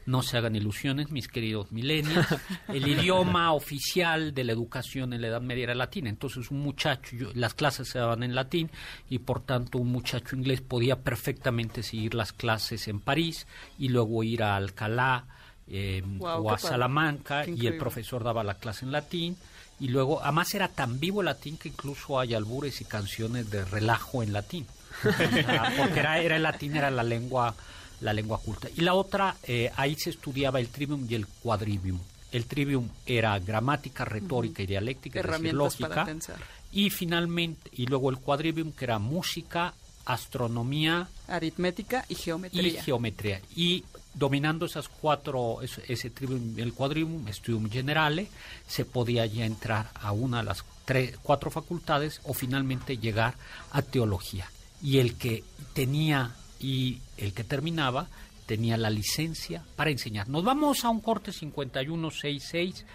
No 0.07 0.23
se 0.23 0.37
hagan 0.39 0.55
ilusiones, 0.55 1.11
mis 1.11 1.27
queridos 1.27 1.73
milenios. 1.73 2.25
El 2.69 2.87
idioma 3.01 3.53
oficial 3.53 4.35
de 4.35 4.45
la 4.45 4.53
educación 4.53 5.13
en 5.13 5.21
la 5.21 5.27
Edad 5.29 5.41
Media 5.41 5.65
era 5.65 5.75
latín. 5.75 6.07
Entonces, 6.07 6.53
un 6.53 6.61
muchacho, 6.61 7.17
yo- 7.17 7.33
las 7.35 7.55
clases 7.55 7.89
se 7.89 7.99
daban 7.99 8.23
en 8.23 8.37
latín 8.37 8.71
y 9.11 9.19
por 9.19 9.41
tanto 9.45 9.79
un 9.79 9.91
muchacho 9.91 10.37
inglés 10.37 10.61
podía 10.61 11.01
perfectamente 11.03 11.83
seguir 11.83 12.15
las 12.15 12.33
clases 12.33 12.87
en 12.87 13.01
París 13.01 13.49
y 13.81 13.89
luego 13.89 14.23
ir 14.23 14.45
a 14.45 14.55
Alcalá 14.55 15.27
eh, 15.69 16.03
o 16.21 16.51
a. 16.51 16.59
Salamanca 16.59 17.47
y 17.47 17.67
el 17.67 17.77
profesor 17.77 18.25
daba 18.25 18.45
la 18.45 18.55
clase 18.55 18.85
en 18.85 18.93
latín. 18.93 19.37
Y 19.79 19.89
luego, 19.89 20.23
además 20.23 20.55
era 20.55 20.69
tan 20.69 20.99
vivo 20.99 21.21
el 21.21 21.27
latín 21.27 21.59
que 21.59 21.69
incluso 21.69 22.19
hay 22.19 22.33
albures 22.35 22.81
y 22.81 22.85
canciones 22.87 23.51
de 23.51 23.65
relajo 23.65 24.23
en 24.23 24.33
latín. 24.33 24.67
Porque 25.03 26.01
era, 26.01 26.19
era 26.21 26.37
el 26.37 26.43
latín, 26.43 26.77
era 26.77 26.91
la 26.91 27.03
lengua, 27.03 27.55
la 28.01 28.13
lengua 28.15 28.41
culta. 28.41 28.69
Y 28.75 28.81
la 28.81 28.95
otra, 28.95 29.37
eh, 29.43 29.71
ahí 29.77 29.95
se 29.97 30.11
estudiaba 30.11 30.61
el 30.61 30.69
trivium 30.69 31.07
y 31.09 31.15
el 31.15 31.27
quadrivium. 31.27 31.99
El 32.33 32.47
trivium 32.47 32.89
era 33.05 33.39
gramática, 33.39 34.05
retórica 34.05 34.63
y 34.63 34.67
dialéctica, 34.67 35.21
Herramientas 35.21 35.55
lógica. 35.59 35.89
para 35.89 36.05
pensar. 36.07 36.37
Y 36.73 36.91
finalmente, 36.91 37.71
y 37.73 37.87
luego 37.87 38.11
el 38.11 38.19
quadrivium, 38.19 38.73
que 38.73 38.85
era 38.85 38.99
música, 38.99 39.75
astronomía 40.07 41.09
Aritmética 41.29 42.05
y 42.09 42.13
y 42.13 42.17
geometría. 42.17 42.83
geometría. 42.83 43.41
Y 43.55 43.85
dominando 44.17 44.67
esas 44.67 44.89
cuatro, 44.89 45.63
ese, 45.63 45.85
ese 45.87 46.11
trivium, 46.11 46.59
el 46.59 46.73
quadrivium, 46.73 47.27
studium 47.33 47.71
generale, 47.71 48.29
se 48.67 48.85
podía 48.85 49.27
ya 49.27 49.45
entrar 49.45 49.91
a 49.95 50.11
una 50.13 50.39
de 50.39 50.45
las 50.45 50.65
tres, 50.85 51.17
cuatro 51.23 51.51
facultades 51.51 52.21
o 52.25 52.35
finalmente 52.35 52.99
llegar 52.99 53.35
a 53.71 53.83
teología. 53.83 54.51
Y 54.83 54.99
el 54.99 55.15
que 55.17 55.45
tenía 55.75 56.35
y 56.59 57.01
el 57.17 57.33
que 57.33 57.45
terminaba 57.45 58.09
tenía 58.47 58.77
la 58.77 58.91
licencia 58.91 59.65
para 59.77 59.91
enseñar. 59.91 60.29
Nos 60.29 60.45
vamos 60.45 60.85
a 60.85 60.89
un 60.89 61.01
corte 61.01 61.33
5166 61.33 62.87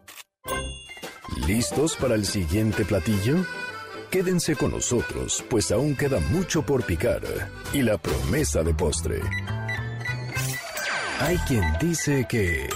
¿Listos 1.47 1.97
para 1.97 2.15
el 2.15 2.27
siguiente 2.27 2.85
platillo? 2.85 3.45
Quédense 4.11 4.57
con 4.57 4.73
nosotros, 4.73 5.45
pues 5.49 5.71
aún 5.71 5.95
queda 5.95 6.19
mucho 6.19 6.63
por 6.63 6.85
picar 6.85 7.23
y 7.73 7.81
la 7.81 7.97
promesa 7.97 8.65
de 8.65 8.75
postre. 8.75 9.21
Hay 11.21 11.37
quien 11.47 11.63
dice 11.81 12.27
que... 12.29 12.69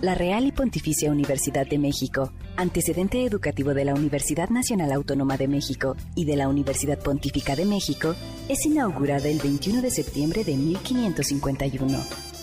La 0.00 0.14
Real 0.14 0.46
y 0.46 0.52
Pontificia 0.52 1.10
Universidad 1.10 1.66
de 1.66 1.78
México, 1.78 2.32
antecedente 2.56 3.24
educativo 3.24 3.74
de 3.74 3.84
la 3.84 3.94
Universidad 3.94 4.50
Nacional 4.50 4.92
Autónoma 4.92 5.36
de 5.36 5.48
México 5.48 5.96
y 6.14 6.26
de 6.26 6.36
la 6.36 6.46
Universidad 6.46 7.00
Pontífica 7.00 7.56
de 7.56 7.64
México, 7.64 8.14
es 8.48 8.64
inaugurada 8.64 9.28
el 9.28 9.40
21 9.40 9.82
de 9.82 9.90
septiembre 9.90 10.44
de 10.44 10.54
1551. 10.54 12.33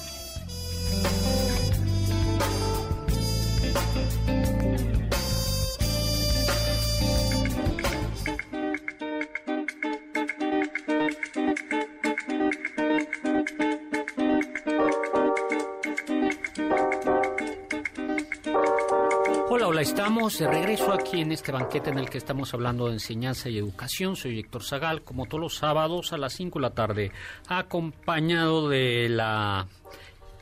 Estamos 20.32 20.54
de 20.54 20.60
regreso 20.60 20.94
aquí 20.94 21.22
en 21.22 21.32
este 21.32 21.52
banquete 21.52 21.90
en 21.90 21.98
el 22.00 22.10
que 22.10 22.18
estamos 22.18 22.54
hablando 22.54 22.88
de 22.88 22.94
enseñanza 22.94 23.50
y 23.50 23.58
educación. 23.58 24.16
Soy 24.16 24.40
Héctor 24.40 24.64
Zagal, 24.64 25.02
como 25.04 25.26
todos 25.26 25.42
los 25.42 25.56
sábados 25.56 26.14
a 26.14 26.18
las 26.18 26.34
5 26.34 26.60
de 26.60 26.62
la 26.64 26.70
tarde, 26.72 27.12
acompañado 27.48 28.70
de 28.70 29.10
la 29.10 29.68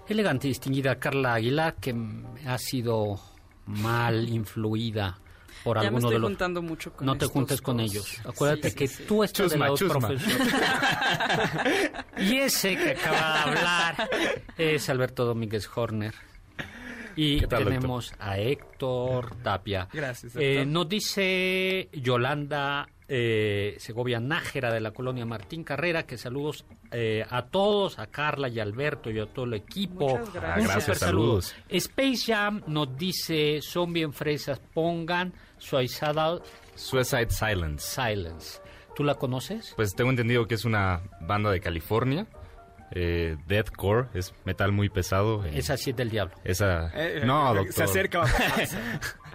elegante 0.08 0.48
y 0.48 0.52
distinguida 0.52 1.00
Carla 1.00 1.34
Aguilar, 1.36 1.76
que 1.76 1.96
ha 2.46 2.58
sido 2.58 3.20
mal 3.66 4.28
influida 4.30 5.18
por 5.64 5.78
Ya 5.78 5.82
me 5.84 5.88
alguno 5.88 6.00
estoy 6.08 6.14
de 6.16 6.20
los... 6.20 6.30
juntando 6.30 6.62
mucho 6.62 6.94
con 6.94 7.06
no 7.06 7.18
te 7.18 7.26
juntes 7.26 7.62
con 7.62 7.78
dos. 7.78 7.86
ellos. 7.92 8.22
Acuérdate 8.26 8.70
Sí, 8.70 8.76
que 8.76 8.88
sí, 8.88 9.04
tú 9.08 9.24
estás 9.24 9.52
Chusma, 9.52 9.66
de 9.66 9.72
los 9.72 9.84
profesores. 9.84 10.24
y 12.18 12.36
ese 12.38 12.78
que 12.78 12.92
acaba 12.92 13.34
de 13.34 13.40
hablar 13.40 14.10
es 14.58 14.90
Alberto 14.90 15.26
Domínguez 15.26 15.70
Horner. 15.74 16.14
Y 17.16 17.42
tenemos 17.48 18.14
a 18.20 18.38
Héctor 18.38 19.36
Tapia. 19.44 19.88
Gracias, 19.92 20.36
Eh, 20.38 20.66
nos 20.66 20.88
dice 20.88 21.90
Yolanda 21.94 22.88
eh, 23.08 23.76
Segovia 23.80 24.20
Nájera 24.20 24.72
de 24.72 24.80
la 24.80 24.92
colonia 24.92 25.26
Martín 25.26 25.64
Carrera 25.64 26.04
que 26.04 26.18
saludos 26.18 26.64
eh, 26.92 27.26
a 27.30 27.44
todos, 27.48 27.98
a 28.00 28.08
Carla 28.08 28.50
y 28.50 28.60
Alberto 28.60 29.10
y 29.10 29.20
a 29.20 29.26
todo 29.26 29.46
el 29.46 29.56
equipo. 29.56 30.10
Muchas 30.18 30.34
gracias. 30.34 30.44
Un 30.44 30.64
Ah, 30.70 30.74
gracias, 30.74 30.84
super 30.84 30.98
saludo. 30.98 31.42
saludos. 31.42 31.56
Space 31.70 32.32
Jam 32.34 32.62
nos 32.68 32.96
dice, 32.98 33.62
son 33.62 33.94
bien 33.94 34.14
fresas, 34.14 34.60
pongan 34.74 35.34
Suicidal 35.58 36.42
Suicide 36.76 37.30
Silence. 37.32 37.80
Silence. 37.86 38.62
¿Tú 38.96 39.04
la 39.04 39.16
conoces? 39.16 39.74
Pues 39.76 39.96
tengo 39.96 40.10
entendido 40.12 40.46
que 40.48 40.56
es 40.56 40.66
una 40.66 41.02
banda 41.22 41.52
de 41.52 41.60
California. 41.62 42.28
Eh, 42.92 43.38
deathcore, 43.48 44.08
es 44.14 44.34
metal 44.46 44.72
muy 44.72 44.90
pesado. 44.90 45.46
eh, 45.46 45.52
Esa 45.54 45.78
sí 45.78 45.92
es 45.92 45.96
del 45.96 46.10
diablo. 46.10 46.34
esa... 46.44 46.92
Eh, 46.96 47.22
no, 47.26 47.52
eh, 47.54 47.56
doctor. 47.58 47.74
Se 47.74 47.84
acerca. 47.84 48.24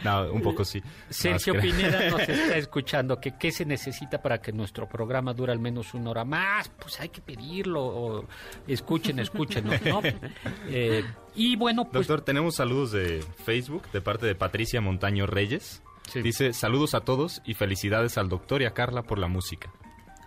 No, 0.03 0.31
un 0.33 0.43
poco 0.43 0.65
sí. 0.65 0.83
Sergio 1.09 1.55
No, 1.55 1.61
Pineda 1.63 2.11
nos 2.11 2.21
está 2.29 2.57
escuchando 2.59 3.21
que 3.21 3.39
qué 3.39 3.51
se 3.53 3.65
necesita 3.65 4.21
para 4.21 4.39
que 4.43 4.53
nuestro 4.53 4.87
programa 4.89 5.33
dure 5.33 5.53
al 5.53 5.61
menos 5.61 5.95
una 5.95 6.11
hora 6.11 6.25
más. 6.25 6.69
Pues 6.69 7.01
hay 7.01 7.09
que 7.09 7.23
pedirlo. 7.23 7.81
o 7.83 8.25
escuchen, 8.67 9.19
escúchenos, 9.21 9.81
¿no? 9.85 10.03
Eh, 10.69 11.05
y 11.37 11.57
bueno, 11.57 11.85
pues 11.85 12.07
Doctor, 12.09 12.23
tenemos 12.25 12.57
saludos 12.57 12.91
de 12.93 13.25
Facebook 13.45 13.85
de 13.93 14.01
parte 14.03 14.27
de 14.27 14.35
Patricia 14.35 14.81
Montaño 14.81 15.27
Reyes. 15.27 15.81
Sí. 16.13 16.21
Dice, 16.21 16.53
saludos 16.53 16.95
a 16.95 17.01
todos 17.01 17.41
y 17.47 17.55
felicidades 17.55 18.19
al 18.19 18.29
doctor 18.29 18.61
y 18.61 18.67
a 18.67 18.73
Carla 18.75 19.03
por 19.05 19.19
la 19.19 19.29
música. 19.29 19.73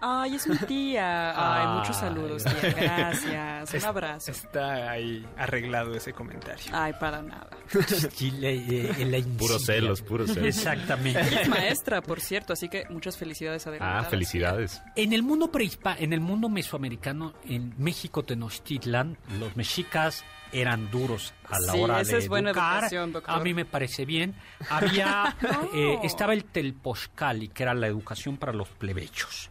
Ay, 0.02 0.36
es 0.36 0.48
mi 0.48 0.58
tía. 0.58 1.34
Ay, 1.36 1.80
muchos 1.80 1.96
saludos, 1.98 2.44
tía. 2.44 2.70
Gracias. 2.74 3.74
Un 3.84 3.86
abrazo. 3.90 4.32
Está 4.32 4.92
ahí 4.92 5.26
arreglado 5.38 5.96
ese 5.96 6.14
comentario. 6.14 6.66
Ay, 6.72 6.94
para 7.00 7.22
nada. 7.22 7.50
eh. 8.22 9.26
Puros 9.38 9.66
celos, 9.66 10.02
puros 10.02 10.32
celos. 10.32 10.46
Exactamente. 10.56 11.20
Ella 11.22 11.42
es 11.42 11.50
maestra, 11.50 12.02
por 12.02 12.22
cierto, 12.22 12.54
así 12.54 12.70
que 12.70 12.86
muchas 12.90 13.18
felicidades 13.18 13.66
Ah, 13.66 13.70
adelantadas. 13.70 14.10
felicidades. 14.10 14.82
En 14.96 15.14
el 15.14 15.24
mundo 15.24 15.52
prehispa, 15.52 15.96
en 15.98 16.14
el 16.14 16.20
mundo 16.22 16.50
mesoamericano, 16.50 17.34
en 17.46 17.74
México 17.78 18.24
Tenochtitlan, 18.24 19.18
los 19.40 19.56
mexicas 19.56 20.24
eran 20.54 20.90
duros 20.92 21.34
a 21.50 21.60
la 21.60 21.74
Sí, 21.74 21.80
hora 21.82 22.02
esa 22.02 22.14
de 22.14 22.18
es 22.20 22.30
buena 22.30 22.52
educar. 22.52 22.76
educación, 22.84 23.12
doctor. 23.12 23.36
A 23.36 23.40
mí 23.40 23.54
me 23.54 23.66
parece 23.66 24.06
bien. 24.06 24.34
Había, 24.70 25.36
eh, 25.74 26.00
estaba 26.04 26.34
el 26.34 26.46
telposcali, 26.46 27.50
que 27.50 27.64
era 27.64 27.74
la 27.74 27.88
educación 27.88 28.38
para 28.38 28.54
los 28.54 28.70
plebechos. 28.70 29.50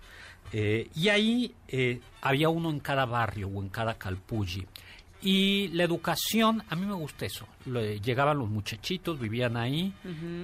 Eh, 0.53 0.89
y 0.95 1.09
ahí 1.09 1.55
eh, 1.69 2.01
había 2.23 2.49
uno 2.49 2.71
en 2.71 2.81
cada 2.81 3.05
barrio 3.05 3.49
o 3.49 3.63
en 3.63 3.69
cada 3.69 3.95
calpulli. 3.95 4.67
Y 5.23 5.69
la 5.69 5.83
educación, 5.85 6.63
a 6.69 6.77
mí 6.77 6.87
me 6.87 6.93
gusta 6.95 7.25
eso. 7.27 7.49
Le- 7.65 7.99
llegaban 8.01 8.39
los 8.39 8.49
muchachitos, 8.49 9.19
vivían 9.19 9.57
ahí. 9.57 9.93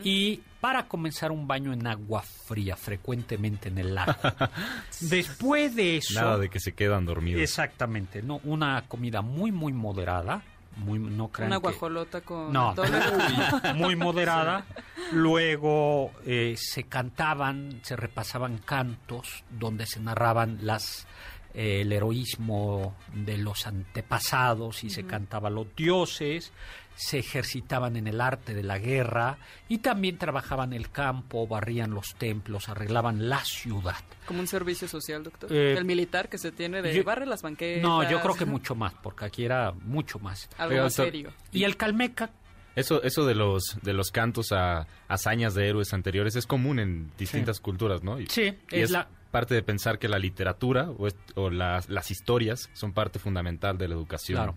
Y 0.03 0.41
para 0.61 0.89
comenzar 0.89 1.31
un 1.31 1.47
baño 1.47 1.73
en 1.73 1.87
agua 1.87 2.23
fría, 2.23 2.75
frecuentemente 2.77 3.69
en 3.69 3.79
el 3.79 3.95
lago. 3.95 4.15
Después 5.01 5.77
de 5.77 5.99
eso... 5.99 6.15
Nada 6.21 6.39
de 6.39 6.49
que 6.49 6.59
se 6.59 6.73
quedan 6.73 7.05
dormidos. 7.05 7.43
Exactamente, 7.43 8.23
no, 8.23 8.41
una 8.45 8.83
comida 8.89 9.21
muy 9.23 9.53
muy 9.53 9.73
moderada, 9.73 10.43
muy 10.77 10.99
no 10.99 11.29
crean 11.29 11.51
Una 11.53 11.57
que- 11.59 11.63
guajolota 11.63 12.21
con 12.23 12.53
no, 12.53 12.75
muy, 12.75 13.75
muy 13.75 13.97
moderada. 13.97 14.65
Luego 15.13 16.11
eh, 16.25 16.55
se 16.57 16.85
cantaban, 16.85 17.81
se 17.83 17.97
repasaban 17.97 18.59
cantos 18.59 19.45
donde 19.51 19.87
se 19.87 20.01
narraban 20.01 20.59
las 20.63 21.07
eh, 21.55 21.83
el 21.83 21.93
heroísmo 21.93 22.95
de 23.15 23.37
los 23.39 23.67
antepasados 23.67 24.85
y 24.85 24.91
se 24.91 25.05
cantaba 25.05 25.51
los 25.51 25.67
dioses, 25.77 26.53
se 26.95 27.19
ejercitaban 27.19 27.97
en 27.97 28.07
el 28.07 28.21
arte 28.21 28.55
de 28.55 28.63
la 28.63 28.79
guerra 28.79 29.39
y 29.69 29.79
también 29.79 30.19
trabajaban 30.19 30.73
el 30.73 30.91
campo, 30.91 31.47
barrían 31.47 31.91
los 31.93 32.15
templos, 32.17 32.69
arreglaban 32.69 33.29
la 33.29 33.45
ciudad. 33.45 33.97
Como 34.27 34.41
un 34.41 34.47
servicio 34.47 34.87
social, 34.87 35.23
doctor. 35.25 35.53
Eh, 35.53 35.77
el 35.77 35.85
militar 35.85 36.29
que 36.29 36.39
se 36.39 36.53
tiene 36.53 36.81
de 36.83 36.95
yo- 36.95 37.05
barre 37.05 37.27
las 37.27 37.43
banquetas. 37.43 37.83
No, 37.83 38.09
yo 38.09 38.21
creo 38.21 38.35
que 38.35 38.45
mucho 38.45 38.75
más, 38.75 38.95
porque 39.03 39.25
aquí 39.25 39.45
era 39.45 39.73
mucho 39.73 40.19
más. 40.19 40.49
Algo 40.59 40.77
más 40.77 40.95
doctor, 40.97 41.07
serio. 41.07 41.33
Y 41.51 41.65
el 41.65 41.77
Calmeca, 41.77 42.31
Eso, 42.75 43.03
eso 43.03 43.27
de 43.27 43.35
los 43.35 43.77
de 43.83 43.93
los 43.93 44.11
cantos 44.11 44.51
a 44.53 44.87
hazañas 45.07 45.55
de 45.55 45.69
héroes 45.69 45.93
anteriores 45.93 46.37
es 46.37 46.47
común 46.47 46.79
en 46.79 47.11
distintas 47.19 47.61
culturas, 47.61 48.03
¿no? 48.03 48.19
Y, 48.19 48.27
Sí, 48.29 48.45
y 48.71 48.77
es 48.77 48.85
es 48.85 48.91
la- 48.93 49.09
parte 49.31 49.55
de 49.55 49.63
pensar 49.63 49.99
que 49.99 50.09
la 50.09 50.19
literatura 50.19 50.91
o, 50.91 51.07
es- 51.07 51.17
o 51.35 51.51
las, 51.51 51.89
las 51.91 52.11
historias 52.11 52.71
son 52.75 52.93
parte 52.95 53.19
fundamental 53.19 53.77
de 53.77 53.89
la 53.89 53.95
educación. 53.95 54.37
claro. 54.37 54.57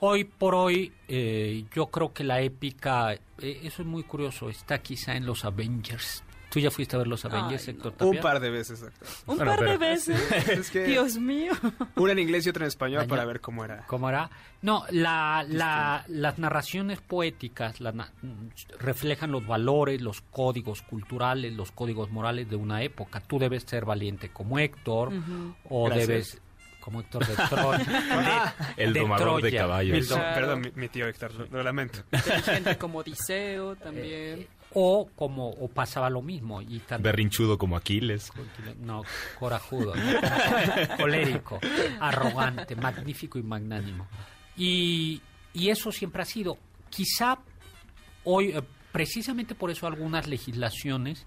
Hoy 0.00 0.24
por 0.24 0.54
hoy, 0.54 0.92
eh, 1.08 1.64
yo 1.74 1.86
creo 1.88 2.12
que 2.12 2.22
la 2.24 2.40
épica, 2.40 3.14
eh, 3.14 3.20
eso 3.64 3.82
es 3.82 3.88
muy 3.88 4.04
curioso, 4.04 4.48
está 4.48 4.78
quizá 4.78 5.16
en 5.16 5.26
los 5.26 5.44
Avengers. 5.44 6.22
¿Tú 6.50 6.60
ya 6.60 6.70
fuiste 6.70 6.96
a 6.96 6.98
ver 7.00 7.08
los 7.08 7.26
Avengers, 7.26 7.68
Ay, 7.68 7.74
Héctor 7.74 7.92
Un 7.92 7.98
Tapia? 7.98 8.20
par 8.22 8.40
de 8.40 8.48
veces, 8.48 8.80
doctor. 8.80 9.06
Un 9.26 9.36
Bueno, 9.36 9.54
par 9.56 9.68
de 9.68 9.76
veces. 9.76 10.18
Es 10.48 10.70
que 10.70 10.84
Dios 10.86 11.18
mío. 11.18 11.52
una 11.96 12.12
en 12.12 12.20
inglés 12.20 12.46
y 12.46 12.48
otra 12.48 12.64
en 12.64 12.68
español 12.68 13.00
Año- 13.02 13.08
para 13.10 13.26
ver 13.26 13.40
cómo 13.42 13.66
era. 13.66 13.84
¿Cómo 13.86 14.08
era? 14.08 14.30
No, 14.62 14.84
la, 14.90 15.44
la- 15.46 16.04
las 16.08 16.38
narraciones 16.38 17.02
poéticas 17.02 17.80
la 17.82 17.92
na- 17.92 18.12
reflejan 18.78 19.30
los 19.30 19.46
valores, 19.46 20.00
los 20.00 20.22
códigos 20.22 20.80
culturales, 20.80 21.52
los 21.52 21.70
códigos 21.70 22.10
morales 22.10 22.48
de 22.48 22.56
una 22.56 22.82
época. 22.82 23.20
Tú 23.20 23.38
debes 23.38 23.64
ser 23.64 23.84
valiente 23.84 24.30
como 24.30 24.58
Héctor 24.58 25.12
o 25.68 25.84
Gracias. 25.86 26.08
debes 26.08 26.40
como 26.80 27.00
Héctor 27.00 27.26
de 27.26 27.34
Troya. 27.48 28.54
El 28.76 28.92
de 28.92 29.00
domador 29.00 29.42
de 29.42 29.54
caballos. 29.54 30.06
Claro. 30.06 30.34
Perdón, 30.34 30.60
mi, 30.60 30.70
mi 30.74 30.88
tío 30.88 31.06
Héctor, 31.06 31.48
lo, 31.50 31.62
lamento. 31.62 32.00
Inteligente 32.12 32.78
como 32.78 32.98
Odiseo 33.00 33.76
también. 33.76 34.46
o 34.74 35.08
como 35.16 35.48
o 35.50 35.68
pasaba 35.68 36.08
lo 36.10 36.22
mismo 36.22 36.60
y 36.62 36.78
tan- 36.80 37.02
Berrinchudo 37.02 37.56
como 37.58 37.76
Aquiles. 37.76 38.30
no 38.80 39.02
corajudo 39.38 39.94
¿no? 39.96 40.96
colérico 40.98 41.58
arrogante 42.00 42.76
magnífico 42.76 43.38
y 43.38 43.42
magnánimo 43.42 44.06
y, 44.56 45.22
y 45.54 45.70
eso 45.70 45.90
siempre 45.90 46.20
ha 46.22 46.26
sido 46.26 46.58
quizá 46.90 47.38
hoy 48.24 48.50
eh, 48.50 48.62
precisamente 48.92 49.54
por 49.54 49.70
eso 49.70 49.86
algunas 49.86 50.26
legislaciones 50.26 51.24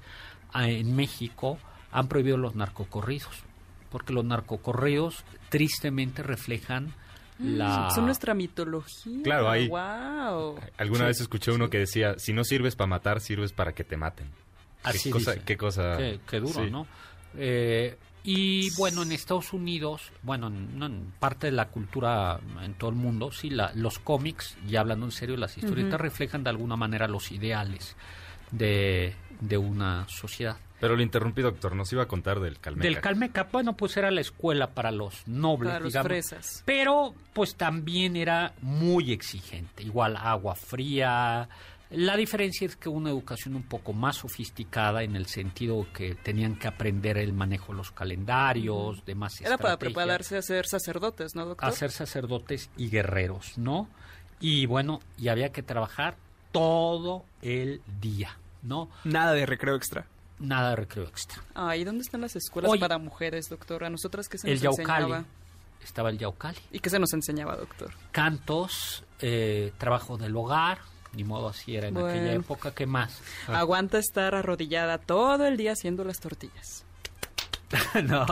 ah, 0.53 0.67
en 0.69 0.95
México 0.95 1.57
han 1.91 2.07
prohibido 2.07 2.37
los 2.37 2.55
narcocorridos 2.55 3.43
porque 3.91 4.13
los 4.13 4.25
narcocorridos 4.25 5.23
tristemente 5.49 6.23
reflejan 6.23 6.93
la 7.39 7.89
Son 7.89 8.05
nuestra 8.05 8.33
mitología. 8.35 9.23
Claro, 9.23 9.49
ahí- 9.49 9.67
Wow. 9.67 10.59
Alguna 10.77 11.05
vez 11.07 11.19
escuché 11.21 11.51
uno 11.51 11.69
que 11.71 11.79
decía, 11.79 12.13
si 12.19 12.33
no 12.33 12.43
sirves 12.43 12.75
para 12.75 12.87
matar, 12.87 13.19
sirves 13.19 13.51
para 13.51 13.73
que 13.73 13.83
te 13.83 13.97
maten. 13.97 14.27
Así 14.83 15.09
qué 15.09 15.11
cosa, 15.11 15.35
qué 15.43 15.57
cosa. 15.57 15.97
Qué, 15.97 16.19
qué 16.29 16.39
duro, 16.39 16.63
sí. 16.63 16.69
¿no? 16.69 16.85
Eh, 17.35 17.97
y 18.23 18.69
bueno, 18.75 19.01
en 19.01 19.11
Estados 19.11 19.53
Unidos, 19.53 20.11
bueno, 20.21 20.47
en, 20.47 20.77
no, 20.77 20.85
en 20.85 21.11
parte 21.19 21.47
de 21.47 21.53
la 21.53 21.69
cultura 21.69 22.39
en 22.61 22.75
todo 22.75 22.91
el 22.91 22.95
mundo, 22.95 23.31
sí, 23.31 23.49
la, 23.49 23.71
los 23.73 23.97
cómics, 23.97 24.55
ya 24.67 24.81
hablando 24.81 25.07
en 25.07 25.11
serio, 25.11 25.35
las 25.37 25.57
historietas 25.57 25.99
reflejan 25.99 26.43
de 26.43 26.51
alguna 26.51 26.75
manera 26.75 27.07
los 27.07 27.31
ideales 27.31 27.95
de, 28.51 29.15
de 29.39 29.57
una 29.57 30.05
sociedad. 30.07 30.57
Pero 30.81 30.95
lo 30.95 31.01
interrumpí, 31.03 31.41
doctor. 31.41 31.75
Nos 31.75 31.93
iba 31.93 32.03
a 32.03 32.07
contar 32.07 32.39
del 32.39 32.59
Calmeca. 32.59 32.83
Del 32.83 32.99
Calmeca, 32.99 33.47
bueno, 33.51 33.77
pues 33.77 33.95
era 33.95 34.11
la 34.11 34.19
escuela 34.19 34.71
para 34.71 34.91
los 34.91 35.25
nobles, 35.27 35.69
Para 35.69 35.79
los 35.79 35.93
digamos. 35.93 36.07
fresas. 36.07 36.63
Pero 36.65 37.13
pues 37.33 37.55
también 37.55 38.15
era 38.17 38.53
muy 38.61 39.13
exigente, 39.13 39.83
igual 39.83 40.17
agua 40.17 40.55
fría. 40.55 41.47
La 41.91 42.15
diferencia 42.15 42.65
es 42.65 42.77
que 42.77 42.87
una 42.89 43.09
educación 43.09 43.55
un 43.55 43.63
poco 43.63 43.91
más 43.93 44.15
sofisticada 44.17 45.03
en 45.03 45.15
el 45.17 45.25
sentido 45.27 45.85
que 45.93 46.15
tenían 46.15 46.55
que 46.55 46.67
aprender 46.69 47.17
el 47.17 47.33
manejo 47.33 47.73
de 47.73 47.77
los 47.79 47.91
calendarios, 47.91 49.03
demás 49.05 49.39
Era 49.41 49.57
para 49.57 49.77
prepararse 49.77 50.37
a 50.37 50.41
ser 50.41 50.65
sacerdotes, 50.67 51.35
¿no, 51.35 51.45
doctor? 51.45 51.67
a 51.67 51.71
ser 51.73 51.91
sacerdotes 51.91 52.69
y 52.77 52.89
guerreros, 52.89 53.57
¿no? 53.57 53.89
Y 54.39 54.65
bueno, 54.65 55.01
y 55.17 55.27
había 55.27 55.51
que 55.51 55.63
trabajar 55.63 56.15
todo 56.53 57.25
el 57.41 57.81
día, 57.99 58.37
¿no? 58.63 58.89
Nada 59.03 59.33
de 59.33 59.45
recreo 59.45 59.75
extra. 59.75 60.07
Nada 60.41 60.71
de 60.71 60.75
recreo 60.75 61.05
extra. 61.05 61.41
Ay, 61.53 61.83
¿dónde 61.83 62.01
están 62.01 62.21
las 62.21 62.35
escuelas 62.35 62.69
Oye. 62.71 62.81
para 62.81 62.97
mujeres, 62.97 63.47
doctor? 63.49 63.83
A 63.83 63.89
nosotras 63.89 64.27
que 64.27 64.37
se 64.37 64.47
El 64.47 64.55
nos 64.55 64.63
Yaucali, 64.77 65.03
enseñaba. 65.03 65.25
estaba 65.83 66.09
el 66.09 66.17
Yaucali. 66.17 66.57
¿Y 66.71 66.79
qué 66.79 66.89
se 66.89 66.99
nos 66.99 67.13
enseñaba, 67.13 67.55
doctor? 67.55 67.91
cantos, 68.11 69.03
eh, 69.19 69.71
trabajo 69.77 70.17
del 70.17 70.35
hogar, 70.35 70.79
ni 71.13 71.23
modo 71.23 71.49
así 71.49 71.75
era 71.75 71.87
en 71.87 71.93
Bueno. 71.93 72.09
aquella 72.09 72.33
época. 72.33 72.73
¿Qué 72.73 72.85
más? 72.87 73.21
Aguanta 73.47 73.99
estar 73.99 74.33
arrodillada 74.35 74.97
todo 74.97 75.45
el 75.45 75.57
día 75.57 75.73
haciendo 75.73 76.03
las 76.03 76.19
tortillas. 76.19 76.85
no. 78.03 78.25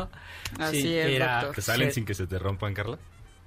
Así 0.60 0.82
Sí, 0.82 0.98
es, 0.98 1.06
era- 1.08 1.36
doctor. 1.36 1.56
¿Te 1.56 1.62
salen 1.62 1.90
Sí. 1.90 1.96
sin 1.96 2.06
que 2.06 2.14
se 2.14 2.26
te 2.28 2.40
rompan, 2.40 2.74
Carla? 2.74 2.98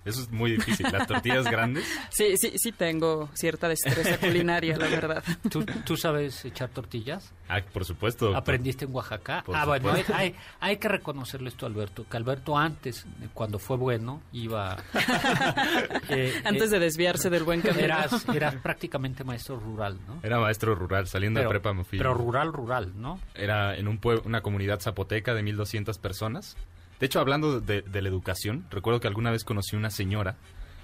Eso 0.05 0.21
es 0.23 0.31
muy 0.31 0.53
difícil. 0.53 0.87
Las 0.91 1.07
tortillas 1.07 1.45
grandes. 1.45 1.85
Sí, 2.11 2.37
sí, 2.37 2.53
sí 2.57 2.73
tengo 2.73 3.31
cierta 3.33 3.69
destreza 3.69 4.19
culinaria, 4.19 4.77
la 4.77 4.89
verdad. 4.89 5.25
¿Tú, 5.51 5.65
tú 5.85 5.97
sabes 5.97 6.45
echar 6.45 6.69
tortillas? 6.69 7.33
Ah, 7.49 7.61
por 7.73 7.85
supuesto. 7.85 8.27
doctor. 8.27 8.41
¿Aprendiste 8.41 8.85
en 8.85 8.95
Oaxaca? 8.95 9.43
Por 9.45 9.57
ah, 9.57 9.65
bueno, 9.65 9.93
hay, 10.15 10.35
hay, 10.61 10.77
que 10.77 10.89
reconocerle 10.89 11.49
esto 11.49 11.67
a 11.67 11.69
Alberto, 11.69 12.07
que 12.09 12.17
Alberto 12.17 12.57
antes, 12.57 13.07
cuando 13.33 13.59
fue 13.59 13.77
bueno, 13.77 14.23
iba... 14.33 14.77
eh, 16.09 16.41
Antes 16.45 16.71
eh, 16.71 16.75
de 16.75 16.79
desviarse 16.81 17.31
del 17.31 17.45
buen 17.45 17.61
camino. 17.61 17.85
Eras, 17.85 18.27
eras 18.29 18.57
prácticamente 18.57 19.25
maestro 19.25 19.59
rural, 19.59 19.99
¿no? 20.07 20.21
Era 20.23 20.39
maestro 20.39 20.75
rural. 20.75 21.07
Saliendo 21.07 21.41
Pero, 21.41 21.49
de 21.49 21.53
prepa 21.55 21.73
me 21.73 21.85
fui. 21.85 21.99
pero 21.99 22.15
rural, 22.15 22.53
rural, 22.53 22.93
¿no? 22.97 23.21
Era 23.35 23.77
en 23.77 23.89
un 23.89 23.99
pueblo, 23.99 24.23
una 24.25 24.41
comunidad 24.43 24.81
zapoteca 24.81 25.35
de 25.35 25.43
1200 25.43 25.99
personas. 25.99 26.57
De 27.03 27.07
hecho, 27.07 27.19
hablando 27.19 27.61
de, 27.61 27.83
la 28.01 28.09
educación, 28.09 28.65
recuerdo 28.71 29.01
que 29.01 29.09
alguna 29.09 29.33
vez 29.33 29.43
conocí 29.43 29.75
una 29.75 29.91
señora. 29.91 30.37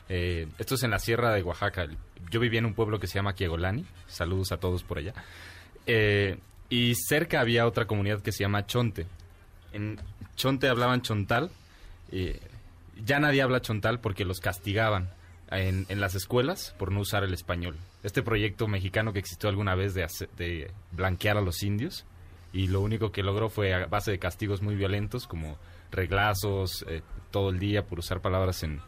eh, 0.08 0.48
esto 0.58 0.74
es 0.74 0.82
en 0.82 0.90
la 0.90 0.98
sierra 0.98 1.32
de 1.32 1.44
Oaxaca. 1.44 1.86
Yo 2.28 2.40
vivía 2.40 2.58
en 2.58 2.66
un 2.66 2.74
pueblo 2.74 2.98
que 2.98 3.06
se 3.06 3.14
llama 3.14 3.34
Kiegolani. 3.34 3.86
Saludos 4.08 4.50
a 4.50 4.56
todos 4.56 4.82
por 4.82 4.98
allá. 4.98 5.14
Eh, 5.86 6.36
y 6.68 6.96
cerca 6.96 7.38
había 7.38 7.68
otra 7.68 7.86
comunidad 7.86 8.20
que 8.20 8.32
se 8.32 8.42
llama 8.42 8.66
Chonte. 8.66 9.06
En 9.72 10.00
Chonte 10.34 10.66
hablaban 10.66 11.02
chontal. 11.02 11.52
ya 12.10 13.20
nadie 13.20 13.40
habla 13.40 13.60
chontal 13.60 14.00
porque 14.00 14.24
los 14.24 14.40
castigaban 14.40 15.10
en, 15.52 16.00
las 16.00 16.16
escuelas 16.16 16.74
por 16.80 16.90
no 16.90 16.98
usar 16.98 17.22
el 17.22 17.32
español. 17.32 17.76
Este 18.02 18.24
proyecto 18.24 18.66
mexicano 18.66 19.12
que 19.12 19.20
existió 19.20 19.48
alguna 19.50 19.76
vez 19.76 19.94
de 19.94 20.72
blanquear 20.90 21.36
a 21.36 21.42
los 21.42 21.62
indios 21.62 22.06
y 22.52 22.66
lo 22.66 22.80
único 22.80 23.12
que 23.12 23.22
logró 23.22 23.50
fue 23.50 23.72
a 23.72 23.86
base 23.86 24.10
de 24.10 24.18
castigos 24.18 24.62
muy 24.62 24.74
violentos 24.74 25.28
como 25.28 25.58
reglazos 25.90 26.84
eh, 26.88 27.02
todo 27.30 27.50
el 27.50 27.58
día 27.58 27.84
por 27.86 27.98
usar 27.98 28.20
palabras 28.20 28.62
en, 28.62 28.80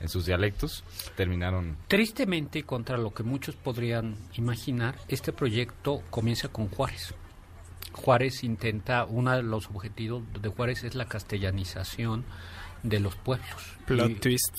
en 0.00 0.08
sus 0.08 0.26
dialectos. 0.26 0.84
Terminaron 1.16 1.76
Tristemente, 1.88 2.62
contra 2.64 2.96
lo 2.98 3.12
que 3.14 3.22
muchos 3.22 3.56
podrían 3.56 4.16
imaginar, 4.34 4.96
este 5.08 5.32
proyecto 5.32 6.02
comienza 6.10 6.48
con 6.48 6.68
Juárez. 6.68 7.14
Juárez 7.92 8.44
intenta, 8.44 9.04
uno 9.06 9.32
de 9.34 9.42
los 9.42 9.66
objetivos 9.68 10.22
de 10.40 10.48
Juárez 10.50 10.84
es 10.84 10.94
la 10.94 11.06
castellanización 11.06 12.24
de 12.82 13.00
los 13.00 13.16
pueblos. 13.16 13.76
Plot 13.86 14.10
Y- 14.10 14.14
twist. 14.16 14.56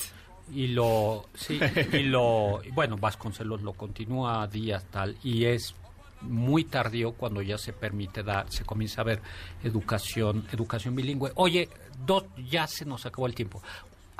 y 0.51 0.67
lo 0.67 1.27
sí 1.35 1.59
y 1.93 2.03
lo 2.03 2.61
bueno 2.73 2.95
Vasconcelos 2.97 3.61
lo 3.61 3.73
continúa 3.73 4.47
Díaz 4.47 4.85
tal 4.89 5.17
y 5.21 5.43
es 5.45 5.75
muy 6.21 6.63
tardío 6.63 7.13
cuando 7.13 7.41
ya 7.41 7.57
se 7.57 7.73
permite 7.73 8.23
dar 8.23 8.51
se 8.51 8.63
comienza 8.65 9.01
a 9.01 9.05
ver 9.05 9.21
educación 9.63 10.45
educación 10.51 10.95
bilingüe. 10.95 11.31
Oye 11.35 11.69
dos 12.05 12.25
ya 12.49 12.67
se 12.67 12.85
nos 12.85 13.05
acabó 13.05 13.27
el 13.27 13.35
tiempo. 13.35 13.61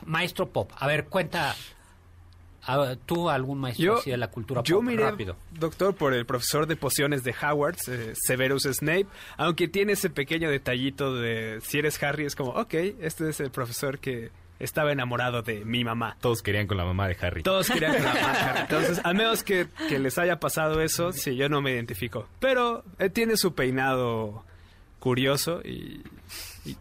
Maestro 0.06 0.48
pop 0.50 0.72
a 0.76 0.88
ver 0.88 1.06
cuenta 1.06 1.56
a 2.64 2.96
tú 3.06 3.30
algún 3.30 3.60
maestro 3.60 3.86
Yo, 3.86 3.98
así 3.98 4.12
de 4.12 4.18
la 4.18 4.30
cultura 4.30 4.62
yo 4.64 4.78
pop 4.78 4.86
miré, 4.86 5.04
rápido. 5.04 5.38
doctor, 5.52 5.96
por 5.96 6.14
el 6.14 6.26
profesor 6.26 6.68
de 6.68 6.76
pociones 6.76 7.24
de 7.24 7.34
Howard, 7.42 7.78
eh, 7.88 8.14
Severus 8.14 8.64
Snape, 8.64 9.08
aunque 9.38 9.68
tiene 9.70 9.94
ese 9.94 10.10
pequeño 10.10 10.50
detallito 10.50 11.16
de 11.16 11.60
si 11.62 11.80
eres 11.80 12.02
Harry, 12.04 12.26
es 12.26 12.36
como, 12.36 12.52
ok, 12.52 12.74
este 13.00 13.30
es 13.30 13.40
el 13.40 13.52
profesor 13.52 14.00
que 14.00 14.32
estaba 14.60 14.92
enamorado 14.92 15.42
de 15.42 15.64
mi 15.66 15.84
mamá. 15.84 16.18
todos 16.22 16.42
querían 16.42 16.68
con 16.68 16.78
la 16.78 16.86
mamá 16.86 17.08
de 17.08 17.18
Harry. 17.22 17.44
Todos 17.44 17.70
querían 17.70 17.94
que 17.96 18.02
la 18.02 18.14
mamá 18.14 18.32
de 18.34 18.40
Harry. 18.40 18.60
Entonces, 18.62 19.02
a 19.04 19.14
menos 19.14 19.44
que, 19.44 19.68
que 19.90 20.00
les 20.00 20.18
haya 20.18 20.40
pasado 20.40 20.82
eso, 20.82 21.12
sí, 21.14 21.36
yo 21.36 21.50
no 21.50 21.62
me 21.62 21.72
identifico. 21.72 22.28
Pero 22.40 22.84
eh, 23.00 23.10
tiene 23.10 23.38
su 23.38 23.54
peinado 23.54 24.44
curioso 25.00 25.62
y, 25.64 26.02
y 26.66 26.76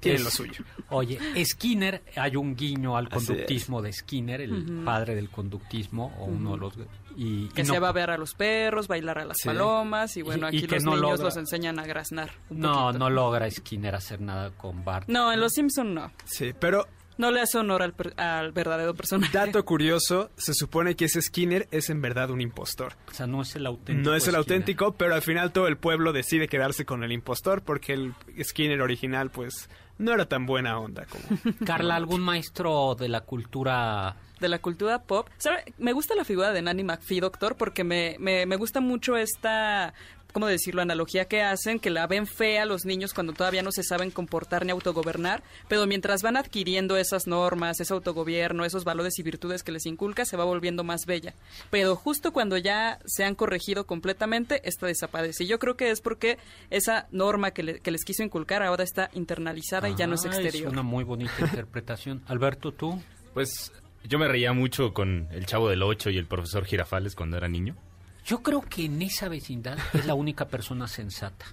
tiene 0.00 0.18
Es- 0.18 0.24
lo 0.24 0.30
suyo. 0.30 0.64
Oye, 0.90 1.18
Skinner, 1.44 2.02
hay 2.16 2.36
un 2.36 2.54
guiño 2.54 2.96
al 2.96 3.08
conductismo 3.08 3.80
de 3.82 3.92
Skinner, 3.92 4.40
el 4.42 4.82
padre 4.84 5.14
del 5.14 5.30
conductismo, 5.30 6.14
o 6.18 6.26
uno 6.26 6.52
de 6.52 6.58
los... 6.58 6.74
Y, 7.16 7.46
Que 7.50 7.62
y 7.62 7.64
se 7.64 7.74
no- 7.74 7.80
va 7.80 7.88
a 7.90 7.92
ver 7.92 8.10
a 8.10 8.18
los 8.18 8.34
perros, 8.34 8.86
bailar 8.88 9.18
a 9.20 9.24
las 9.24 9.36
Sí. 9.40 9.48
palomas 9.48 10.16
y 10.16 10.22
bueno, 10.22 10.46
y 10.50 10.58
aquí 10.58 10.66
que 10.66 10.74
los 10.76 10.84
no 10.84 10.90
niños 10.96 11.20
logra- 11.20 11.24
los 11.24 11.36
enseñan 11.36 11.78
a 11.78 11.84
graznar. 11.86 12.32
un 12.50 12.58
No, 12.60 12.72
poquito. 12.86 12.98
no 12.98 13.10
logra 13.10 13.50
Skinner 13.50 13.94
hacer 13.94 14.20
nada 14.20 14.50
con 14.50 14.84
Bart. 14.84 15.08
No, 15.08 15.32
en 15.32 15.40
Los 15.40 15.52
Simpson 15.52 15.94
no. 15.94 16.10
Sí, 16.24 16.52
pero 16.58 16.86
No 17.16 17.30
le 17.30 17.40
hace 17.40 17.58
honor 17.58 17.82
al, 17.82 17.92
per- 17.92 18.18
al 18.20 18.52
verdadero 18.52 18.94
personaje. 18.94 19.32
dato 19.32 19.64
curioso, 19.64 20.30
se 20.36 20.52
supone 20.54 20.96
que 20.96 21.04
ese 21.04 21.22
Skinner 21.22 21.68
es 21.70 21.90
en 21.90 22.02
verdad 22.02 22.30
un 22.30 22.40
impostor. 22.40 22.94
O 23.10 23.14
sea, 23.14 23.26
no 23.26 23.42
es 23.42 23.54
el 23.56 23.66
auténtico. 23.66 24.08
No 24.10 24.16
es 24.16 24.24
el 24.24 24.32
Skinner. 24.32 24.38
auténtico, 24.38 24.92
pero 24.94 25.14
al 25.14 25.22
final 25.22 25.52
todo 25.52 25.68
el 25.68 25.76
pueblo 25.76 26.12
decide 26.12 26.48
quedarse 26.48 26.84
con 26.84 27.04
el 27.04 27.12
impostor 27.12 27.62
porque 27.62 27.92
el 27.92 28.14
Skinner 28.42 28.80
original 28.82 29.30
pues 29.30 29.68
no 29.98 30.12
era 30.12 30.26
tan 30.26 30.44
buena 30.46 30.78
onda 30.78 31.06
como... 31.06 31.24
Carla, 31.64 31.94
¿algún 31.96 32.20
maestro 32.20 32.96
de 32.98 33.08
la 33.08 33.20
cultura 33.20 34.16
de 34.40 34.48
la 34.48 34.58
cultura 34.58 35.00
pop. 35.04 35.28
¿Sabe? 35.38 35.72
Me 35.78 35.92
gusta 35.92 36.14
la 36.16 36.24
figura 36.24 36.50
de 36.52 36.60
Nanny 36.60 36.82
McPhee, 36.82 37.20
doctor, 37.20 37.56
porque 37.56 37.84
me, 37.84 38.16
me, 38.18 38.44
me 38.44 38.56
gusta 38.56 38.80
mucho 38.80 39.16
esta, 39.16 39.94
¿cómo 40.34 40.46
decirlo?, 40.46 40.82
analogía 40.82 41.24
que 41.24 41.40
hacen, 41.40 41.78
que 41.80 41.88
la 41.88 42.06
ven 42.06 42.26
fea 42.26 42.66
los 42.66 42.84
niños 42.84 43.14
cuando 43.14 43.32
todavía 43.32 43.62
no 43.62 43.72
se 43.72 43.82
saben 43.82 44.10
comportar 44.10 44.66
ni 44.66 44.72
autogobernar, 44.72 45.42
pero 45.68 45.86
mientras 45.86 46.20
van 46.20 46.36
adquiriendo 46.36 46.98
esas 46.98 47.26
normas, 47.26 47.80
ese 47.80 47.94
autogobierno, 47.94 48.66
esos 48.66 48.84
valores 48.84 49.18
y 49.18 49.22
virtudes 49.22 49.62
que 49.62 49.72
les 49.72 49.86
inculca, 49.86 50.26
se 50.26 50.36
va 50.36 50.44
volviendo 50.44 50.84
más 50.84 51.06
bella. 51.06 51.32
Pero 51.70 51.96
justo 51.96 52.32
cuando 52.34 52.58
ya 52.58 52.98
se 53.06 53.24
han 53.24 53.34
corregido 53.34 53.86
completamente, 53.86 54.60
esta 54.68 54.86
desaparece. 54.86 55.44
Y 55.44 55.46
yo 55.46 55.58
creo 55.58 55.76
que 55.78 55.90
es 55.90 56.02
porque 56.02 56.36
esa 56.68 57.06
norma 57.12 57.52
que, 57.52 57.62
le- 57.62 57.80
que 57.80 57.90
les 57.90 58.04
quiso 58.04 58.22
inculcar 58.22 58.62
ahora 58.62 58.84
está 58.84 59.08
internalizada 59.14 59.88
y 59.88 59.94
ya 59.94 60.06
no 60.06 60.16
es 60.16 60.24
Ah, 60.26 60.28
exterior. 60.28 60.70
una 60.70 60.82
muy 60.82 61.04
bonita 61.04 61.32
interpretación. 61.40 62.22
Alberto, 62.26 62.72
tú. 62.72 63.00
Pues 63.32 63.72
yo 64.02 64.18
me 64.18 64.28
reía 64.28 64.52
mucho 64.52 64.92
con 64.92 65.28
el 65.30 65.46
Chavo 65.46 65.68
del 65.70 65.82
Ocho 65.82 66.10
y 66.10 66.18
el 66.18 66.26
profesor 66.26 66.64
Girafales 66.64 67.14
cuando 67.14 67.36
era 67.36 67.46
niño. 67.48 67.76
Yo 68.24 68.42
creo 68.42 68.62
que 68.62 68.86
en 68.86 69.02
esa 69.02 69.28
vecindad 69.28 69.78
es 69.92 70.06
la 70.06 70.14
única 70.14 70.46
persona 70.48 70.86
sensata. 70.88 71.46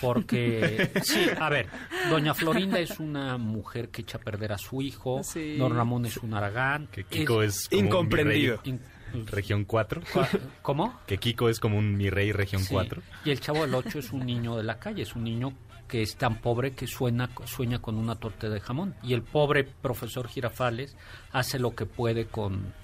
Porque, 0.00 0.90
sí, 1.02 1.26
a 1.40 1.48
ver, 1.48 1.66
doña 2.10 2.34
Florinda 2.34 2.78
es 2.78 3.00
una 3.00 3.38
mujer 3.38 3.88
que 3.88 4.02
echa 4.02 4.18
a 4.18 4.20
perder 4.20 4.52
a 4.52 4.58
su 4.58 4.82
hijo, 4.82 5.22
Sí. 5.24 5.56
don 5.56 5.74
Ramón 5.74 6.04
es 6.06 6.18
un 6.18 6.34
aragán. 6.34 6.88
Que 6.88 7.04
Kiko 7.04 7.42
es, 7.42 7.68
como 7.68 7.80
un 7.80 7.86
Incomprendido. 7.86 8.60
mi 8.64 8.72
rey 8.72 8.80
in- 9.14 9.26
región 9.26 9.64
4. 9.64 10.02
¿Cómo? 10.60 11.00
Que 11.06 11.16
Kiko 11.16 11.48
es 11.48 11.58
como 11.58 11.78
un 11.78 11.96
mi 11.96 12.10
rey 12.10 12.32
región 12.32 12.62
Sí. 12.62 12.68
4. 12.74 13.02
Y 13.24 13.30
el 13.30 13.40
chavo 13.40 13.62
del 13.62 13.74
8 13.74 13.98
es 13.98 14.12
un 14.12 14.26
niño 14.26 14.56
de 14.56 14.62
la 14.64 14.78
calle, 14.78 15.02
es 15.02 15.16
un 15.16 15.24
niño 15.24 15.54
que 15.88 16.02
es 16.02 16.16
tan 16.16 16.42
pobre 16.42 16.72
que 16.72 16.86
suena, 16.86 17.30
sueña 17.46 17.78
con 17.80 17.96
una 17.96 18.16
torta 18.16 18.50
de 18.50 18.60
jamón. 18.60 18.94
Y 19.02 19.14
el 19.14 19.22
pobre 19.22 19.64
profesor 19.64 20.28
Girafales 20.28 20.98
hace 21.32 21.58
lo 21.58 21.74
que 21.74 21.86
puede 21.86 22.26
con 22.26 22.74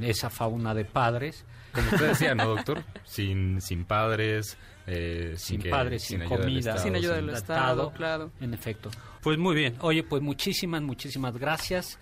esa 0.00 0.28
fauna 0.28 0.74
de 0.74 0.84
padres, 0.84 1.44
Como 1.78 1.90
usted 1.92 2.08
decía, 2.08 2.34
¿no, 2.34 2.48
doctor? 2.48 2.82
Sin, 3.04 3.60
sin 3.60 3.84
padres, 3.84 4.56
eh, 4.86 5.34
sin 5.36 5.60
que- 5.60 5.70
padres, 5.70 6.02
sin, 6.02 6.24
comida, 6.24 6.58
Estado, 6.58 6.78
Sin 6.78 6.94
ayuda 6.96 7.16
del 7.16 7.30
Estado, 7.30 7.92
claro. 7.92 8.30
En 8.40 8.54
efecto. 8.54 8.90
Pues 9.22 9.38
muy 9.38 9.54
bien. 9.54 9.76
Oye, 9.80 10.02
pues 10.02 10.22
muchísimas, 10.22 10.82
muchísimas 10.82 11.36
gracias 11.36 11.98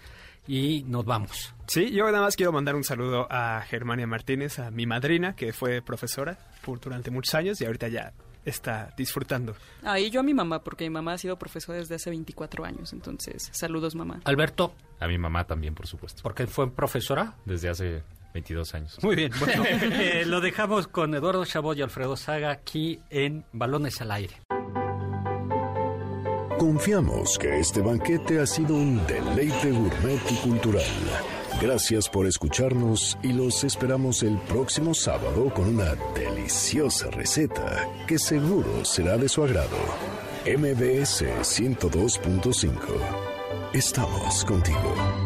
y 0.47 0.85
nos 0.87 1.05
vamos. 1.05 1.53
Sí, 1.67 1.91
yo 1.91 2.05
nada 2.07 2.21
más 2.23 2.37
quiero 2.37 2.53
mandar 2.53 2.75
un 2.77 2.85
saludo 2.85 3.27
a 3.31 3.63
Germania 3.69 4.07
Martínez, 4.07 4.59
a 4.59 4.71
mi 4.71 4.87
madrina, 4.87 5.35
que 5.35 5.53
fue 5.53 5.83
profesora 5.83 6.39
por, 6.65 6.79
durante 6.81 7.11
muchos 7.11 7.35
años 7.35 7.61
y 7.61 7.65
ahorita 7.65 7.89
ya 7.89 8.13
está 8.45 8.95
disfrutando. 8.97 9.57
Ah, 9.83 9.99
y 9.99 10.09
yo 10.11 10.21
a 10.21 10.23
mi 10.23 10.33
mamá, 10.33 10.63
porque 10.63 10.85
mi 10.85 10.91
mamá 10.91 11.15
ha 11.15 11.19
sido 11.19 11.37
profesora 11.37 11.79
desde 11.79 11.97
hace 11.97 12.11
24 12.11 12.65
años, 12.65 12.93
entonces, 12.93 13.49
saludos 13.53 13.97
mamá. 13.97 14.21
Alberto, 14.23 14.73
A 15.01 15.09
mi 15.09 15.19
mamá 15.19 15.43
también, 15.45 15.75
por 15.75 15.89
supuesto. 15.89 16.23
porque 16.23 16.47
fue 16.47 16.71
profesora. 16.71 17.35
Desde 17.45 17.69
hace 17.69 18.03
22 18.37 18.75
años. 18.75 18.99
Muy 19.03 19.17
bien, 19.17 19.33
bueno, 19.41 19.65
eh, 19.67 20.25
lo 20.27 20.41
dejamos 20.41 20.87
con 20.89 21.15
Eduardo 21.15 21.45
Chabot 21.47 21.77
y 21.79 21.83
Alfredo 21.83 22.17
Saga 22.17 22.51
aquí 22.51 23.01
en 23.09 23.45
Balones 23.53 24.01
al 24.03 24.11
Aire. 24.13 24.37
Confiamos 26.59 27.39
que 27.39 27.59
este 27.61 27.81
banquete 27.81 28.41
ha 28.41 28.47
sido 28.47 28.75
un 28.75 29.07
deleite 29.07 29.71
gourmet 29.71 30.21
y 30.31 30.35
cultural. 30.37 30.83
Gracias 31.61 32.09
por 32.09 32.27
escucharnos 32.27 33.19
y 33.23 33.33
los 33.33 33.65
esperamos 33.65 34.23
el 34.23 34.39
próximo 34.41 34.93
sábado 34.93 35.53
con 35.55 35.69
una 35.69 35.95
deliciosa 36.15 37.11
receta 37.11 37.89
que 38.07 38.19
seguro 38.19 38.85
será 38.85 39.17
de 39.17 39.29
su 39.29 39.43
agrado. 39.43 39.79
MBS 40.45 41.25
102.5. 41.43 42.71
Estamos 43.73 44.45
contigo. 44.45 45.26